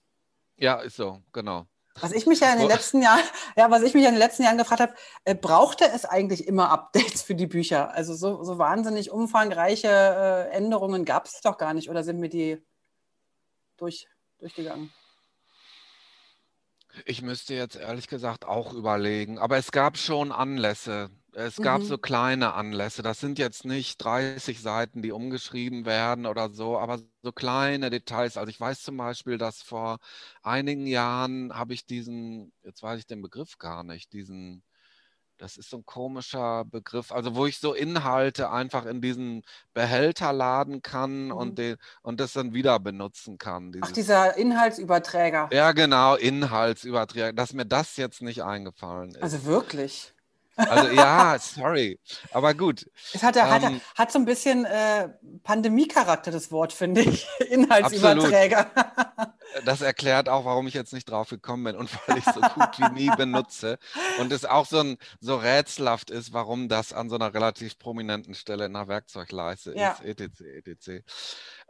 Ja, 0.56 0.80
ist 0.80 0.96
so, 0.96 1.20
genau. 1.32 1.66
Was 2.00 2.12
ich 2.12 2.26
mich 2.26 2.40
ja 2.40 2.52
in 2.52 2.58
den 2.58 2.68
letzten 2.68 3.02
Jahren, 3.02 3.22
ja, 3.56 3.70
was 3.70 3.82
ich 3.82 3.94
mich 3.94 4.02
ja 4.02 4.08
in 4.08 4.14
den 4.14 4.20
letzten 4.20 4.42
Jahren 4.44 4.58
gefragt 4.58 4.80
habe, 4.80 4.94
äh, 5.24 5.34
brauchte 5.34 5.84
es 5.84 6.04
eigentlich 6.04 6.46
immer 6.46 6.70
Updates 6.70 7.22
für 7.22 7.34
die 7.34 7.46
Bücher? 7.46 7.92
Also 7.94 8.14
so, 8.14 8.42
so 8.42 8.58
wahnsinnig 8.58 9.10
umfangreiche 9.10 9.88
äh, 9.88 10.50
Änderungen 10.50 11.04
gab 11.04 11.26
es 11.26 11.40
doch 11.40 11.58
gar 11.58 11.74
nicht 11.74 11.90
oder 11.90 12.02
sind 12.02 12.18
mir 12.18 12.30
die 12.30 12.62
durch, 13.76 14.06
durchgegangen? 14.38 14.92
Ich 17.06 17.22
müsste 17.22 17.54
jetzt 17.54 17.76
ehrlich 17.76 18.06
gesagt 18.08 18.44
auch 18.44 18.72
überlegen, 18.74 19.38
aber 19.38 19.56
es 19.56 19.72
gab 19.72 19.96
schon 19.96 20.30
Anlässe. 20.32 21.10
Es 21.34 21.62
gab 21.62 21.82
Mhm. 21.82 21.84
so 21.84 21.96
kleine 21.96 22.52
Anlässe. 22.52 23.02
Das 23.02 23.18
sind 23.20 23.38
jetzt 23.38 23.64
nicht 23.64 23.96
30 23.98 24.60
Seiten, 24.60 25.00
die 25.00 25.12
umgeschrieben 25.12 25.86
werden 25.86 26.26
oder 26.26 26.50
so, 26.50 26.78
aber 26.78 26.98
so 27.22 27.32
kleine 27.32 27.88
Details. 27.88 28.36
Also 28.36 28.50
ich 28.50 28.60
weiß 28.60 28.82
zum 28.82 28.98
Beispiel, 28.98 29.38
dass 29.38 29.62
vor 29.62 29.98
einigen 30.42 30.86
Jahren 30.86 31.54
habe 31.54 31.72
ich 31.72 31.86
diesen, 31.86 32.52
jetzt 32.62 32.82
weiß 32.82 32.98
ich 33.00 33.06
den 33.06 33.22
Begriff 33.22 33.56
gar 33.58 33.82
nicht, 33.84 34.12
diesen, 34.12 34.62
das 35.42 35.56
ist 35.56 35.70
so 35.70 35.78
ein 35.78 35.84
komischer 35.84 36.64
Begriff, 36.64 37.10
also 37.10 37.34
wo 37.34 37.46
ich 37.46 37.58
so 37.58 37.74
Inhalte 37.74 38.50
einfach 38.52 38.86
in 38.86 39.00
diesen 39.00 39.42
Behälter 39.74 40.32
laden 40.32 40.82
kann 40.82 41.26
Mhm. 41.26 41.32
und 41.32 41.58
den, 41.58 41.76
und 42.02 42.20
das 42.20 42.32
dann 42.32 42.54
wieder 42.54 42.78
benutzen 42.78 43.38
kann. 43.38 43.72
Ach, 43.80 43.88
Dieses, 43.90 43.92
dieser 43.92 44.36
Inhaltsüberträger. 44.36 45.48
ja, 45.52 45.72
genau, 45.72 46.14
Inhaltsüberträge, 46.14 47.34
dass 47.34 47.52
mir 47.54 47.66
das 47.66 47.96
jetzt 47.96 48.22
nicht 48.22 48.44
eingefallen 48.44 49.10
ist. 49.16 49.22
Also 49.22 49.44
wirklich. 49.44 50.14
Also 50.54 50.88
ja, 50.92 51.36
sorry. 51.40 51.98
Aber 52.30 52.54
gut, 52.54 52.88
Es 53.12 53.22
hat, 53.24 53.40
hat, 53.42 53.62
Ähm, 53.64 53.80
hat 53.96 54.12
so 54.12 54.20
ein 54.20 54.24
bisschen 54.24 54.64
äh, 54.64 55.08
Pandemie-Charakter, 55.42 56.30
das 56.30 56.52
Wort, 56.52 56.72
finde 56.72 57.00
ich. 57.00 57.26
Inhaltsüberträger. 57.50 58.70
Das 59.64 59.80
erklärt 59.82 60.28
auch, 60.28 60.44
warum 60.44 60.66
ich 60.66 60.74
jetzt 60.74 60.92
nicht 60.92 61.10
drauf 61.10 61.30
gekommen 61.30 61.64
bin 61.64 61.76
und 61.76 61.90
weil 62.08 62.16
ich 62.16 62.30
so 62.30 62.44
gut 62.44 62.78
wie 62.78 62.88
nie 62.88 63.12
benutze. 63.12 63.78
Und 64.14 64.32
es 64.32 64.44
auch 64.44 64.66
so, 64.66 64.80
ein, 64.80 64.96
so 65.20 65.36
rätselhaft 65.36 66.10
ist, 66.10 66.32
warum 66.32 66.68
das 66.68 66.92
an 66.92 67.08
so 67.10 67.16
einer 67.16 67.34
relativ 67.34 67.78
prominenten 67.78 68.34
Stelle 68.34 68.66
in 68.66 68.76
einer 68.76 68.88
Werkzeugleiste 68.88 69.72
Ja. 69.72 69.90
ist, 69.90 70.00
etc., 70.00 70.44
etc. 70.44 71.02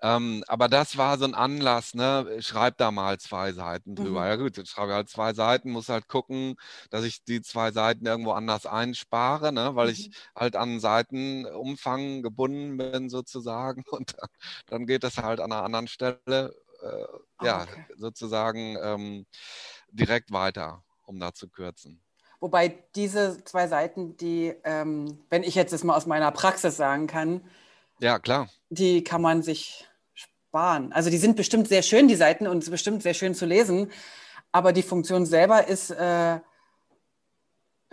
Ähm, 0.03 0.43
aber 0.49 0.69
das 0.69 0.97
war 0.97 1.19
so 1.19 1.25
ein 1.25 1.35
Anlass, 1.35 1.95
ne? 1.95 2.39
Schreib 2.41 2.77
da 2.79 2.91
mal 2.91 3.19
zwei 3.19 3.53
Seiten 3.53 3.97
drüber. 3.97 4.21
Mhm. 4.21 4.27
Ja 4.27 4.37
gut, 4.37 4.57
jetzt 4.57 4.71
schreibe 4.71 4.91
ich 4.91 4.95
halt 4.97 5.09
zwei 5.09 5.33
Seiten, 5.35 5.71
muss 5.71 5.89
halt 5.89 6.09
gucken, 6.09 6.57
dass 6.91 7.05
ich 7.05 7.25
die 7.25 7.41
zwei 7.43 7.73
Seiten 7.73 8.07
irgendwo 8.07 8.33
anders 8.33 8.67
einspare, 8.67 9.53
ne? 9.53 9.75
weil 9.77 9.89
ich 9.91 10.09
Mhm. 10.09 10.15
halt 10.37 10.57
an 10.57 10.81
Seitenumfang 10.81 12.23
gebunden 12.23 12.77
bin 12.77 13.09
sozusagen. 13.09 13.85
Und 13.91 14.15
dann, 14.19 14.29
dann 14.67 14.87
geht 14.87 15.05
das 15.05 15.19
halt 15.19 15.41
an 15.41 15.53
einer 15.53 15.63
anderen 15.65 15.89
Stelle, 15.89 16.55
äh, 16.83 17.05
Ah, 17.39 17.45
ja, 17.45 17.63
okay. 17.63 17.85
sozusagen 17.97 18.77
ähm, 18.83 19.27
direkt 19.91 20.33
weiter, 20.33 20.85
um 21.07 21.19
da 21.19 21.33
zu 21.35 21.49
kürzen. 21.49 22.01
Wobei 22.41 22.85
diese 22.95 23.43
zwei 23.45 23.69
Seiten, 23.69 24.17
die, 24.17 24.55
ähm, 24.65 25.19
wenn 25.31 25.43
ich 25.43 25.55
jetzt 25.55 25.73
das 25.73 25.85
mal 25.85 25.97
aus 25.97 26.07
meiner 26.07 26.31
Praxis 26.33 26.77
sagen 26.77 27.07
kann, 27.07 27.45
Ja, 28.01 28.19
klar. 28.19 28.49
die 28.69 29.05
kann 29.05 29.23
man 29.23 29.43
sich 29.43 29.89
sparen. 30.15 30.93
Also 30.93 31.09
die 31.11 31.19
sind 31.19 31.37
bestimmt 31.37 31.69
sehr 31.69 31.83
schön, 31.83 32.09
die 32.09 32.17
Seiten, 32.17 32.47
und 32.47 32.59
es 32.59 32.65
ist 32.65 32.71
bestimmt 32.71 33.03
sehr 33.03 33.15
schön 33.15 33.35
zu 33.35 33.47
lesen. 33.47 33.91
Aber 34.51 34.73
die 34.73 34.83
Funktion 34.83 35.25
selber 35.25 35.67
ist, 35.69 35.91
äh, 35.91 36.41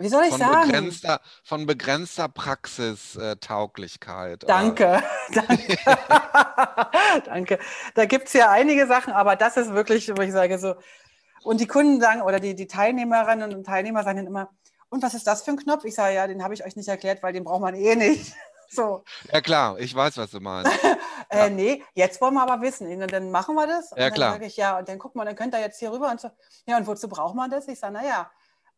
wie 0.00 0.08
soll 0.08 0.24
ich 0.24 0.30
Von 0.30 0.38
sagen? 0.40 0.66
begrenzter, 0.66 1.20
von 1.44 1.66
begrenzter 1.66 2.28
Praxistauglichkeit. 2.28 4.42
oder- 4.44 4.52
Danke, 4.54 5.02
danke. 5.34 5.78
danke. 7.24 7.58
Da 7.94 8.04
gibt 8.06 8.26
es 8.26 8.32
ja 8.32 8.50
einige 8.50 8.86
Sachen, 8.86 9.12
aber 9.12 9.36
das 9.36 9.56
ist 9.56 9.72
wirklich, 9.72 10.10
wo 10.16 10.22
ich 10.22 10.32
sage 10.32 10.58
so. 10.58 10.74
Und 11.42 11.60
die 11.60 11.66
Kunden 11.66 12.00
sagen, 12.00 12.22
oder 12.22 12.40
die, 12.40 12.54
die 12.54 12.66
Teilnehmerinnen 12.66 13.54
und 13.54 13.64
Teilnehmer 13.64 14.02
sagen 14.04 14.18
dann 14.18 14.26
immer, 14.26 14.50
und 14.88 15.02
was 15.02 15.14
ist 15.14 15.26
das 15.26 15.42
für 15.42 15.52
ein 15.52 15.56
Knopf? 15.56 15.84
Ich 15.84 15.94
sage, 15.94 16.14
ja, 16.16 16.26
den 16.26 16.42
habe 16.42 16.52
ich 16.54 16.64
euch 16.64 16.76
nicht 16.76 16.88
erklärt, 16.88 17.22
weil 17.22 17.32
den 17.32 17.44
braucht 17.44 17.60
man 17.60 17.74
eh 17.74 17.94
nicht. 17.96 18.32
So, 18.72 19.02
Ja, 19.32 19.40
klar, 19.40 19.80
ich 19.80 19.92
weiß, 19.92 20.16
was 20.16 20.30
du 20.30 20.38
meinst. 20.38 20.70
äh, 21.28 21.38
Ja. 21.38 21.50
nee, 21.50 21.82
jetzt 21.94 22.20
wollen 22.20 22.34
wir 22.34 22.42
aber 22.48 22.62
wissen. 22.62 23.00
Dann 23.08 23.32
machen 23.32 23.56
wir 23.56 23.66
das. 23.66 23.90
Und 23.90 23.98
Ja, 23.98 24.04
dann 24.04 24.12
klar. 24.14 24.30
sage 24.34 24.46
ich, 24.46 24.56
ja, 24.56 24.78
und 24.78 24.88
dann 24.88 25.00
guck 25.00 25.16
mal, 25.16 25.24
dann 25.24 25.34
könnt 25.34 25.54
ihr 25.56 25.60
jetzt 25.60 25.80
hier 25.80 25.90
rüber 25.90 26.08
und 26.08 26.20
so. 26.20 26.30
Ja, 26.66 26.76
und 26.76 26.86
wozu 26.86 27.08
braucht 27.08 27.34
man 27.34 27.50
das? 27.50 27.66
Ich 27.66 27.80
sage, 27.80 27.94
naja, 27.94 28.30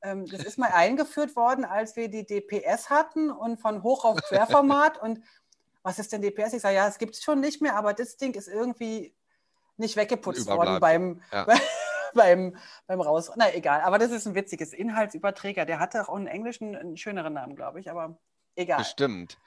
das 0.03 0.43
ist 0.45 0.59
mal 0.59 0.71
eingeführt 0.73 1.37
worden, 1.37 1.65
als 1.65 1.97
wir 1.97 2.09
die 2.09 2.27
DPS 2.27 2.91
hatten 2.91 3.31
und 3.31 3.61
von 3.61 3.83
Hoch 3.83 4.05
auf 4.05 4.21
Querformat. 4.23 5.01
und 5.01 5.21
was 5.83 5.99
ist 5.99 6.13
denn 6.13 6.23
DPS? 6.23 6.53
Ich 6.55 6.63
sage, 6.63 6.77
ja, 6.77 6.87
es 6.89 6.99
gibt 6.99 7.15
es 7.15 7.23
schon 7.23 7.41
nicht 7.41 7.61
mehr, 7.61 7.77
aber 7.77 7.93
das 7.93 8.17
Ding 8.17 8.35
ist 8.35 8.49
irgendwie 8.49 9.15
nicht 9.77 9.97
weggeputzt 9.97 10.47
worden 10.47 10.81
beim, 10.81 11.23
Ja. 11.33 11.47
beim, 12.15 12.57
beim 12.87 13.01
Raus. 13.01 13.31
Na, 13.37 13.53
egal. 13.55 13.81
Aber 13.81 13.99
das 13.99 14.11
ist 14.11 14.27
ein 14.27 14.35
witziges 14.35 14.73
Inhaltsüberträger. 14.73 15.65
Der 15.65 15.81
hatte 15.81 16.09
auch 16.09 16.15
einen 16.15 16.27
englischen, 16.27 16.77
einen 16.77 16.97
schöneren 16.97 17.33
Namen, 17.33 17.57
glaube 17.57 17.81
ich, 17.81 17.91
aber 17.91 18.17
egal. 18.55 18.79
Bestimmt. 18.79 19.39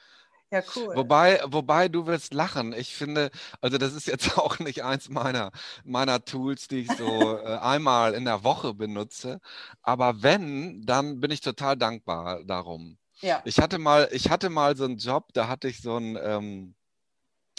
Ja, 0.56 0.64
cool. 0.76 0.95
Wobei, 0.95 1.41
wobei 1.47 1.89
du 1.89 2.06
wirst 2.08 2.34
lachen. 2.34 2.72
Ich 2.72 2.95
finde, 2.95 3.30
also 3.60 3.78
das 3.78 3.93
ist 3.93 4.08
jetzt 4.08 4.38
auch 4.38 4.60
nicht 4.60 4.84
eins 4.86 5.10
meiner, 5.10 5.51
meiner 5.84 6.24
Tools, 6.24 6.70
die 6.70 6.80
ich 6.80 6.88
so 6.95 7.38
äh, 7.38 7.58
einmal 7.62 8.14
in 8.14 8.24
der 8.24 8.43
Woche 8.45 8.74
benutze. 8.74 9.41
Aber 9.82 10.24
wenn, 10.24 10.86
dann 10.86 11.20
bin 11.20 11.32
ich 11.32 11.41
total 11.41 11.76
dankbar 11.76 12.43
darum. 12.45 12.97
ja. 13.22 13.41
Ich 13.43 13.60
hatte 13.60 13.80
mal, 13.80 14.08
ich 14.14 14.30
hatte 14.30 14.49
mal 14.49 14.78
so 14.78 14.86
einen 14.86 14.97
Job, 14.97 15.34
da 15.34 15.49
hatte 15.49 15.68
ich 15.68 15.82
so 15.82 15.97
ein, 15.97 16.18
ähm, 16.22 16.76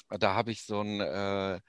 da 0.09 0.35
habe 0.35 0.51
ich 0.53 0.65
so 0.65 0.81
ein 0.81 1.01
äh, 1.01 1.61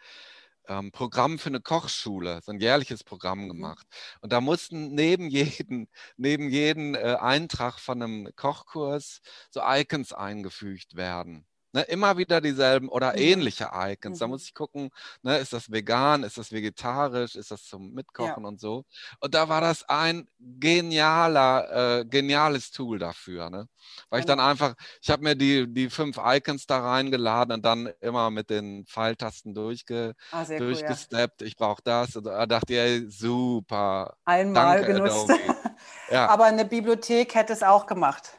ähm, 0.68 0.92
Programm 0.92 1.40
für 1.40 1.48
eine 1.50 1.62
Kochschule, 1.62 2.42
so 2.44 2.52
ein 2.52 2.60
jährliches 2.60 3.04
Programm 3.04 3.48
Mhm. 3.48 3.48
gemacht. 3.48 3.88
Und 4.22 4.32
da 4.34 4.42
mussten 4.42 4.94
neben 4.96 5.30
jeden, 5.30 5.88
neben 6.18 6.50
jeden 6.50 6.96
äh, 6.96 7.18
Eintrag 7.20 7.80
von 7.80 8.02
einem 8.02 8.30
Kochkurs 8.36 9.22
so 9.52 9.62
Icons 9.64 10.14
eingefügt 10.14 10.96
werden. 10.96 11.46
Ne, 11.74 11.82
immer 11.84 12.18
wieder 12.18 12.40
dieselben 12.42 12.88
oder 12.90 13.12
Mhm. 13.14 13.18
ähnliche 13.18 13.70
Icons. 13.74 14.20
Da 14.20 14.26
Mhm. 14.26 14.32
muss 14.32 14.44
ich 14.46 14.54
gucken, 14.54 14.90
ne, 15.22 15.38
ist 15.38 15.52
das 15.54 15.70
vegan, 15.72 16.24
ist 16.24 16.38
das 16.38 16.52
vegetarisch, 16.52 17.36
ist 17.36 17.52
das 17.52 17.64
zum 17.66 17.94
Mitkochen 17.94 18.46
und 18.46 18.60
so. 18.60 18.86
Und 19.20 19.34
da 19.36 19.50
war 19.50 19.60
das 19.62 19.84
ein 19.90 20.28
genialer, 20.40 22.00
äh, 22.02 22.06
geniales 22.06 22.72
Tool 22.72 23.00
dafür. 23.00 23.50
Ne? 23.50 23.68
Weil 24.10 24.20
ich 24.22 24.26
dann 24.26 24.40
einfach, 24.40 24.76
ich 25.02 25.10
habe 25.10 25.24
mir 25.24 25.36
die, 25.36 25.68
die 25.72 25.90
fünf 25.90 26.18
Icons 26.24 26.66
da 26.68 26.80
reingeladen 26.80 27.54
und 27.56 27.66
dann 27.66 27.88
immer 28.02 28.30
mit 28.32 28.50
den 28.50 28.86
Pfeiltasten 28.86 29.54
durchge, 29.54 30.14
Ah, 30.32 30.46
sehr 30.46 30.60
cool, 30.60 30.66
ja. 30.68 30.74
durchgesteppt. 30.74 31.42
Ich 31.42 31.56
brauche 31.58 31.82
das. 31.84 32.16
Und 32.16 32.26
da 32.26 32.46
dachte 32.46 32.74
ich, 32.74 32.80
ey, 32.80 33.10
super. 33.10 34.16
Einmal 34.26 34.80
Danke, 34.80 34.94
genutzt. 34.94 35.30
Ja. 36.10 36.30
Aber 36.30 36.46
eine 36.46 36.64
Bibliothek 36.66 37.36
hätte 37.36 37.52
es 37.54 37.62
auch 37.64 37.86
gemacht. 37.86 38.32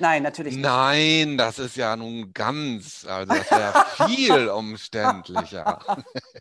Nein, 0.00 0.22
natürlich 0.22 0.54
nicht. 0.56 0.64
Nein, 0.64 1.36
das 1.36 1.58
ist 1.58 1.76
ja 1.76 1.94
nun 1.94 2.32
ganz, 2.32 3.06
also 3.06 3.34
das 3.34 3.50
wäre 3.50 3.84
viel 4.08 4.48
umständlicher. 4.50 5.78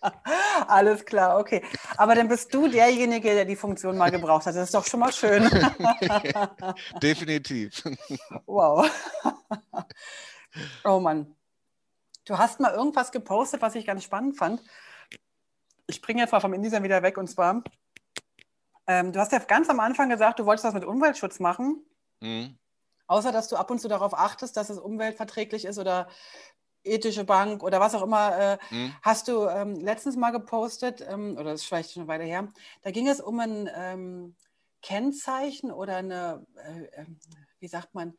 Alles 0.68 1.06
klar, 1.06 1.38
okay. 1.38 1.62
Aber 1.98 2.16
dann 2.16 2.30
bist 2.30 2.54
du 2.54 2.70
derjenige, 2.70 3.30
der 3.34 3.46
die 3.46 3.58
Funktion 3.58 3.98
mal 3.98 4.12
gebraucht 4.12 4.46
hat. 4.46 4.56
Das 4.56 4.64
ist 4.64 4.74
doch 4.74 4.86
schon 4.86 5.02
mal 5.02 5.12
schön. 5.12 5.44
Definitiv. 7.02 7.84
Wow. 8.46 8.90
Oh 10.86 11.00
Mann. 11.00 11.36
Du 12.26 12.38
hast 12.38 12.60
mal 12.60 12.74
irgendwas 12.74 13.12
gepostet, 13.12 13.62
was 13.62 13.76
ich 13.76 13.86
ganz 13.86 14.04
spannend 14.04 14.38
fand. 14.38 14.62
Ich 15.88 16.02
bringe 16.02 16.22
jetzt 16.22 16.32
mal 16.32 16.40
vom 16.40 16.54
InDesign 16.54 16.84
wieder 16.84 17.04
weg 17.04 17.18
und 17.18 17.28
zwar, 17.28 17.64
ähm, 18.88 19.12
du 19.12 19.20
hast 19.20 19.32
ja 19.32 19.40
ganz 19.40 19.70
am 19.70 19.80
Anfang 19.80 20.10
gesagt, 20.10 20.40
du 20.40 20.46
wolltest 20.46 20.66
was 20.66 20.74
mit 20.74 20.86
Umweltschutz 20.86 21.40
machen, 21.40 21.84
Hm. 22.22 22.58
Außer 23.10 23.32
dass 23.32 23.50
du 23.50 23.58
ab 23.58 23.70
und 23.72 23.82
zu 23.82 23.88
darauf 23.90 24.14
achtest, 24.14 24.56
dass 24.56 24.70
es 24.70 24.78
umweltverträglich 24.78 25.66
ist 25.66 25.80
oder 25.80 26.08
ethische 26.84 27.26
Bank 27.26 27.64
oder 27.64 27.80
was 27.80 27.96
auch 27.96 28.04
immer. 28.04 28.38
Äh, 28.38 28.58
Hm. 28.70 28.94
Hast 29.02 29.28
du 29.28 29.48
ähm, 29.48 29.76
letztens 29.76 30.16
mal 30.16 30.32
gepostet, 30.32 31.06
ähm, 31.08 31.34
oder 31.34 31.52
das 31.52 31.62
ist 31.62 31.68
vielleicht 31.68 31.92
schon 31.92 32.04
eine 32.04 32.08
Weile 32.08 32.24
her, 32.24 32.48
da 32.84 32.92
ging 32.92 33.08
es 33.08 33.20
um 33.20 33.40
ein 33.40 33.70
ähm, 33.76 34.36
Kennzeichen 34.82 35.72
oder 35.72 35.98
eine, 35.98 36.46
äh, 36.56 37.02
ähm, 37.02 37.20
wie 37.60 37.68
sagt 37.68 37.96
man, 37.96 38.14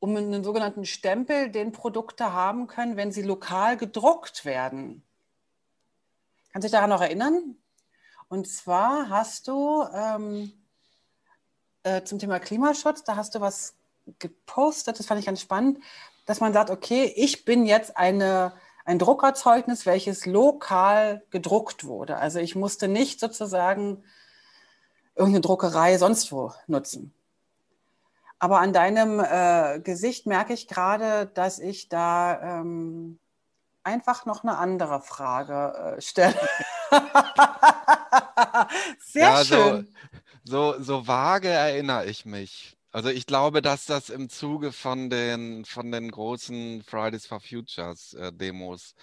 um 0.00 0.16
einen 0.16 0.44
sogenannten 0.44 0.84
Stempel, 0.84 1.50
den 1.50 1.72
Produkte 1.72 2.32
haben 2.32 2.66
können, 2.66 2.96
wenn 2.96 3.12
sie 3.12 3.22
lokal 3.22 3.76
gedruckt 3.76 4.44
werden. 4.44 5.02
Kannst 6.52 6.64
du 6.64 6.68
dich 6.68 6.72
daran 6.72 6.90
noch 6.90 7.00
erinnern? 7.00 7.56
Und 8.28 8.48
zwar 8.48 9.08
hast 9.08 9.48
du 9.48 9.84
ähm, 9.94 10.52
äh, 11.84 12.02
zum 12.02 12.18
Thema 12.18 12.40
Klimaschutz, 12.40 13.04
da 13.04 13.16
hast 13.16 13.34
du 13.34 13.40
was 13.40 13.76
gepostet, 14.18 14.98
das 14.98 15.06
fand 15.06 15.20
ich 15.20 15.26
ganz 15.26 15.40
spannend, 15.40 15.78
dass 16.26 16.40
man 16.40 16.52
sagt, 16.52 16.70
okay, 16.70 17.12
ich 17.16 17.44
bin 17.44 17.66
jetzt 17.66 17.96
eine, 17.96 18.54
ein 18.84 18.98
Druckerzeugnis, 18.98 19.86
welches 19.86 20.26
lokal 20.26 21.24
gedruckt 21.30 21.84
wurde. 21.84 22.16
Also 22.16 22.38
ich 22.38 22.54
musste 22.54 22.88
nicht 22.88 23.20
sozusagen 23.20 24.02
irgendeine 25.14 25.42
Druckerei 25.42 25.98
sonst 25.98 26.32
wo 26.32 26.52
nutzen. 26.66 27.12
Aber 28.38 28.60
an 28.60 28.72
deinem 28.72 29.20
äh, 29.20 29.80
Gesicht 29.80 30.26
merke 30.26 30.52
ich 30.52 30.68
gerade, 30.68 31.26
dass 31.26 31.58
ich 31.58 31.88
da 31.88 32.60
ähm, 32.60 33.18
einfach 33.84 34.26
noch 34.26 34.42
eine 34.42 34.58
andere 34.58 35.00
Frage 35.00 35.96
äh, 35.96 36.00
stelle. 36.00 36.34
Sehr 38.98 39.28
ja, 39.28 39.44
schön. 39.44 39.94
So, 40.42 40.74
so, 40.74 40.82
so 40.82 41.06
vage 41.06 41.48
erinnere 41.48 42.06
ich 42.06 42.26
mich. 42.26 42.76
Also 42.94 43.08
ich 43.08 43.26
glaube, 43.26 43.60
dass 43.60 43.86
das 43.86 44.08
im 44.08 44.28
Zuge 44.28 44.70
von 44.70 45.10
den, 45.10 45.64
von 45.64 45.90
den 45.90 46.12
großen 46.12 46.84
Fridays 46.84 47.26
for 47.26 47.40
Futures 47.40 48.14
äh, 48.14 48.32
Demos 48.32 48.94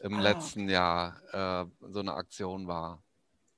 im 0.00 0.14
ah, 0.14 0.20
letzten. 0.20 0.68
Jahr 0.68 1.22
äh, 1.32 1.64
so 1.92 2.00
eine 2.00 2.14
Aktion 2.14 2.66
war. 2.66 3.04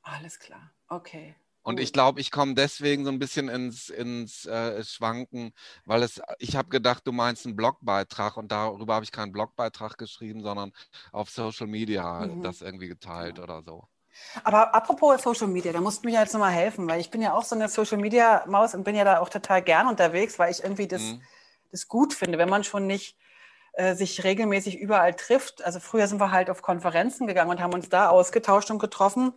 Alles 0.03 0.39
klar, 0.39 0.73
okay. 0.89 1.35
Und 1.63 1.81
ich 1.81 1.95
glaube, 1.95 2.21
ich 2.21 2.31
komme 2.31 2.53
deswegen 2.53 3.07
so 3.07 3.11
ein 3.11 3.19
bisschen 3.19 3.49
ins, 3.49 3.89
ins 3.89 4.45
äh, 4.45 4.85
Schwanken, 4.85 5.55
weil 5.87 6.03
es, 6.03 6.21
ich 6.39 6.55
habe 6.55 6.69
gedacht, 6.69 7.07
du 7.07 7.13
meinst 7.13 7.47
einen 7.47 7.57
Blogbeitrag 7.57 8.37
und 8.37 8.53
darüber 8.53 8.95
habe 8.95 9.05
ich 9.05 9.13
keinen 9.13 9.33
Blogbeitrag 9.33 9.97
geschrieben, 9.97 10.43
sondern 10.43 10.71
auf 11.13 11.31
Social 11.31 11.67
Media 11.67 12.27
mhm. 12.27 12.43
das 12.43 12.61
irgendwie 12.61 12.89
geteilt 12.89 13.39
ja. 13.39 13.45
oder 13.45 13.63
so. 13.63 13.89
Aber 14.45 14.75
apropos 14.75 15.23
Social 15.23 15.49
Media, 15.49 15.73
da 15.73 15.81
musst 15.81 16.05
du 16.05 16.09
mir 16.09 16.21
jetzt 16.21 16.33
nochmal 16.33 16.53
helfen, 16.53 16.89
weil 16.89 17.01
ich 17.01 17.11
bin 17.11 17.23
ja 17.23 17.33
auch 17.33 17.45
so 17.45 17.55
eine 17.55 17.69
Social 17.69 17.99
Media 17.99 18.45
Maus 18.47 18.75
und 18.75 18.85
bin 18.85 18.95
ja 18.95 19.05
da 19.05 19.21
auch 19.21 19.29
total 19.29 19.63
gern 19.63 19.89
unterwegs, 19.89 20.39
weil 20.39 20.51
ich 20.51 20.63
irgendwie 20.63 20.87
das, 20.87 21.03
mhm. 21.03 21.23
das 21.71 21.89
gut 21.89 22.15
finde, 22.15 22.39
wenn 22.39 22.49
man 22.49 22.65
schon 22.65 22.87
nicht 22.87 23.17
äh, 23.73 23.95
sich 23.95 24.25
regelmäßig 24.25 24.79
überall 24.79 25.15
trifft. 25.15 25.65
Also 25.65 25.81
früher 25.81 26.09
sind 26.09 26.21
wir 26.21 26.33
halt 26.33 26.51
auf 26.51 26.63
Konferenzen 26.63 27.27
gegangen 27.27 27.51
und 27.51 27.61
haben 27.61 27.73
uns 27.73 27.89
da 27.89 28.09
ausgetauscht 28.09 28.71
und 28.71 28.79
getroffen. 28.79 29.33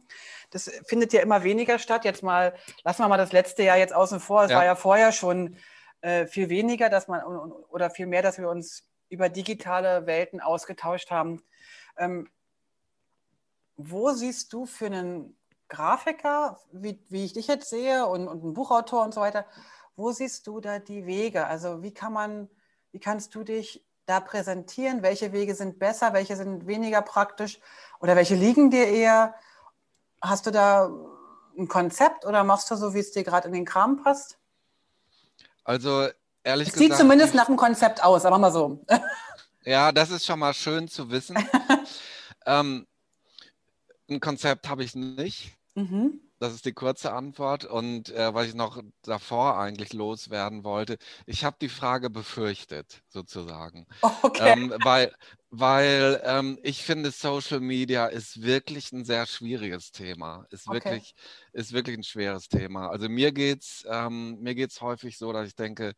Das 0.49 0.69
findet 0.87 1.13
ja 1.13 1.21
immer 1.21 1.43
weniger 1.43 1.79
statt. 1.79 2.05
Jetzt 2.05 2.23
mal, 2.23 2.53
lassen 2.83 3.03
wir 3.03 3.07
mal 3.07 3.17
das 3.17 3.31
letzte 3.31 3.63
Jahr 3.63 3.77
jetzt 3.77 3.93
außen 3.93 4.19
vor. 4.19 4.43
Es 4.43 4.51
ja. 4.51 4.57
war 4.57 4.65
ja 4.65 4.75
vorher 4.75 5.11
schon 5.11 5.57
äh, 6.01 6.25
viel 6.25 6.49
weniger, 6.49 6.89
dass 6.89 7.07
man 7.07 7.21
oder 7.69 7.89
viel 7.89 8.07
mehr, 8.07 8.21
dass 8.21 8.39
wir 8.39 8.49
uns 8.49 8.83
über 9.09 9.29
digitale 9.29 10.07
Welten 10.07 10.41
ausgetauscht 10.41 11.11
haben. 11.11 11.43
Ähm, 11.97 12.27
wo 13.89 14.11
siehst 14.11 14.53
du 14.53 14.65
für 14.65 14.87
einen 14.87 15.35
Grafiker, 15.69 16.59
wie, 16.71 17.01
wie 17.09 17.25
ich 17.25 17.33
dich 17.33 17.47
jetzt 17.47 17.69
sehe, 17.69 18.05
und, 18.05 18.27
und 18.27 18.43
einen 18.43 18.53
Buchautor 18.53 19.03
und 19.03 19.13
so 19.13 19.21
weiter, 19.21 19.45
wo 19.95 20.11
siehst 20.11 20.47
du 20.47 20.59
da 20.59 20.79
die 20.79 21.05
Wege? 21.05 21.47
Also 21.47 21.81
wie 21.81 21.93
kann 21.93 22.13
man, 22.13 22.49
wie 22.91 22.99
kannst 22.99 23.33
du 23.35 23.43
dich 23.43 23.85
da 24.05 24.19
präsentieren? 24.19 25.01
Welche 25.01 25.31
Wege 25.31 25.55
sind 25.55 25.79
besser, 25.79 26.13
welche 26.13 26.35
sind 26.35 26.67
weniger 26.67 27.01
praktisch 27.01 27.59
oder 27.99 28.15
welche 28.15 28.35
liegen 28.35 28.69
dir 28.69 28.87
eher? 28.87 29.35
Hast 30.21 30.45
du 30.45 30.51
da 30.51 30.91
ein 31.57 31.67
Konzept 31.67 32.25
oder 32.25 32.43
machst 32.43 32.69
du 32.71 32.75
so, 32.75 32.93
wie 32.93 32.99
es 32.99 33.11
dir 33.11 33.23
gerade 33.23 33.47
in 33.47 33.53
den 33.53 33.65
Kram 33.65 34.03
passt? 34.03 34.37
Also 35.63 36.07
ehrlich 36.43 36.67
es 36.67 36.73
gesagt. 36.73 36.91
Sieht 36.91 36.97
zumindest 36.97 37.33
nach 37.33 37.47
einem 37.47 37.57
Konzept 37.57 38.03
aus, 38.03 38.25
aber 38.25 38.37
mal 38.37 38.51
so. 38.51 38.83
ja, 39.63 39.91
das 39.91 40.09
ist 40.11 40.25
schon 40.25 40.39
mal 40.39 40.53
schön 40.53 40.87
zu 40.87 41.09
wissen. 41.09 41.37
ähm, 42.45 42.87
ein 44.11 44.19
Konzept 44.19 44.69
habe 44.69 44.83
ich 44.83 44.95
nicht. 44.95 45.57
Mhm. 45.75 46.19
Das 46.39 46.53
ist 46.53 46.65
die 46.65 46.73
kurze 46.73 47.13
Antwort. 47.13 47.65
Und 47.65 48.09
äh, 48.09 48.33
was 48.33 48.47
ich 48.47 48.55
noch 48.55 48.81
davor 49.03 49.59
eigentlich 49.59 49.93
loswerden 49.93 50.63
wollte, 50.63 50.97
ich 51.25 51.45
habe 51.45 51.57
die 51.61 51.69
Frage 51.69 52.09
befürchtet, 52.09 53.03
sozusagen. 53.07 53.87
Okay. 54.23 54.51
Ähm, 54.51 54.73
weil 54.83 55.11
weil 55.51 56.21
ähm, 56.23 56.57
ich 56.63 56.83
finde, 56.83 57.11
Social 57.11 57.59
Media 57.59 58.07
ist 58.07 58.41
wirklich 58.41 58.93
ein 58.93 59.03
sehr 59.03 59.25
schwieriges 59.25 59.91
Thema. 59.91 60.45
Ist, 60.49 60.67
okay. 60.67 60.75
wirklich, 60.75 61.13
ist 61.51 61.73
wirklich 61.73 61.97
ein 61.97 62.03
schweres 62.03 62.47
Thema. 62.47 62.89
Also 62.89 63.09
mir 63.09 63.33
geht 63.33 63.61
es 63.61 63.85
ähm, 63.87 64.39
häufig 64.79 65.17
so, 65.17 65.33
dass 65.33 65.49
ich 65.49 65.55
denke, 65.55 65.93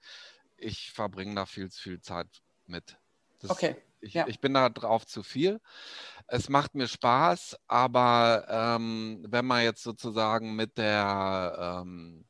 ich 0.58 0.92
verbringe 0.92 1.36
da 1.36 1.46
viel 1.46 1.70
zu 1.70 1.82
viel 1.82 2.02
Zeit 2.02 2.28
mit. 2.66 2.98
Das, 3.40 3.52
okay. 3.52 3.76
Ich, 4.04 4.14
ja. 4.14 4.28
ich 4.28 4.40
bin 4.40 4.54
da 4.54 4.70
drauf 4.70 5.06
zu 5.06 5.24
viel. 5.24 5.60
Es 6.28 6.50
macht 6.50 6.76
mir 6.76 6.88
Spaß, 6.88 7.58
aber 7.68 8.46
ähm, 8.50 9.26
wenn 9.28 9.46
man 9.46 9.64
jetzt 9.64 9.84
sozusagen 9.84 10.56
mit 10.56 10.78
der 10.78 11.82
ähm, 11.84 12.26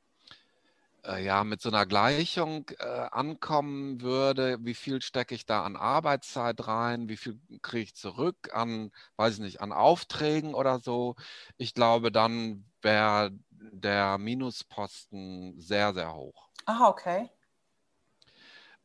äh, 1.06 1.24
ja, 1.24 1.44
mit 1.44 1.62
so 1.62 1.70
einer 1.70 1.86
Gleichung 1.86 2.70
äh, 2.80 2.86
ankommen 3.12 4.02
würde, 4.02 4.58
wie 4.62 4.74
viel 4.74 5.02
stecke 5.02 5.36
ich 5.36 5.46
da 5.46 5.64
an 5.64 5.76
Arbeitszeit 5.76 6.68
rein, 6.68 7.10
wie 7.10 7.18
viel 7.18 7.40
kriege 7.62 7.84
ich 7.84 7.96
zurück 7.96 8.50
an, 8.54 8.92
weiß 9.18 9.36
ich 9.36 9.40
nicht, 9.42 9.62
an 9.62 9.74
Aufträgen 9.74 10.54
oder 10.54 10.80
so. 10.80 11.16
Ich 11.58 11.74
glaube, 11.74 12.12
dann 12.12 12.66
wäre 12.82 13.32
der 13.52 14.18
Minusposten 14.18 15.60
sehr, 15.60 15.94
sehr 15.94 16.14
hoch. 16.14 16.50
Ah, 16.66 16.88
okay. 16.88 17.30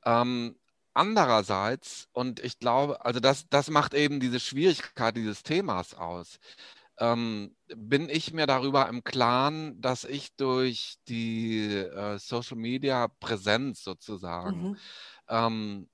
Ähm, 0.04 0.56
andererseits, 0.98 2.08
und 2.12 2.40
ich 2.40 2.58
glaube, 2.58 3.04
also 3.04 3.20
das, 3.20 3.48
das 3.48 3.70
macht 3.70 3.94
eben 3.94 4.20
diese 4.20 4.40
Schwierigkeit 4.40 5.16
dieses 5.16 5.42
Themas 5.42 5.94
aus 5.94 6.38
ähm, 7.00 7.54
bin 7.74 8.08
ich 8.08 8.32
mir 8.32 8.46
darüber 8.46 8.88
im 8.88 9.04
Klaren, 9.04 9.80
dass 9.80 10.04
ich 10.04 10.34
durch 10.36 10.96
die 11.08 11.74
äh, 11.74 12.18
Social 12.18 12.56
Media 12.56 13.08
Präsenz 13.20 13.84
sozusagen 13.84 14.70
mhm. 14.70 14.76
ähm, 15.28 15.88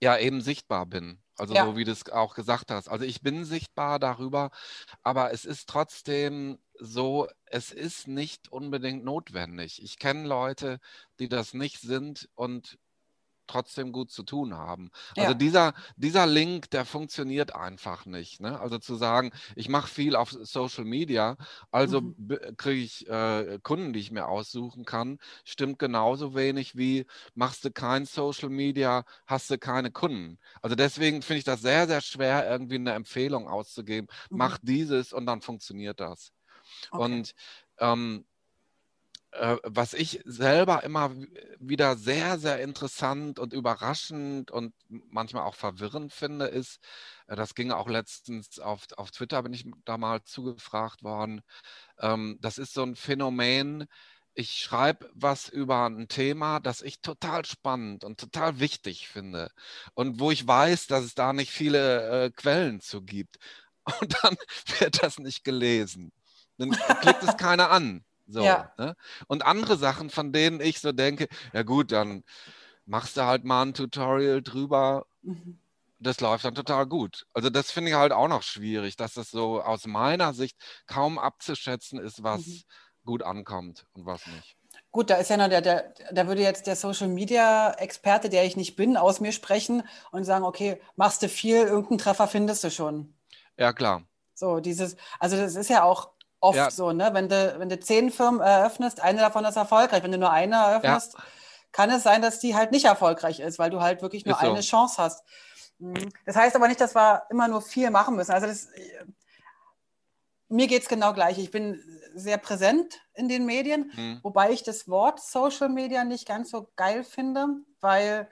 ja 0.00 0.18
eben 0.18 0.40
sichtbar 0.40 0.86
bin. 0.86 1.18
Also 1.36 1.54
ja. 1.54 1.64
so 1.64 1.76
wie 1.76 1.84
du 1.84 1.92
es 1.92 2.08
auch 2.10 2.34
gesagt 2.34 2.70
hast. 2.70 2.88
Also 2.88 3.04
ich 3.04 3.22
bin 3.22 3.44
sichtbar 3.44 3.98
darüber, 3.98 4.50
aber 5.02 5.32
es 5.32 5.44
ist 5.44 5.68
trotzdem 5.68 6.58
so, 6.78 7.28
es 7.46 7.72
ist 7.72 8.06
nicht 8.06 8.50
unbedingt 8.50 9.04
notwendig. 9.04 9.82
Ich 9.82 9.98
kenne 9.98 10.26
Leute, 10.26 10.78
die 11.20 11.28
das 11.28 11.54
nicht 11.54 11.80
sind 11.80 12.28
und 12.34 12.78
trotzdem 13.46 13.92
gut 13.92 14.10
zu 14.10 14.22
tun 14.22 14.54
haben. 14.54 14.90
Also 15.16 15.32
ja. 15.32 15.34
dieser, 15.34 15.74
dieser 15.96 16.26
Link, 16.26 16.70
der 16.70 16.84
funktioniert 16.84 17.54
einfach 17.54 18.06
nicht. 18.06 18.40
Ne? 18.40 18.58
Also 18.58 18.78
zu 18.78 18.96
sagen, 18.96 19.32
ich 19.56 19.68
mache 19.68 19.88
viel 19.88 20.16
auf 20.16 20.30
Social 20.30 20.84
Media, 20.84 21.36
also 21.70 22.00
mhm. 22.00 22.38
kriege 22.56 22.82
ich 22.82 23.08
äh, 23.08 23.58
Kunden, 23.62 23.92
die 23.92 24.00
ich 24.00 24.10
mir 24.10 24.28
aussuchen 24.28 24.84
kann, 24.84 25.18
stimmt 25.44 25.78
genauso 25.78 26.34
wenig 26.34 26.76
wie 26.76 27.06
machst 27.34 27.64
du 27.64 27.70
kein 27.70 28.04
Social 28.04 28.48
Media, 28.48 29.04
hast 29.26 29.50
du 29.50 29.58
keine 29.58 29.90
Kunden. 29.90 30.38
Also 30.60 30.76
deswegen 30.76 31.22
finde 31.22 31.38
ich 31.38 31.44
das 31.44 31.60
sehr, 31.60 31.86
sehr 31.86 32.00
schwer, 32.00 32.48
irgendwie 32.48 32.76
eine 32.76 32.92
Empfehlung 32.92 33.48
auszugeben. 33.48 34.08
Mhm. 34.30 34.38
Mach 34.38 34.58
dieses 34.62 35.12
und 35.12 35.26
dann 35.26 35.40
funktioniert 35.40 36.00
das. 36.00 36.32
Okay. 36.90 37.04
Und 37.04 37.32
ähm, 37.78 38.24
äh, 38.24 38.31
was 39.62 39.94
ich 39.94 40.20
selber 40.24 40.84
immer 40.84 41.14
wieder 41.58 41.96
sehr, 41.96 42.38
sehr 42.38 42.60
interessant 42.60 43.38
und 43.38 43.52
überraschend 43.54 44.50
und 44.50 44.74
manchmal 44.88 45.44
auch 45.44 45.54
verwirrend 45.54 46.12
finde, 46.12 46.46
ist, 46.46 46.80
äh, 47.28 47.36
das 47.36 47.54
ging 47.54 47.70
auch 47.72 47.88
letztens 47.88 48.58
auf, 48.58 48.86
auf 48.96 49.10
Twitter, 49.10 49.42
bin 49.42 49.54
ich 49.54 49.66
da 49.84 49.96
mal 49.96 50.22
zugefragt 50.24 51.02
worden, 51.02 51.40
ähm, 52.00 52.38
das 52.40 52.58
ist 52.58 52.74
so 52.74 52.82
ein 52.82 52.96
Phänomen, 52.96 53.86
ich 54.34 54.58
schreibe 54.58 55.10
was 55.14 55.48
über 55.48 55.86
ein 55.86 56.08
Thema, 56.08 56.60
das 56.60 56.82
ich 56.82 57.00
total 57.00 57.44
spannend 57.44 58.04
und 58.04 58.20
total 58.20 58.60
wichtig 58.60 59.08
finde 59.08 59.50
und 59.94 60.20
wo 60.20 60.30
ich 60.30 60.46
weiß, 60.46 60.86
dass 60.88 61.04
es 61.04 61.14
da 61.14 61.32
nicht 61.32 61.52
viele 61.52 62.26
äh, 62.26 62.30
Quellen 62.30 62.80
zu 62.80 63.02
gibt. 63.02 63.38
Und 64.00 64.16
dann 64.22 64.36
wird 64.78 65.02
das 65.02 65.18
nicht 65.18 65.42
gelesen. 65.44 66.12
Dann 66.56 66.70
klickt 67.00 67.24
es 67.24 67.36
keiner 67.36 67.70
an. 67.70 68.04
So, 68.26 68.42
ja. 68.42 68.72
ne? 68.78 68.94
Und 69.26 69.44
andere 69.44 69.76
Sachen, 69.76 70.10
von 70.10 70.32
denen 70.32 70.60
ich 70.60 70.80
so 70.80 70.92
denke, 70.92 71.28
ja 71.52 71.62
gut, 71.62 71.92
dann 71.92 72.24
machst 72.86 73.16
du 73.16 73.22
halt 73.22 73.44
mal 73.44 73.62
ein 73.62 73.74
Tutorial 73.74 74.42
drüber. 74.42 75.06
Mhm. 75.22 75.58
Das 75.98 76.20
läuft 76.20 76.44
dann 76.44 76.54
total 76.54 76.86
gut. 76.86 77.26
Also 77.32 77.48
das 77.48 77.70
finde 77.70 77.90
ich 77.90 77.96
halt 77.96 78.12
auch 78.12 78.26
noch 78.26 78.42
schwierig, 78.42 78.96
dass 78.96 79.14
das 79.14 79.30
so 79.30 79.62
aus 79.62 79.86
meiner 79.86 80.34
Sicht 80.34 80.56
kaum 80.86 81.18
abzuschätzen 81.18 82.00
ist, 82.00 82.24
was 82.24 82.46
mhm. 82.46 82.62
gut 83.04 83.22
ankommt 83.22 83.86
und 83.92 84.04
was 84.04 84.26
nicht. 84.26 84.56
Gut, 84.90 85.10
da 85.10 85.16
ist 85.16 85.30
ja 85.30 85.36
noch 85.36 85.48
der, 85.48 85.60
der, 85.60 85.94
da 86.12 86.26
würde 86.26 86.42
jetzt 86.42 86.66
der 86.66 86.76
Social 86.76 87.08
Media 87.08 87.72
Experte, 87.74 88.28
der 88.28 88.44
ich 88.44 88.56
nicht 88.56 88.76
bin, 88.76 88.96
aus 88.96 89.20
mir 89.20 89.32
sprechen 89.32 89.84
und 90.10 90.24
sagen, 90.24 90.44
okay, 90.44 90.80
machst 90.96 91.22
du 91.22 91.28
viel, 91.28 91.56
irgendeinen 91.56 91.98
Treffer 91.98 92.26
findest 92.26 92.64
du 92.64 92.70
schon. 92.70 93.14
Ja, 93.56 93.72
klar. 93.72 94.02
So, 94.34 94.60
dieses, 94.60 94.96
also 95.18 95.36
das 95.36 95.54
ist 95.54 95.70
ja 95.70 95.84
auch 95.84 96.11
oft 96.42 96.56
ja. 96.56 96.70
so, 96.70 96.92
ne? 96.92 97.10
Wenn 97.14 97.28
du, 97.28 97.54
wenn 97.58 97.68
du 97.68 97.78
zehn 97.78 98.10
Firmen 98.10 98.40
eröffnest, 98.40 99.00
eine 99.00 99.20
davon 99.20 99.44
ist 99.44 99.56
erfolgreich. 99.56 100.02
Wenn 100.02 100.12
du 100.12 100.18
nur 100.18 100.30
eine 100.30 100.56
eröffnest, 100.56 101.14
ja. 101.14 101.24
kann 101.70 101.90
es 101.90 102.02
sein, 102.02 102.20
dass 102.20 102.40
die 102.40 102.54
halt 102.54 102.72
nicht 102.72 102.84
erfolgreich 102.84 103.40
ist, 103.40 103.58
weil 103.58 103.70
du 103.70 103.80
halt 103.80 104.02
wirklich 104.02 104.26
nur 104.26 104.36
so. 104.36 104.50
eine 104.50 104.60
Chance 104.60 105.00
hast. 105.00 105.24
Mhm. 105.78 106.12
Das 106.26 106.36
heißt 106.36 106.56
aber 106.56 106.68
nicht, 106.68 106.80
dass 106.80 106.94
wir 106.94 107.22
immer 107.30 107.48
nur 107.48 107.62
viel 107.62 107.90
machen 107.90 108.16
müssen. 108.16 108.32
Also 108.32 108.48
das, 108.48 108.68
mir 110.48 110.66
geht 110.66 110.82
es 110.82 110.88
genau 110.88 111.12
gleich. 111.12 111.38
Ich 111.38 111.50
bin 111.50 111.80
sehr 112.14 112.38
präsent 112.38 113.00
in 113.14 113.28
den 113.28 113.46
Medien, 113.46 113.90
Hm. 113.94 114.20
wobei 114.22 114.50
ich 114.50 114.62
das 114.62 114.88
Wort 114.88 115.20
Social 115.20 115.68
Media 115.68 116.04
nicht 116.04 116.26
ganz 116.26 116.50
so 116.50 116.68
geil 116.76 117.04
finde, 117.04 117.46
weil 117.80 118.28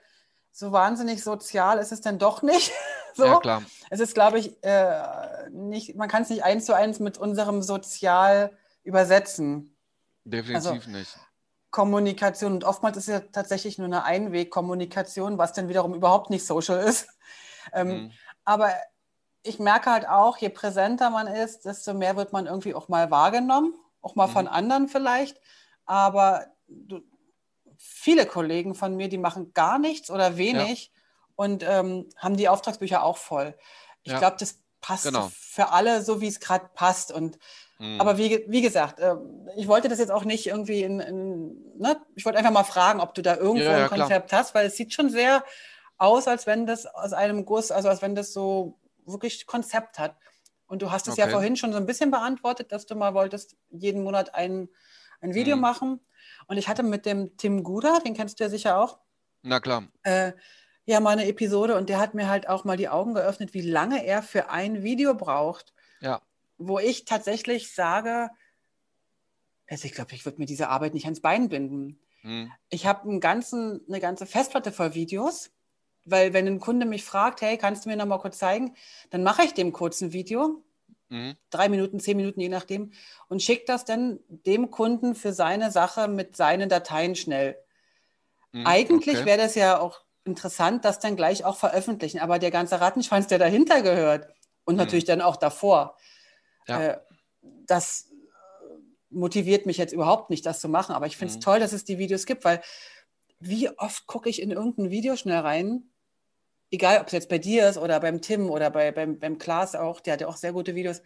so 0.51 0.71
wahnsinnig 0.71 1.23
sozial 1.23 1.79
ist 1.79 1.91
es 1.91 2.01
dann 2.01 2.19
doch 2.19 2.41
nicht. 2.41 2.71
so. 3.15 3.25
Ja, 3.25 3.39
klar. 3.39 3.63
Es 3.89 3.99
ist, 3.99 4.13
glaube 4.13 4.39
ich, 4.39 4.63
äh, 4.63 5.49
nicht, 5.51 5.95
man 5.95 6.07
kann 6.09 6.23
es 6.23 6.29
nicht 6.29 6.43
eins 6.43 6.65
zu 6.65 6.73
eins 6.75 6.99
mit 6.99 7.17
unserem 7.17 7.61
Sozial 7.61 8.57
übersetzen. 8.83 9.75
Definitiv 10.23 10.55
Also 10.55 10.89
nicht. 10.91 11.17
Kommunikation. 11.71 12.53
Und 12.53 12.63
oftmals 12.63 12.97
ist 12.97 13.07
es 13.07 13.13
ja 13.13 13.19
tatsächlich 13.31 13.77
nur 13.77 13.85
eine 13.85 14.03
Einwegkommunikation, 14.03 15.37
was 15.37 15.53
dann 15.53 15.69
wiederum 15.69 15.93
überhaupt 15.93 16.29
nicht 16.29 16.45
social 16.45 16.79
ist. 16.79 17.07
Ähm, 17.73 17.89
Hm. 17.89 18.11
Aber 18.43 18.71
ich 19.43 19.59
merke 19.59 19.91
halt 19.91 20.09
auch, 20.09 20.37
je 20.37 20.49
präsenter 20.49 21.11
man 21.11 21.27
ist, 21.27 21.65
desto 21.65 21.93
mehr 21.93 22.17
wird 22.17 22.33
man 22.33 22.47
irgendwie 22.47 22.73
auch 22.73 22.89
mal 22.89 23.11
wahrgenommen, 23.11 23.75
auch 24.01 24.15
mal 24.15 24.27
von 24.27 24.45
Mhm. 24.45 24.51
anderen 24.51 24.87
vielleicht. 24.87 25.39
Aber 25.85 26.47
du, 26.67 27.01
viele 27.77 28.25
Kollegen 28.25 28.73
von 28.73 28.95
mir, 28.95 29.09
die 29.09 29.19
machen 29.19 29.53
gar 29.53 29.77
nichts 29.77 30.09
oder 30.09 30.37
wenig 30.37 30.91
und 31.41 31.63
ähm, 31.67 32.07
haben 32.17 32.37
die 32.37 32.49
Auftragsbücher 32.49 33.03
auch 33.03 33.17
voll. 33.17 33.55
Ich 34.03 34.11
Ja. 34.11 34.19
glaube, 34.19 34.37
das 34.39 34.59
passt 34.79 35.05
Genau. 35.05 35.31
für 35.33 35.69
alle 35.71 36.01
so, 36.03 36.21
wie 36.21 36.27
es 36.27 36.39
gerade 36.39 36.69
passt. 36.75 37.11
Und 37.11 37.37
Hm. 37.77 37.99
aber 37.99 38.17
wie, 38.17 38.45
wie 38.47 38.61
gesagt, 38.61 38.99
ähm, 38.99 39.49
ich 39.57 39.67
wollte 39.67 39.87
das 39.89 39.99
jetzt 39.99 40.11
auch 40.11 40.23
nicht 40.23 40.45
irgendwie 40.47 40.83
in, 40.83 40.99
in 40.99 41.77
ne? 41.77 41.99
ich 42.15 42.25
wollte 42.25 42.37
einfach 42.39 42.51
mal 42.51 42.63
fragen, 42.63 42.99
ob 42.99 43.13
du 43.15 43.21
da 43.21 43.35
irgendwo 43.35 43.59
Ja, 43.59 43.71
ja, 43.79 43.83
ein 43.83 43.87
klar. 43.87 43.99
Konzept 43.99 44.33
hast, 44.33 44.53
weil 44.55 44.67
es 44.67 44.75
sieht 44.77 44.93
schon 44.93 45.09
sehr 45.09 45.43
aus, 45.97 46.27
als 46.27 46.45
wenn 46.47 46.65
das 46.67 46.85
aus 46.85 47.13
einem 47.13 47.45
Guss, 47.45 47.71
also 47.71 47.89
als 47.89 48.01
wenn 48.01 48.15
das 48.15 48.33
so 48.33 48.79
wirklich 49.05 49.45
Konzept 49.47 49.99
hat. 49.99 50.15
Und 50.67 50.81
du 50.83 50.91
hast 50.91 51.07
es 51.07 51.17
ja 51.17 51.25
Okay. 51.25 51.33
vorhin 51.33 51.55
schon 51.57 51.71
so 51.73 51.77
ein 51.77 51.85
bisschen 51.87 52.11
beantwortet, 52.11 52.71
dass 52.71 52.85
du 52.85 52.95
mal 52.95 53.13
wolltest, 53.13 53.55
jeden 53.71 54.03
Monat 54.03 54.35
ein, 54.35 54.69
ein 55.21 55.33
Video 55.33 55.55
Mhm. 55.55 55.61
machen. 55.61 55.99
Und 56.47 56.57
ich 56.57 56.67
hatte 56.67 56.83
mit 56.83 57.05
dem 57.05 57.35
Tim 57.37 57.63
Guder, 57.63 57.99
den 58.05 58.13
kennst 58.15 58.39
du 58.39 58.43
ja 58.45 58.49
sicher 58.49 58.77
auch, 58.79 58.99
Na 59.43 59.59
klar. 59.59 59.83
äh, 60.03 60.33
ja 60.85 60.99
mal 60.99 61.11
eine 61.11 61.27
Episode 61.27 61.75
und 61.77 61.89
der 61.89 61.99
hat 61.99 62.13
mir 62.13 62.27
halt 62.29 62.49
auch 62.49 62.63
mal 62.65 62.77
die 62.77 62.89
Augen 62.89 63.13
geöffnet, 63.13 63.53
wie 63.53 63.61
lange 63.61 64.05
er 64.05 64.23
für 64.23 64.49
ein 64.49 64.83
Video 64.83 65.15
braucht 65.15 65.73
Ja. 66.01 66.21
wo 66.57 66.79
ich 66.79 67.05
tatsächlich 67.05 67.73
sage, 67.73 68.29
also 69.67 69.85
ich 69.85 69.93
glaube, 69.93 70.13
ich 70.13 70.25
würde 70.25 70.39
mir 70.39 70.45
diese 70.45 70.69
Arbeit 70.69 70.93
nicht 70.93 71.05
ans 71.05 71.21
Bein 71.21 71.49
binden. 71.49 71.99
Hm. 72.21 72.51
Ich 72.69 72.85
habe 72.85 73.09
eine 73.09 73.19
ganze 73.19 74.25
Festplatte 74.25 74.71
voll 74.71 74.93
Videos, 74.93 75.51
weil 76.05 76.33
wenn 76.33 76.47
ein 76.47 76.59
Kunde 76.59 76.85
mich 76.85 77.03
fragt, 77.03 77.41
hey, 77.41 77.57
kannst 77.57 77.85
du 77.85 77.89
mir 77.89 77.95
noch 77.95 78.05
mal 78.05 78.19
kurz 78.19 78.37
zeigen, 78.37 78.75
dann 79.09 79.23
mache 79.23 79.43
ich 79.43 79.53
dem 79.53 79.71
kurz 79.73 80.01
ein 80.01 80.13
Video, 80.13 80.63
Hm. 81.09 81.31
drei 81.49 81.69
Minuten, 81.69 81.99
zehn 81.99 82.17
Minuten, 82.17 82.41
je 82.41 82.49
nachdem, 82.49 82.93
und 83.29 83.41
schicke 83.43 83.65
das 83.67 83.85
dann 83.85 84.19
dem 84.29 84.71
Kunden 84.71 85.15
für 85.15 85.33
seine 85.33 85.71
Sache 85.71 86.07
mit 86.07 86.35
seinen 86.35 86.69
Dateien 86.69 87.15
schnell. 87.15 87.57
Hm. 88.53 88.63
Eigentlich 88.65 89.19
Okay. 89.19 89.25
wäre 89.25 89.37
das 89.37 89.55
ja 89.55 89.79
auch 89.79 90.01
interessant, 90.25 90.85
das 90.85 90.99
dann 90.99 91.15
gleich 91.15 91.45
auch 91.45 91.57
veröffentlichen, 91.57 92.19
aber 92.19 92.39
der 92.39 92.51
ganze 92.51 92.81
Rattenschwanz, 92.81 93.27
der 93.27 93.39
dahinter 93.39 93.81
gehört 93.81 94.27
und 94.65 94.75
Mhm. 94.75 94.77
natürlich 94.77 95.05
dann 95.05 95.21
auch 95.21 95.37
davor, 95.37 95.97
Ja. 96.67 96.81
äh, 96.81 96.97
das 97.43 98.09
motiviert 99.09 99.65
mich 99.65 99.77
jetzt 99.77 99.93
überhaupt 99.93 100.29
nicht, 100.29 100.45
das 100.45 100.61
zu 100.61 100.69
machen. 100.69 100.95
Aber 100.95 101.05
ich 101.07 101.17
finde 101.17 101.31
es 101.31 101.39
Mhm. 101.39 101.39
toll, 101.39 101.59
dass 101.59 101.73
es 101.73 101.83
die 101.85 101.97
Videos 101.97 102.25
gibt, 102.25 102.45
weil 102.45 102.61
wie 103.39 103.69
oft 103.79 104.07
gucke 104.07 104.29
ich 104.29 104.41
in 104.41 104.51
irgendein 104.51 104.89
Video 104.91 105.15
schnell 105.15 105.39
rein, 105.39 105.91
egal 106.71 106.99
ob 107.01 107.07
es 107.07 107.13
jetzt 107.13 107.29
bei 107.29 107.39
dir 107.39 107.69
ist 107.69 107.77
oder 107.77 107.99
beim 107.99 108.21
Tim 108.21 108.49
oder 108.49 108.69
bei, 108.71 108.91
beim, 108.91 109.19
beim 109.19 109.37
Klaas 109.37 109.75
auch, 109.75 110.01
der 110.01 110.13
hat 110.13 110.21
ja 110.21 110.27
auch 110.27 110.37
sehr 110.37 110.53
gute 110.53 110.75
Videos, 110.75 111.01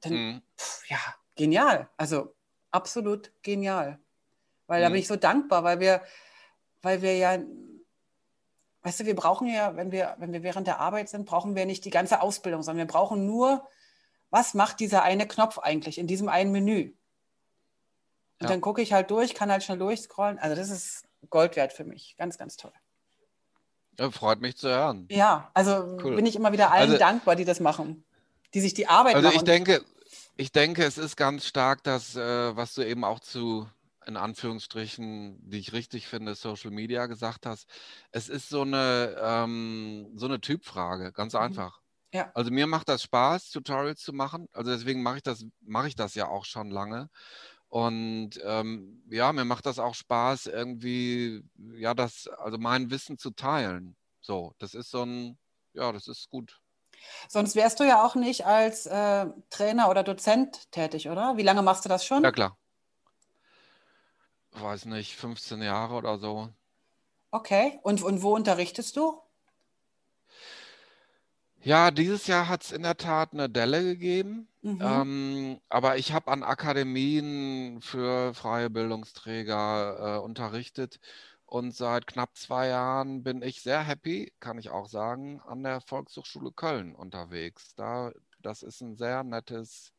dann, 0.00 0.26
Hm. 0.28 0.40
pff, 0.58 0.88
ja, 0.90 0.98
genial. 1.36 1.90
Also 1.96 2.34
absolut 2.72 3.32
genial. 3.42 4.00
Weil 4.68 4.82
da 4.82 4.88
Mhm. 4.88 4.90
bin 4.90 5.00
ich 5.00 5.08
so 5.08 5.16
dankbar, 5.16 5.64
weil 5.64 5.80
wir, 5.80 6.02
weil 6.82 7.02
wir 7.02 7.16
ja, 7.16 7.38
weißt 8.82 9.00
du, 9.00 9.04
wir 9.06 9.14
brauchen 9.14 9.46
ja, 9.48 9.76
wenn 9.76 9.92
wir, 9.92 10.16
wenn 10.18 10.32
wir 10.32 10.42
während 10.42 10.66
der 10.66 10.80
Arbeit 10.80 11.08
sind, 11.08 11.26
brauchen 11.26 11.54
wir 11.54 11.66
nicht 11.66 11.84
die 11.84 11.90
ganze 11.90 12.20
Ausbildung, 12.22 12.62
sondern 12.62 12.86
wir 12.86 12.92
brauchen 12.92 13.26
nur, 13.26 13.66
was 14.30 14.54
macht 14.54 14.80
dieser 14.80 15.02
eine 15.02 15.26
Knopf 15.26 15.58
eigentlich 15.58 15.98
in 15.98 16.06
diesem 16.06 16.28
einen 16.28 16.52
Menü? 16.52 16.92
Und 18.38 18.44
Ja. 18.44 18.48
dann 18.48 18.60
gucke 18.60 18.80
ich 18.80 18.92
halt 18.92 19.10
durch, 19.10 19.34
kann 19.34 19.50
halt 19.50 19.62
schnell 19.62 19.78
durchscrollen. 19.78 20.38
Also 20.38 20.56
das 20.56 20.70
ist 20.70 21.04
Gold 21.28 21.56
wert 21.56 21.72
für 21.72 21.84
mich. 21.84 22.14
Ganz, 22.16 22.38
ganz 22.38 22.56
toll. 22.56 22.72
Ja, 23.98 24.10
freut 24.10 24.40
mich 24.40 24.56
zu 24.56 24.68
hören. 24.68 25.06
Ja, 25.10 25.50
also 25.52 25.98
Cool. 26.02 26.16
bin 26.16 26.24
ich 26.24 26.36
immer 26.36 26.52
wieder 26.52 26.70
allen 26.72 26.88
Also- 26.92 26.98
dankbar, 26.98 27.36
die 27.36 27.44
das 27.44 27.60
machen. 27.60 28.04
Die 28.54 28.60
sich 28.60 28.72
die 28.72 28.86
Arbeit 28.88 29.14
Also 29.16 29.28
machen. 29.28 29.36
ich 29.36 29.44
denke, 29.44 29.84
ich 30.36 30.52
denke, 30.52 30.84
es 30.84 30.96
ist 30.96 31.16
ganz 31.16 31.44
stark, 31.44 31.84
dass, 31.84 32.16
äh, 32.16 32.56
was 32.56 32.72
du 32.74 32.82
eben 32.82 33.04
auch 33.04 33.20
zu, 33.20 33.68
in 34.10 34.16
Anführungsstrichen, 34.18 35.38
die 35.50 35.58
ich 35.58 35.72
richtig 35.72 36.08
finde, 36.08 36.34
Social 36.34 36.70
Media 36.72 37.06
gesagt 37.06 37.46
hast. 37.46 37.68
Es 38.12 38.28
ist 38.28 38.48
so 38.50 38.62
eine, 38.62 39.16
ähm, 39.20 40.12
so 40.16 40.26
eine 40.26 40.40
Typfrage, 40.40 41.12
ganz 41.12 41.34
Mhm. 41.38 41.60
einfach. 41.60 41.80
Ja. 42.12 42.34
Also 42.34 42.50
mir 42.52 42.66
macht 42.68 42.88
das 42.88 43.02
Spaß, 43.04 43.50
Tutorials 43.50 44.00
zu 44.02 44.12
machen. 44.12 44.48
Also 44.52 44.70
deswegen 44.72 45.02
mache 45.02 45.18
ich 45.18 45.22
das, 45.24 45.46
mache 45.60 45.88
ich 45.88 45.96
das 45.96 46.14
ja 46.16 46.28
auch 46.28 46.44
schon 46.46 46.70
lange. 46.70 47.10
Und 47.68 48.40
ähm, 48.44 49.04
ja, 49.10 49.32
mir 49.32 49.44
macht 49.44 49.66
das 49.66 49.78
auch 49.78 49.94
Spaß, 49.94 50.46
irgendwie, 50.46 51.42
ja, 51.74 51.94
das, 51.94 52.28
also 52.28 52.58
mein 52.58 52.90
Wissen 52.90 53.18
zu 53.18 53.30
teilen. 53.32 53.96
So, 54.20 54.54
das 54.58 54.74
ist 54.74 54.90
so 54.90 55.04
ein, 55.04 55.38
ja, 55.74 55.92
das 55.92 56.08
ist 56.08 56.28
gut. 56.30 56.60
Sonst 57.28 57.56
wärst 57.56 57.80
du 57.80 57.84
ja 57.84 58.04
auch 58.04 58.14
nicht 58.14 58.46
als 58.46 58.86
äh, 58.86 59.26
Trainer 59.50 59.88
oder 59.90 60.02
Dozent 60.02 60.70
tätig, 60.72 61.08
oder? 61.08 61.36
Wie 61.36 61.42
lange 61.42 61.62
machst 61.62 61.84
du 61.84 61.88
das 61.88 62.04
schon? 62.04 62.22
Ja, 62.22 62.32
klar. 62.32 62.56
Weiß 64.52 64.84
nicht, 64.86 65.16
15 65.16 65.62
Jahre 65.62 65.94
oder 65.94 66.18
so. 66.18 66.48
Okay. 67.30 67.78
Und, 67.82 68.02
und 68.02 68.22
wo 68.22 68.34
unterrichtest 68.34 68.96
du? 68.96 69.20
Ja, 71.62 71.90
dieses 71.90 72.26
Jahr 72.26 72.48
hat 72.48 72.62
es 72.64 72.72
in 72.72 72.82
der 72.82 72.96
Tat 72.96 73.32
eine 73.32 73.50
Delle 73.50 73.82
gegeben. 73.82 74.48
Mhm. 74.62 74.78
Ähm, 74.82 75.60
aber 75.68 75.98
ich 75.98 76.12
habe 76.12 76.30
an 76.30 76.42
Akademien 76.42 77.80
für 77.82 78.34
freie 78.34 78.70
Bildungsträger 78.70 80.16
äh, 80.16 80.18
unterrichtet. 80.20 81.00
Und 81.44 81.74
seit 81.74 82.06
knapp 82.06 82.36
zwei 82.36 82.68
Jahren 82.68 83.22
bin 83.24 83.42
ich 83.42 83.62
sehr 83.62 83.82
happy, 83.82 84.32
kann 84.40 84.58
ich 84.58 84.70
auch 84.70 84.88
sagen, 84.88 85.40
an 85.46 85.62
der 85.62 85.80
Volkshochschule 85.80 86.52
Köln 86.52 86.94
unterwegs. 86.94 87.74
Da, 87.74 88.12
das 88.40 88.62
ist 88.62 88.80
ein 88.80 88.96
sehr 88.96 89.24
nettes 89.24 89.92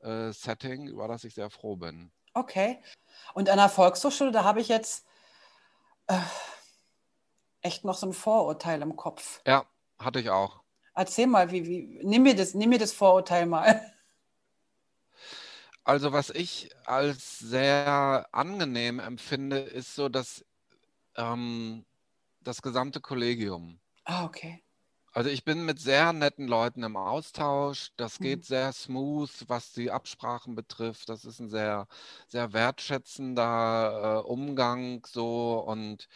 äh, 0.00 0.30
Setting, 0.32 0.86
über 0.88 1.08
das 1.08 1.24
ich 1.24 1.34
sehr 1.34 1.50
froh 1.50 1.76
bin. 1.76 2.12
Okay. 2.34 2.82
Und 3.34 3.48
an 3.48 3.58
der 3.58 3.68
Volkshochschule, 3.68 4.32
da 4.32 4.44
habe 4.44 4.60
ich 4.60 4.68
jetzt 4.68 5.06
äh, 6.06 6.18
echt 7.62 7.84
noch 7.84 7.96
so 7.96 8.06
ein 8.06 8.12
Vorurteil 8.12 8.82
im 8.82 8.96
Kopf. 8.96 9.40
Ja, 9.46 9.64
hatte 9.98 10.20
ich 10.20 10.30
auch. 10.30 10.62
Erzähl 10.94 11.26
mal, 11.26 11.50
wie, 11.50 11.66
wie, 11.66 12.00
nimm 12.02 12.22
mir 12.24 12.34
das, 12.34 12.54
nimm 12.54 12.70
mir 12.70 12.78
das 12.78 12.92
Vorurteil 12.92 13.46
mal. 13.46 13.80
Also 15.82 16.12
was 16.12 16.30
ich 16.30 16.70
als 16.84 17.38
sehr 17.38 18.28
angenehm 18.32 19.00
empfinde, 19.00 19.58
ist 19.58 19.94
so, 19.94 20.08
dass 20.08 20.44
ähm, 21.16 21.84
das 22.40 22.62
gesamte 22.62 23.00
Kollegium. 23.00 23.80
Ah, 24.04 24.24
okay. 24.24 24.62
Also 25.12 25.28
ich 25.30 25.44
bin 25.44 25.64
mit 25.64 25.80
sehr 25.80 26.12
netten 26.12 26.46
Leuten 26.46 26.82
im 26.84 26.96
Austausch. 26.96 27.90
Das 27.96 28.20
Mhm. 28.20 28.40
geht 28.40 28.44
sehr 28.44 28.72
smooth, 28.72 29.30
was 29.48 29.72
die 29.72 29.90
Absprachen 29.90 30.54
betrifft. 30.54 31.08
Das 31.08 31.24
ist 31.24 31.40
ein 31.40 31.48
sehr, 31.50 31.88
sehr 32.28 32.52
wertschätzender 32.52 34.22
äh, 34.24 34.28
Umgang 34.28 35.04
so 35.06 35.58
und 35.66 36.08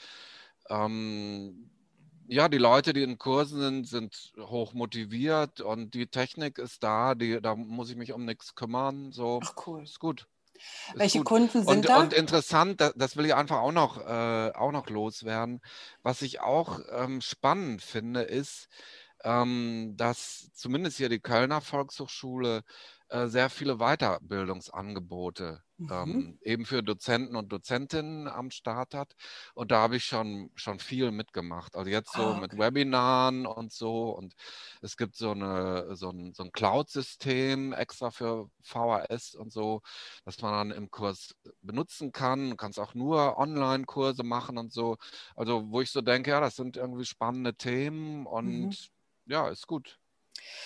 ähm, 0.71 1.71
ja, 2.27 2.49
die 2.49 2.59
Leute, 2.59 2.93
die 2.95 3.03
in 3.03 3.19
Kursen 3.19 3.61
sind, 3.61 3.89
sind 3.89 4.33
hoch 4.39 4.73
motiviert 4.75 5.61
und 5.61 5.95
die 5.95 6.07
Technik 6.09 6.59
ist 6.59 6.83
da, 6.83 7.15
die, 7.15 7.41
da 7.43 7.55
muss 7.57 7.91
ich 7.91 7.97
mich 7.97 8.13
um 8.13 8.25
nichts 8.25 8.55
kümmern. 8.55 9.13
So, 9.13 9.45
Ach, 9.45 9.55
cool. 9.57 9.85
ist 9.85 10.01
gut. 10.01 10.27
Welche 10.95 11.19
gut. 11.19 11.27
Kunden 11.27 11.65
sind 11.65 11.69
Und, 11.69 11.89
da? 11.89 12.01
und 12.01 12.13
interessant, 12.13 12.81
das, 12.81 12.95
das 12.97 13.17
will 13.17 13.27
ich 13.27 13.35
einfach 13.35 13.59
auch 13.59 13.73
noch, 13.73 13.99
äh, 13.99 14.53
auch 14.55 14.73
noch 14.73 14.89
loswerden. 14.89 15.61
Was 16.03 16.23
ich 16.23 16.41
auch 16.41 16.81
ähm, 16.91 17.21
spannend 17.21 17.83
finde, 17.83 18.23
ist, 18.23 18.69
ähm, 19.25 19.95
dass 19.97 20.51
zumindest 20.55 20.99
hier 20.99 21.09
die 21.09 21.21
Kölner 21.21 21.61
Volkshochschule 21.61 22.63
äh, 23.09 23.27
sehr 23.29 23.51
viele 23.51 23.77
Weiterbildungsangebote 23.79 25.63
Mhm. 25.79 25.91
ähm, 25.91 26.39
eben 26.43 26.65
für 26.65 26.83
Dozenten 26.83 27.37
und 27.37 27.53
Dozentinnen 27.53 28.27
am 28.29 28.51
Start 28.51 28.95
hat. 28.95 29.15
Und 29.55 29.71
da 29.71 29.81
habe 29.83 29.97
ich 29.97 30.05
schon, 30.05 30.51
schon 30.55 30.79
viel 30.79 31.11
mitgemacht. 31.11 31.77
Also 31.77 31.91
jetzt 31.91 32.13
so 32.15 32.35
Ah, 32.35 32.39
mit 32.41 32.53
okay. 32.53 32.59
Webinaren 32.59 33.45
und 33.47 33.73
so. 33.73 34.11
Und 34.17 34.35
es 34.81 34.97
gibt 34.97 35.17
so, 35.17 35.33
eine, 35.33 35.95
so 35.97 36.11
ein, 36.11 36.33
so 36.35 36.45
ein 36.45 36.53
Cloud-System 36.53 37.73
extra 37.73 38.11
für 38.11 38.49
VHS 38.63 39.35
und 39.35 39.53
so, 39.53 39.83
das 40.25 40.41
man 40.41 40.71
dann 40.71 40.79
im 40.79 40.91
Kurs 40.91 41.35
benutzen 41.63 42.13
kann. 42.13 42.51
Du 42.51 42.57
kannst 42.57 42.79
auch 42.79 42.95
nur 42.95 43.37
Online-Kurse 43.39 44.23
machen 44.23 44.59
und 44.59 44.73
so. 44.73 44.97
Also 45.37 45.71
wo 45.71 45.81
ich 45.81 45.91
so 45.91 46.01
denke, 46.03 46.31
ja, 46.31 46.41
das 46.41 46.57
sind 46.57 46.77
irgendwie 46.77 47.05
spannende 47.05 47.55
Themen 47.57 48.27
und 48.27 48.71
Mhm. 48.71 48.77
ja, 49.27 49.49
ist 49.49 49.67
gut. 49.67 49.99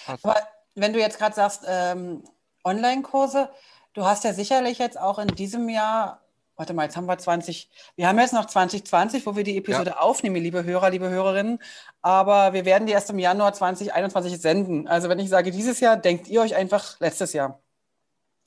Passt. 0.04 0.24
Aber 0.24 0.57
wenn 0.80 0.92
du 0.92 0.98
jetzt 0.98 1.18
gerade 1.18 1.34
sagst, 1.34 1.62
ähm, 1.66 2.22
Online-Kurse, 2.64 3.50
du 3.94 4.04
hast 4.04 4.24
ja 4.24 4.32
sicherlich 4.32 4.78
jetzt 4.78 4.98
auch 4.98 5.18
in 5.18 5.28
diesem 5.28 5.68
Jahr, 5.68 6.20
warte 6.56 6.74
mal, 6.74 6.84
jetzt 6.84 6.96
haben 6.96 7.06
wir 7.06 7.18
20, 7.18 7.70
wir 7.96 8.08
haben 8.08 8.18
jetzt 8.18 8.32
noch 8.32 8.46
2020, 8.46 9.26
wo 9.26 9.36
wir 9.36 9.44
die 9.44 9.56
Episode 9.56 10.00
aufnehmen, 10.00 10.36
liebe 10.36 10.64
Hörer, 10.64 10.90
liebe 10.90 11.08
Hörerinnen, 11.08 11.60
aber 12.02 12.52
wir 12.52 12.64
werden 12.64 12.86
die 12.86 12.92
erst 12.92 13.10
im 13.10 13.18
Januar 13.18 13.52
2021 13.52 14.40
senden. 14.40 14.88
Also 14.88 15.08
wenn 15.08 15.18
ich 15.18 15.28
sage 15.28 15.50
dieses 15.50 15.80
Jahr, 15.80 15.96
denkt 15.96 16.28
ihr 16.28 16.40
euch 16.40 16.54
einfach 16.54 16.98
letztes 17.00 17.32
Jahr. 17.32 17.60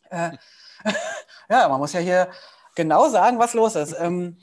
Äh, 0.10 0.32
ja, 1.50 1.68
man 1.70 1.80
muss 1.80 1.94
ja 1.94 2.00
hier 2.00 2.30
genau 2.76 3.10
sagen, 3.10 3.40
was 3.40 3.54
los 3.54 3.76
ist. 3.76 3.96
Ähm, 4.00 4.38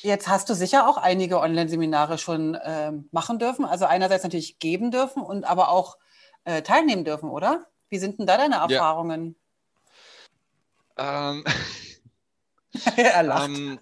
Jetzt 0.00 0.26
hast 0.26 0.48
du 0.48 0.54
sicher 0.54 0.88
auch 0.88 0.96
einige 0.96 1.38
Online-Seminare 1.38 2.16
schon 2.16 2.58
ähm, 2.64 3.08
machen 3.12 3.38
dürfen. 3.38 3.64
Also 3.64 3.84
einerseits 3.84 4.24
natürlich 4.24 4.58
geben 4.58 4.90
dürfen 4.90 5.22
und 5.22 5.44
aber 5.44 5.68
auch 5.68 5.98
äh, 6.44 6.62
teilnehmen 6.62 7.04
dürfen, 7.04 7.30
oder? 7.30 7.66
Wie 7.88 7.98
sind 7.98 8.18
denn 8.18 8.26
da 8.26 8.36
deine 8.36 8.56
Ja. 8.56 8.62
Erfahrungen? 8.62 9.36
Ähm, 10.96 11.44
er 12.96 13.22
lacht. 13.22 13.50
Ähm, 13.50 13.78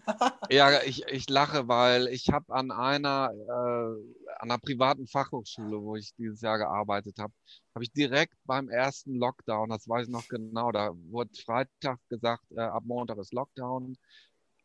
ja, 0.51 0.83
ich, 0.83 1.05
ich 1.07 1.29
lache, 1.29 1.69
weil 1.69 2.09
ich 2.09 2.29
habe 2.31 2.53
an 2.53 2.71
einer, 2.71 3.31
äh, 3.33 4.33
an 4.39 4.51
einer 4.51 4.59
privaten 4.59 5.07
Fachhochschule, 5.07 5.81
wo 5.83 5.97
ich 5.97 6.15
dieses 6.17 6.41
Jahr 6.41 6.59
gearbeitet 6.59 7.19
habe, 7.19 7.33
habe 7.75 7.85
ich 7.85 7.93
direkt 7.93 8.35
beim 8.45 8.69
ersten 8.69 9.15
Lockdown, 9.15 9.69
das 9.69 9.89
weiß 9.89 10.07
ich 10.07 10.13
noch 10.13 10.27
genau, 10.29 10.73
da 10.73 10.91
wurde 11.11 11.31
Freitag 11.45 11.99
gesagt, 12.09 12.45
äh, 12.57 12.61
ab 12.61 12.83
Montag 12.85 13.19
ist 13.19 13.33
Lockdown. 13.33 13.85
Und 13.87 13.99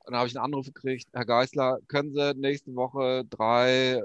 dann 0.05 0.15
habe 0.15 0.27
ich 0.27 0.35
einen 0.35 0.45
Anruf 0.45 0.67
gekriegt, 0.67 1.07
Herr 1.13 1.25
Geisler, 1.25 1.79
können 1.87 2.13
Sie 2.13 2.33
nächste 2.35 2.75
Woche 2.75 3.25
drei, 3.25 4.01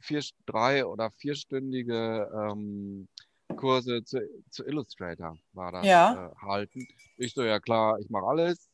vier, 0.00 0.22
drei 0.46 0.84
oder 0.84 1.10
vierstündige 1.12 2.28
ähm, 2.34 3.08
Kurse 3.56 4.04
zu, 4.04 4.20
zu 4.50 4.64
Illustrator 4.64 5.36
war 5.52 5.72
das 5.72 5.86
Ja. 5.86 6.26
äh, 6.32 6.36
halten? 6.46 6.86
Ich 7.16 7.34
so, 7.34 7.42
ja 7.42 7.60
klar, 7.60 7.98
ich 7.98 8.08
mache 8.10 8.26
alles 8.26 8.68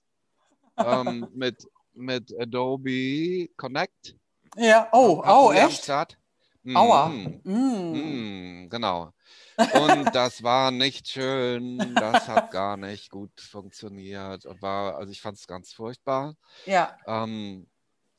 ähm, 0.79 1.29
mit, 1.35 1.67
mit 1.95 2.35
Adobe 2.39 3.49
Connect. 3.57 4.17
ja, 4.57 4.89
oh, 4.93 5.23
oh, 5.27 5.53
echt? 5.53 5.85
Start. 5.85 6.19
Aua. 6.75 7.09
Mm. 7.09 7.43
Mm, 7.55 8.69
genau. 8.71 9.13
Und 9.57 10.13
das 10.15 10.43
war 10.43 10.73
nicht 10.73 11.07
schön, 11.09 11.95
das 11.95 12.27
hat 12.29 12.51
gar 12.51 12.77
nicht 12.77 13.09
gut 13.11 13.41
funktioniert 13.41 14.45
und 14.47 14.61
war, 14.63 14.97
also 14.97 15.13
ich 15.13 15.21
fand 15.21 15.39
es 15.39 15.47
ganz 15.47 15.73
furchtbar. 15.73 16.35
Ja, 16.67 16.97
Ähm, 17.07 17.69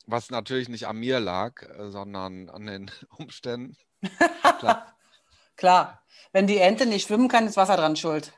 was 0.06 0.30
natürlich 0.30 0.70
nicht 0.70 0.86
an 0.86 0.96
mir 0.96 1.20
lag, 1.20 1.62
äh, 1.62 1.90
sondern 1.90 2.48
an 2.48 2.64
den 2.64 2.90
Umständen. 3.18 3.76
Klar. 4.58 4.96
Klar. 5.58 6.02
Wenn 6.32 6.46
die 6.46 6.58
Ente 6.58 6.86
nicht 6.86 7.06
schwimmen 7.06 7.28
kann, 7.28 7.46
ist 7.46 7.58
Wasser 7.58 7.76
dran 7.76 7.96
schuld. 7.96 8.32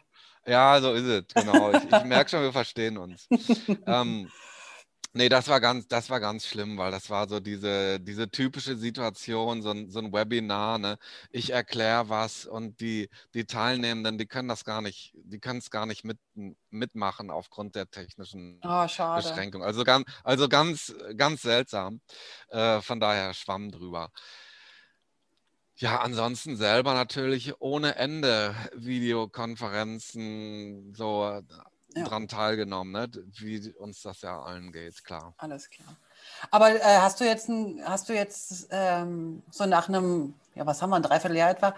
Ja, 0.47 0.81
so 0.81 0.93
ist 0.95 1.05
es, 1.05 1.25
genau. 1.35 1.71
Ich, 1.73 1.85
ich 1.85 2.05
merke 2.05 2.31
schon, 2.31 2.43
wir 2.43 2.53
verstehen 2.53 2.97
uns. 2.97 3.29
ähm, 3.87 4.31
nee, 5.13 5.29
das 5.29 5.49
war 5.49 5.61
ganz, 5.61 5.87
das 5.87 6.09
war 6.09 6.19
ganz 6.19 6.47
schlimm, 6.47 6.79
weil 6.79 6.91
das 6.91 7.11
war 7.11 7.29
so 7.29 7.41
diese, 7.41 8.01
diese 8.01 8.31
typische 8.31 8.77
Situation, 8.77 9.61
so 9.61 9.71
ein, 9.71 9.91
so 9.91 9.99
ein 9.99 10.13
Webinar, 10.13 10.79
ne? 10.79 10.97
Ich 11.31 11.51
erkläre 11.51 12.09
was 12.09 12.47
und 12.47 12.81
die, 12.81 13.11
die 13.35 13.45
Teilnehmenden, 13.45 14.17
die 14.17 14.27
können 14.27 14.49
das 14.49 14.65
gar 14.65 14.81
nicht, 14.81 15.13
die 15.15 15.41
können 15.41 15.59
es 15.59 15.71
gar 15.71 15.85
nicht 15.85 16.05
mit, 16.05 16.19
mitmachen 16.71 17.31
aufgrund 17.31 17.77
der 17.77 17.91
technischen 17.91 18.61
Oh. 18.65 18.87
Beschränkung. 19.17 19.63
Also 19.63 19.85
ganz, 19.85 20.07
also 20.25 20.49
ganz, 20.49 20.95
ganz 21.17 21.43
seltsam. 21.43 22.01
Äh, 22.49 22.81
von 22.81 22.99
daher 22.99 23.35
schwamm 23.35 23.71
drüber. 23.71 24.11
Ja, 25.81 26.01
ansonsten 26.01 26.57
selber 26.57 26.93
natürlich 26.93 27.59
ohne 27.61 27.97
Ende 27.97 28.55
Videokonferenzen 28.75 30.95
so 30.95 31.27
äh, 31.27 31.43
Ja. 31.97 32.05
dran 32.05 32.29
teilgenommen, 32.29 32.93
ne? 32.93 33.11
wie 33.39 33.73
uns 33.73 34.03
das 34.03 34.21
ja 34.21 34.39
allen 34.41 34.73
geht, 34.73 35.03
klar. 35.03 35.33
Alles 35.39 35.71
klar. 35.71 35.97
Aber 36.51 36.71
äh, 36.71 36.81
hast 36.83 37.19
du 37.21 37.25
jetzt, 37.25 37.49
hast 37.83 38.09
du 38.11 38.15
jetzt 38.15 38.69
ähm, 38.71 39.43
so 39.51 39.65
nach 39.67 39.89
einem, 39.89 40.35
ja, 40.55 40.67
was 40.67 40.83
haben 40.83 40.91
wir, 40.91 40.97
ein 40.97 41.03
Dreivierteljahr 41.03 41.51
etwa, 41.51 41.75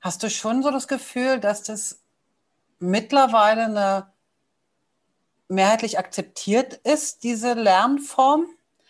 hast 0.00 0.22
du 0.22 0.28
schon 0.30 0.62
so 0.62 0.70
das 0.70 0.86
Gefühl, 0.86 1.40
dass 1.40 1.62
das 1.62 2.00
mittlerweile 2.80 3.64
eine 3.64 4.12
mehrheitlich 5.48 5.98
akzeptiert 5.98 6.74
ist, 6.84 7.24
diese 7.24 7.54
Lernform? 7.54 8.46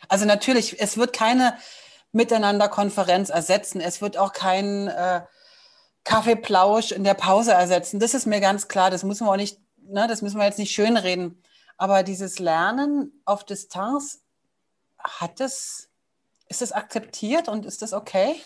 Also 0.08 0.24
natürlich, 0.24 0.80
es 0.80 0.96
wird 0.96 1.12
keine 1.12 1.56
Miteinander-Konferenz 2.12 3.30
ersetzen. 3.30 3.80
Es 3.80 4.00
wird 4.00 4.16
auch 4.16 4.32
kein 4.32 4.88
äh, 4.88 5.22
Kaffeeplausch 6.04 6.92
in 6.92 7.04
der 7.04 7.14
Pause 7.14 7.52
ersetzen. 7.52 8.00
Das 8.00 8.14
ist 8.14 8.26
mir 8.26 8.40
ganz 8.40 8.68
klar. 8.68 8.90
Das 8.90 9.02
müssen 9.02 9.26
wir 9.26 9.32
auch 9.32 9.36
nicht, 9.36 9.58
ne, 9.78 10.06
das 10.08 10.22
müssen 10.22 10.38
wir 10.38 10.44
jetzt 10.44 10.58
nicht 10.58 10.74
schönreden. 10.74 11.42
Aber 11.76 12.02
dieses 12.02 12.38
Lernen 12.38 13.22
auf 13.24 13.44
Distanz, 13.44 14.22
hat 14.98 15.40
das, 15.40 15.88
ist 16.48 16.62
das 16.62 16.72
akzeptiert 16.72 17.48
und 17.48 17.66
ist 17.66 17.82
das 17.82 17.92
okay? 17.92 18.40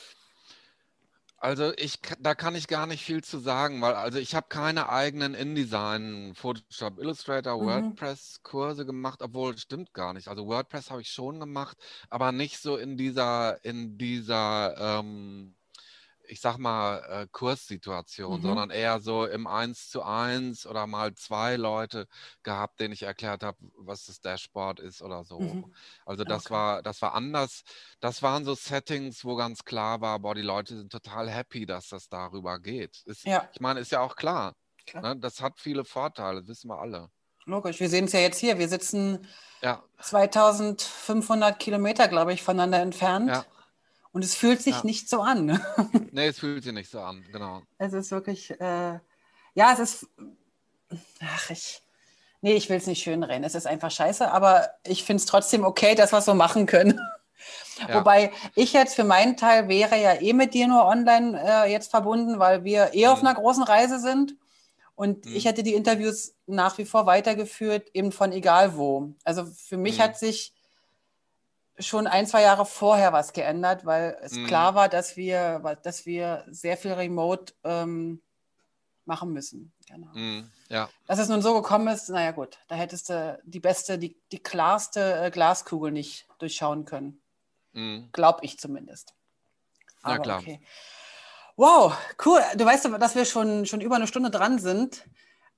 Also 1.38 1.72
ich, 1.76 2.00
da 2.18 2.34
kann 2.34 2.54
ich 2.54 2.66
gar 2.66 2.86
nicht 2.86 3.04
viel 3.04 3.22
zu 3.22 3.38
sagen, 3.38 3.82
weil 3.82 3.94
also 3.94 4.18
ich 4.18 4.34
habe 4.34 4.46
keine 4.48 4.88
eigenen 4.88 5.34
InDesign, 5.34 6.34
Photoshop, 6.34 6.98
Illustrator, 6.98 7.58
Mhm. 7.58 7.62
WordPress 7.62 8.40
Kurse 8.42 8.86
gemacht, 8.86 9.20
obwohl 9.22 9.56
stimmt 9.58 9.92
gar 9.92 10.14
nicht. 10.14 10.28
Also 10.28 10.46
WordPress 10.46 10.90
habe 10.90 11.02
ich 11.02 11.10
schon 11.10 11.38
gemacht, 11.38 11.76
aber 12.08 12.32
nicht 12.32 12.58
so 12.58 12.76
in 12.76 12.96
dieser, 12.96 13.62
in 13.64 13.98
dieser, 13.98 15.00
ähm, 15.00 15.56
ich 16.28 16.40
sag 16.40 16.58
mal, 16.58 16.98
äh, 17.08 17.26
Kurssituation, 17.32 18.38
Mhm. 18.38 18.42
sondern 18.42 18.70
eher 18.70 19.00
so 19.00 19.26
im 19.26 19.46
Eins 19.46 19.88
zu 19.88 20.02
eins 20.02 20.66
oder 20.66 20.86
mal 20.86 21.14
zwei 21.14 21.56
Leute 21.56 22.06
gehabt, 22.42 22.80
denen 22.80 22.92
ich 22.94 23.02
erklärt 23.02 23.42
habe, 23.42 23.58
was 23.78 24.04
das 24.06 24.20
Dashboard 24.20 24.80
ist 24.80 25.02
oder 25.02 25.24
so. 25.24 25.40
Mhm. 25.40 25.74
Also 26.04 26.24
das 26.24 26.46
Okay. 26.46 26.54
war, 26.54 26.82
das 26.82 27.02
war 27.02 27.14
anders. 27.14 27.62
Das 28.00 28.22
waren 28.22 28.44
so 28.44 28.54
Settings, 28.54 29.24
wo 29.24 29.36
ganz 29.36 29.64
klar 29.64 30.00
war, 30.00 30.18
boah, 30.20 30.34
die 30.34 30.42
Leute 30.42 30.76
sind 30.76 30.92
total 30.92 31.30
happy, 31.30 31.66
dass 31.66 31.88
das 31.88 32.08
darüber 32.08 32.58
geht. 32.58 33.02
Ist, 33.06 33.24
Ja. 33.24 33.48
Ich 33.52 33.60
meine, 33.60 33.80
ist 33.80 33.92
ja 33.92 34.00
auch 34.00 34.16
klar. 34.16 34.54
Klar. 34.86 35.14
Ne? 35.14 35.20
Das 35.20 35.40
hat 35.40 35.58
viele 35.58 35.84
Vorteile, 35.84 36.40
das 36.40 36.48
wissen 36.48 36.68
wir 36.68 36.78
alle. 36.78 37.08
Logisch, 37.44 37.80
wir 37.80 37.88
sehen 37.88 38.06
es 38.06 38.12
ja 38.12 38.20
jetzt 38.20 38.38
hier. 38.38 38.58
Wir 38.58 38.68
sitzen 38.68 39.26
Ja, 39.62 39.82
2500 40.00 41.58
Kilometer, 41.58 42.08
glaube 42.08 42.32
ich, 42.32 42.42
voneinander 42.42 42.80
entfernt. 42.80 43.28
Ja. 43.30 43.44
Und 44.16 44.24
es 44.24 44.34
fühlt 44.34 44.62
sich 44.62 44.76
Ja. 44.76 44.80
nicht 44.82 45.10
so 45.10 45.20
an. 45.20 45.60
nee, 46.10 46.28
es 46.28 46.38
fühlt 46.38 46.64
sich 46.64 46.72
nicht 46.72 46.90
so 46.90 47.00
an, 47.00 47.22
genau. 47.30 47.60
Es 47.76 47.92
ist 47.92 48.10
wirklich, 48.10 48.50
äh, 48.58 48.98
ja, 49.52 49.72
es 49.74 49.78
ist, 49.78 50.06
ach, 51.20 51.50
ich, 51.50 51.82
nee, 52.40 52.54
ich 52.54 52.70
will 52.70 52.78
es 52.78 52.86
nicht 52.86 53.02
schönreden. 53.02 53.44
Es 53.44 53.54
ist 53.54 53.66
einfach 53.66 53.90
scheiße, 53.90 54.32
aber 54.32 54.70
ich 54.86 55.04
finde 55.04 55.20
es 55.20 55.26
trotzdem 55.26 55.66
okay, 55.66 55.94
dass 55.94 56.12
wir 56.14 56.20
es 56.20 56.24
so 56.24 56.32
machen 56.32 56.64
können. 56.64 56.98
Ja. 57.86 57.98
Wobei 57.98 58.32
ich 58.54 58.72
jetzt 58.72 58.94
für 58.94 59.04
meinen 59.04 59.36
Teil 59.36 59.68
wäre 59.68 60.00
ja 60.00 60.14
eh 60.18 60.32
mit 60.32 60.54
dir 60.54 60.66
nur 60.66 60.86
online 60.86 61.38
äh, 61.66 61.70
jetzt 61.70 61.90
verbunden, 61.90 62.38
weil 62.38 62.64
wir 62.64 62.94
eh 62.94 63.08
auf 63.08 63.20
Mhm. 63.20 63.26
einer 63.28 63.38
großen 63.38 63.64
Reise 63.64 64.00
sind. 64.00 64.34
Und 64.94 65.26
Mhm. 65.26 65.36
ich 65.36 65.44
hätte 65.44 65.62
die 65.62 65.74
Interviews 65.74 66.34
nach 66.46 66.78
wie 66.78 66.86
vor 66.86 67.04
weitergeführt, 67.04 67.90
eben 67.92 68.12
von 68.12 68.32
egal 68.32 68.78
wo. 68.78 69.12
Also 69.24 69.44
für 69.44 69.76
mich 69.76 69.98
Mhm. 69.98 70.02
hat 70.04 70.18
sich 70.18 70.54
schon 71.78 72.06
ein, 72.06 72.26
zwei 72.26 72.42
Jahre 72.42 72.64
vorher 72.66 73.12
was 73.12 73.32
geändert, 73.32 73.84
weil 73.84 74.16
es 74.22 74.32
Mhm. 74.32 74.46
klar 74.46 74.74
war, 74.74 74.88
dass 74.88 75.16
wir, 75.16 75.58
dass 75.82 76.06
wir 76.06 76.44
sehr 76.48 76.76
viel 76.76 76.92
remote 76.92 77.52
ähm, 77.64 78.22
machen 79.04 79.32
müssen. 79.32 79.72
Genau. 79.88 80.08
Mhm. 80.14 80.50
Ja, 80.68 80.88
Dass 81.06 81.18
es 81.20 81.28
nun 81.28 81.42
so 81.42 81.54
gekommen 81.54 81.86
ist, 81.88 82.08
naja 82.08 82.32
gut, 82.32 82.58
da 82.66 82.74
hättest 82.74 83.08
du 83.10 83.38
die 83.44 83.60
beste, 83.60 83.98
die, 83.98 84.16
die 84.32 84.42
klarste 84.42 85.20
äh, 85.26 85.30
Glaskugel 85.30 85.92
nicht 85.92 86.26
durchschauen 86.38 86.84
können. 86.84 87.20
mhm. 87.72 88.08
Glaube 88.12 88.40
ich 88.42 88.58
zumindest. 88.58 89.14
Na 90.02 90.14
Aber 90.14 90.22
klar. 90.22 90.40
okay. 90.40 90.60
Wow, 91.56 91.96
cool. 92.24 92.42
Du 92.56 92.64
weißt, 92.64 92.84
dass 92.98 93.14
wir 93.14 93.24
schon, 93.24 93.64
schon 93.66 93.80
über 93.80 93.96
eine 93.96 94.06
Stunde 94.08 94.30
dran 94.30 94.58
sind 94.58 95.04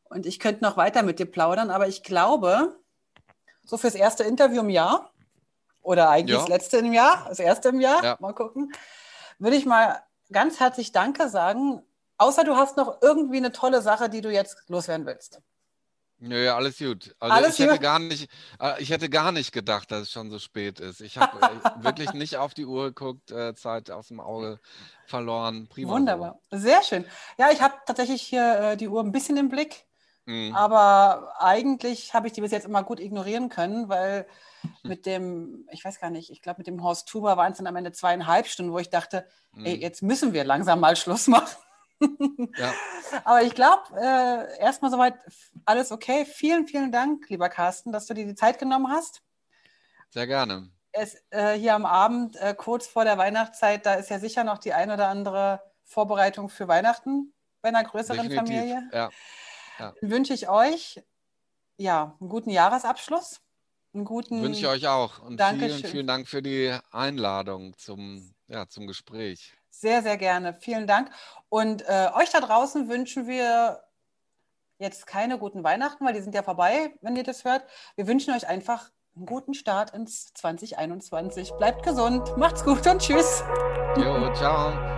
und 0.04 0.26
ich 0.26 0.38
könnte 0.38 0.62
noch 0.62 0.76
weiter 0.76 1.02
mit 1.02 1.18
dir 1.18 1.26
plaudern, 1.26 1.70
aber 1.70 1.88
ich 1.88 2.02
glaube, 2.02 2.76
so 3.64 3.76
fürs 3.78 3.94
erste 3.94 4.24
Interview 4.24 4.60
im 4.60 4.70
Jahr 4.70 5.10
oder 5.83 6.11
eigentlich 6.11 6.35
Ja. 6.35 6.41
das 6.41 6.49
letzte 6.49 6.79
im 6.79 6.93
Jahr, 6.93 7.26
das 7.29 7.39
erste 7.39 7.68
im 7.70 7.81
Jahr, 7.81 8.03
Ja. 8.05 8.16
mal 8.20 8.35
gucken, 8.35 8.72
würde 9.39 9.57
ich 9.57 9.66
mal 9.66 10.03
ganz 10.33 10.61
herzlich 10.61 10.93
Danke 10.93 11.29
sagen, 11.29 11.83
Außer 12.20 12.43
du 12.43 12.57
hast 12.57 12.76
noch 12.76 13.01
irgendwie 13.01 13.37
eine 13.37 13.53
tolle 13.53 13.81
Sache, 13.81 14.11
die 14.11 14.20
du 14.20 14.31
jetzt 14.33 14.68
loswerden 14.68 15.07
willst. 15.07 15.41
Nö, 16.18 16.51
alles 16.51 16.79
gut. 16.79 17.14
Also 17.20 17.33
Alles 17.33 17.53
ich 17.55 17.61
hätte 17.61 17.74
gut? 17.74 17.81
gar 17.83 18.01
nicht, 18.01 18.29
äh, 18.61 18.83
ich 18.83 18.91
hätte 18.91 19.09
gar 19.09 19.31
nicht 19.31 19.53
gedacht, 19.53 19.93
dass 19.93 20.03
es 20.03 20.11
schon 20.11 20.29
so 20.29 20.41
spät 20.41 20.81
ist. 20.81 21.01
Ich 21.01 21.16
habe 21.16 21.39
äh, 21.41 21.49
wirklich 21.85 22.12
nicht 22.14 22.37
auf 22.37 22.55
die 22.55 22.66
Uhr 22.66 22.87
geguckt, 22.87 23.31
äh, 23.31 23.55
Zeit 23.55 23.93
aus 23.93 24.09
dem 24.09 24.18
Auge 24.18 24.59
verloren. 25.07 25.68
Prima. 25.68 25.93
Wunderbar. 25.93 26.41
Sehr 26.51 26.83
schön. 26.83 27.05
Ja, 27.39 27.53
ich 27.53 27.62
habe 27.62 27.74
tatsächlich 27.87 28.20
hier 28.22 28.74
die 28.74 28.89
Uhr 28.89 29.01
ein 29.01 29.12
bisschen 29.12 29.37
im 29.37 29.49
Blick, 29.49 29.87
Mhm. 30.29 30.55
aber 30.55 31.33
eigentlich 31.39 32.12
habe 32.12 32.26
ich 32.26 32.35
die 32.35 32.43
bis 32.43 32.51
jetzt 32.51 32.66
immer 32.66 32.83
gut 32.83 33.01
ignorieren 33.01 33.49
können, 33.49 33.89
weil 33.89 34.26
mit 34.83 35.07
dem, 35.07 35.66
ich 35.72 35.83
weiß 35.85 36.01
gar 36.01 36.11
nicht, 36.11 36.31
ich 36.31 36.43
glaube, 36.43 36.59
mit 36.59 36.66
dem 36.66 36.83
Horst 36.83 37.09
Tuber 37.09 37.39
waren 37.39 37.53
es 37.53 37.59
dann 37.59 37.66
am 37.66 37.76
Ende 37.76 37.93
zweieinhalb 37.93 38.47
Stunden, 38.47 38.72
wo 38.72 38.79
ich 38.79 38.91
dachte, 38.91 39.26
ey, 39.64 39.76
Mhm. 39.76 39.81
jetzt 39.81 40.03
müssen 40.03 40.35
wir 40.35 40.45
langsam 40.45 40.81
mal 40.81 40.97
Schluss 40.97 41.29
machen. 41.29 41.57
Ja. 42.59 42.72
Aber 43.24 43.43
ich 43.43 43.55
glaube, 43.55 43.83
äh, 43.99 44.59
erstmal 44.61 44.91
soweit 44.91 45.14
alles 45.64 45.91
okay. 45.93 46.26
Vielen, 46.26 46.66
vielen 46.68 46.93
Dank, 46.93 47.29
lieber 47.31 47.49
Carsten, 47.49 47.91
dass 47.91 48.05
du 48.05 48.12
dir 48.12 48.26
die 48.26 48.35
Zeit 48.35 48.59
genommen 48.59 48.91
hast. 48.91 49.22
Sehr 50.11 50.26
gerne. 50.26 50.68
Es, 50.93 51.16
äh, 51.31 51.55
hier 51.55 51.74
am 51.74 51.87
Abend, 51.87 52.37
äh, 52.37 52.55
kurz 52.55 52.87
vor 52.87 53.05
der 53.05 53.16
Weihnachtszeit, 53.16 53.87
da 53.87 53.95
ist 53.95 54.11
ja 54.11 54.18
sicher 54.18 54.45
noch 54.45 54.59
die 54.59 54.74
ein 54.74 54.91
oder 54.91 55.09
andere 55.09 55.62
Vorbereitung 55.85 56.51
für 56.51 56.68
Weihnachten 56.68 57.33
bei 57.62 57.70
einer 57.70 57.85
größeren 57.85 58.29
Definitiv. 58.29 58.59
Familie. 58.59 58.91
Ja. 59.79 59.95
Dann 60.01 60.11
wünsche 60.11 60.35
ich 60.35 60.49
euch 60.49 61.03
ja, 61.76 62.16
einen 62.20 62.29
guten 62.29 62.51
Jahresabschluss. 62.51 63.41
Einen 63.95 64.05
guten, 64.05 64.43
Wünsche 64.43 64.61
ich 64.61 64.66
euch 64.66 64.87
auch. 64.87 65.20
Und 65.22 65.39
Dankeschön. 65.39 65.79
vielen, 65.79 65.91
vielen 65.91 66.07
Dank 66.07 66.29
für 66.29 66.43
die 66.43 66.76
Einladung 66.91 67.76
zum, 67.79 68.35
ja, 68.47 68.68
zum 68.68 68.87
Gespräch. 68.87 69.55
Sehr, 69.70 70.03
sehr 70.03 70.18
gerne. 70.18 70.55
Vielen 70.55 70.87
Dank. 70.87 71.11
Und 71.49 71.83
äh, 71.89 72.11
euch 72.14 72.31
da 72.31 72.41
draußen 72.41 72.89
wünschen 72.89 73.26
wir 73.26 73.83
jetzt 74.79 75.07
keine 75.07 75.39
guten 75.39 75.64
Weihnachten, 75.64 76.05
weil 76.05 76.12
die 76.12 76.20
sind 76.20 76.35
ja 76.35 76.43
vorbei, 76.43 76.93
wenn 77.01 77.16
ihr 77.16 77.24
das 77.24 77.45
hört. 77.45 77.64
Wir 77.97 78.07
wünschen 78.07 78.35
euch 78.35 78.47
einfach 78.47 78.91
einen 79.16 79.26
guten 79.26 79.55
Start 79.55 79.91
ins 79.95 80.33
2021. 80.35 81.53
Bleibt 81.53 81.83
gesund, 81.83 82.37
macht's 82.37 82.64
gut 82.64 82.87
und 82.87 83.01
tschüss. 83.01 83.43
Jo, 83.97 84.33
ciao. 84.35 84.97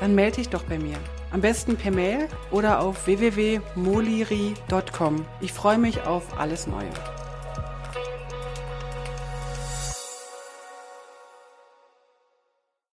dann 0.00 0.14
melde 0.14 0.36
dich 0.36 0.48
doch 0.48 0.62
bei 0.64 0.78
mir. 0.78 0.96
Am 1.30 1.40
besten 1.40 1.76
per 1.76 1.90
Mail 1.90 2.28
oder 2.50 2.80
auf 2.80 3.06
www.moliri.com. 3.06 5.24
Ich 5.40 5.52
freue 5.52 5.78
mich 5.78 6.02
auf 6.02 6.38
alles 6.38 6.66
Neue. 6.66 6.90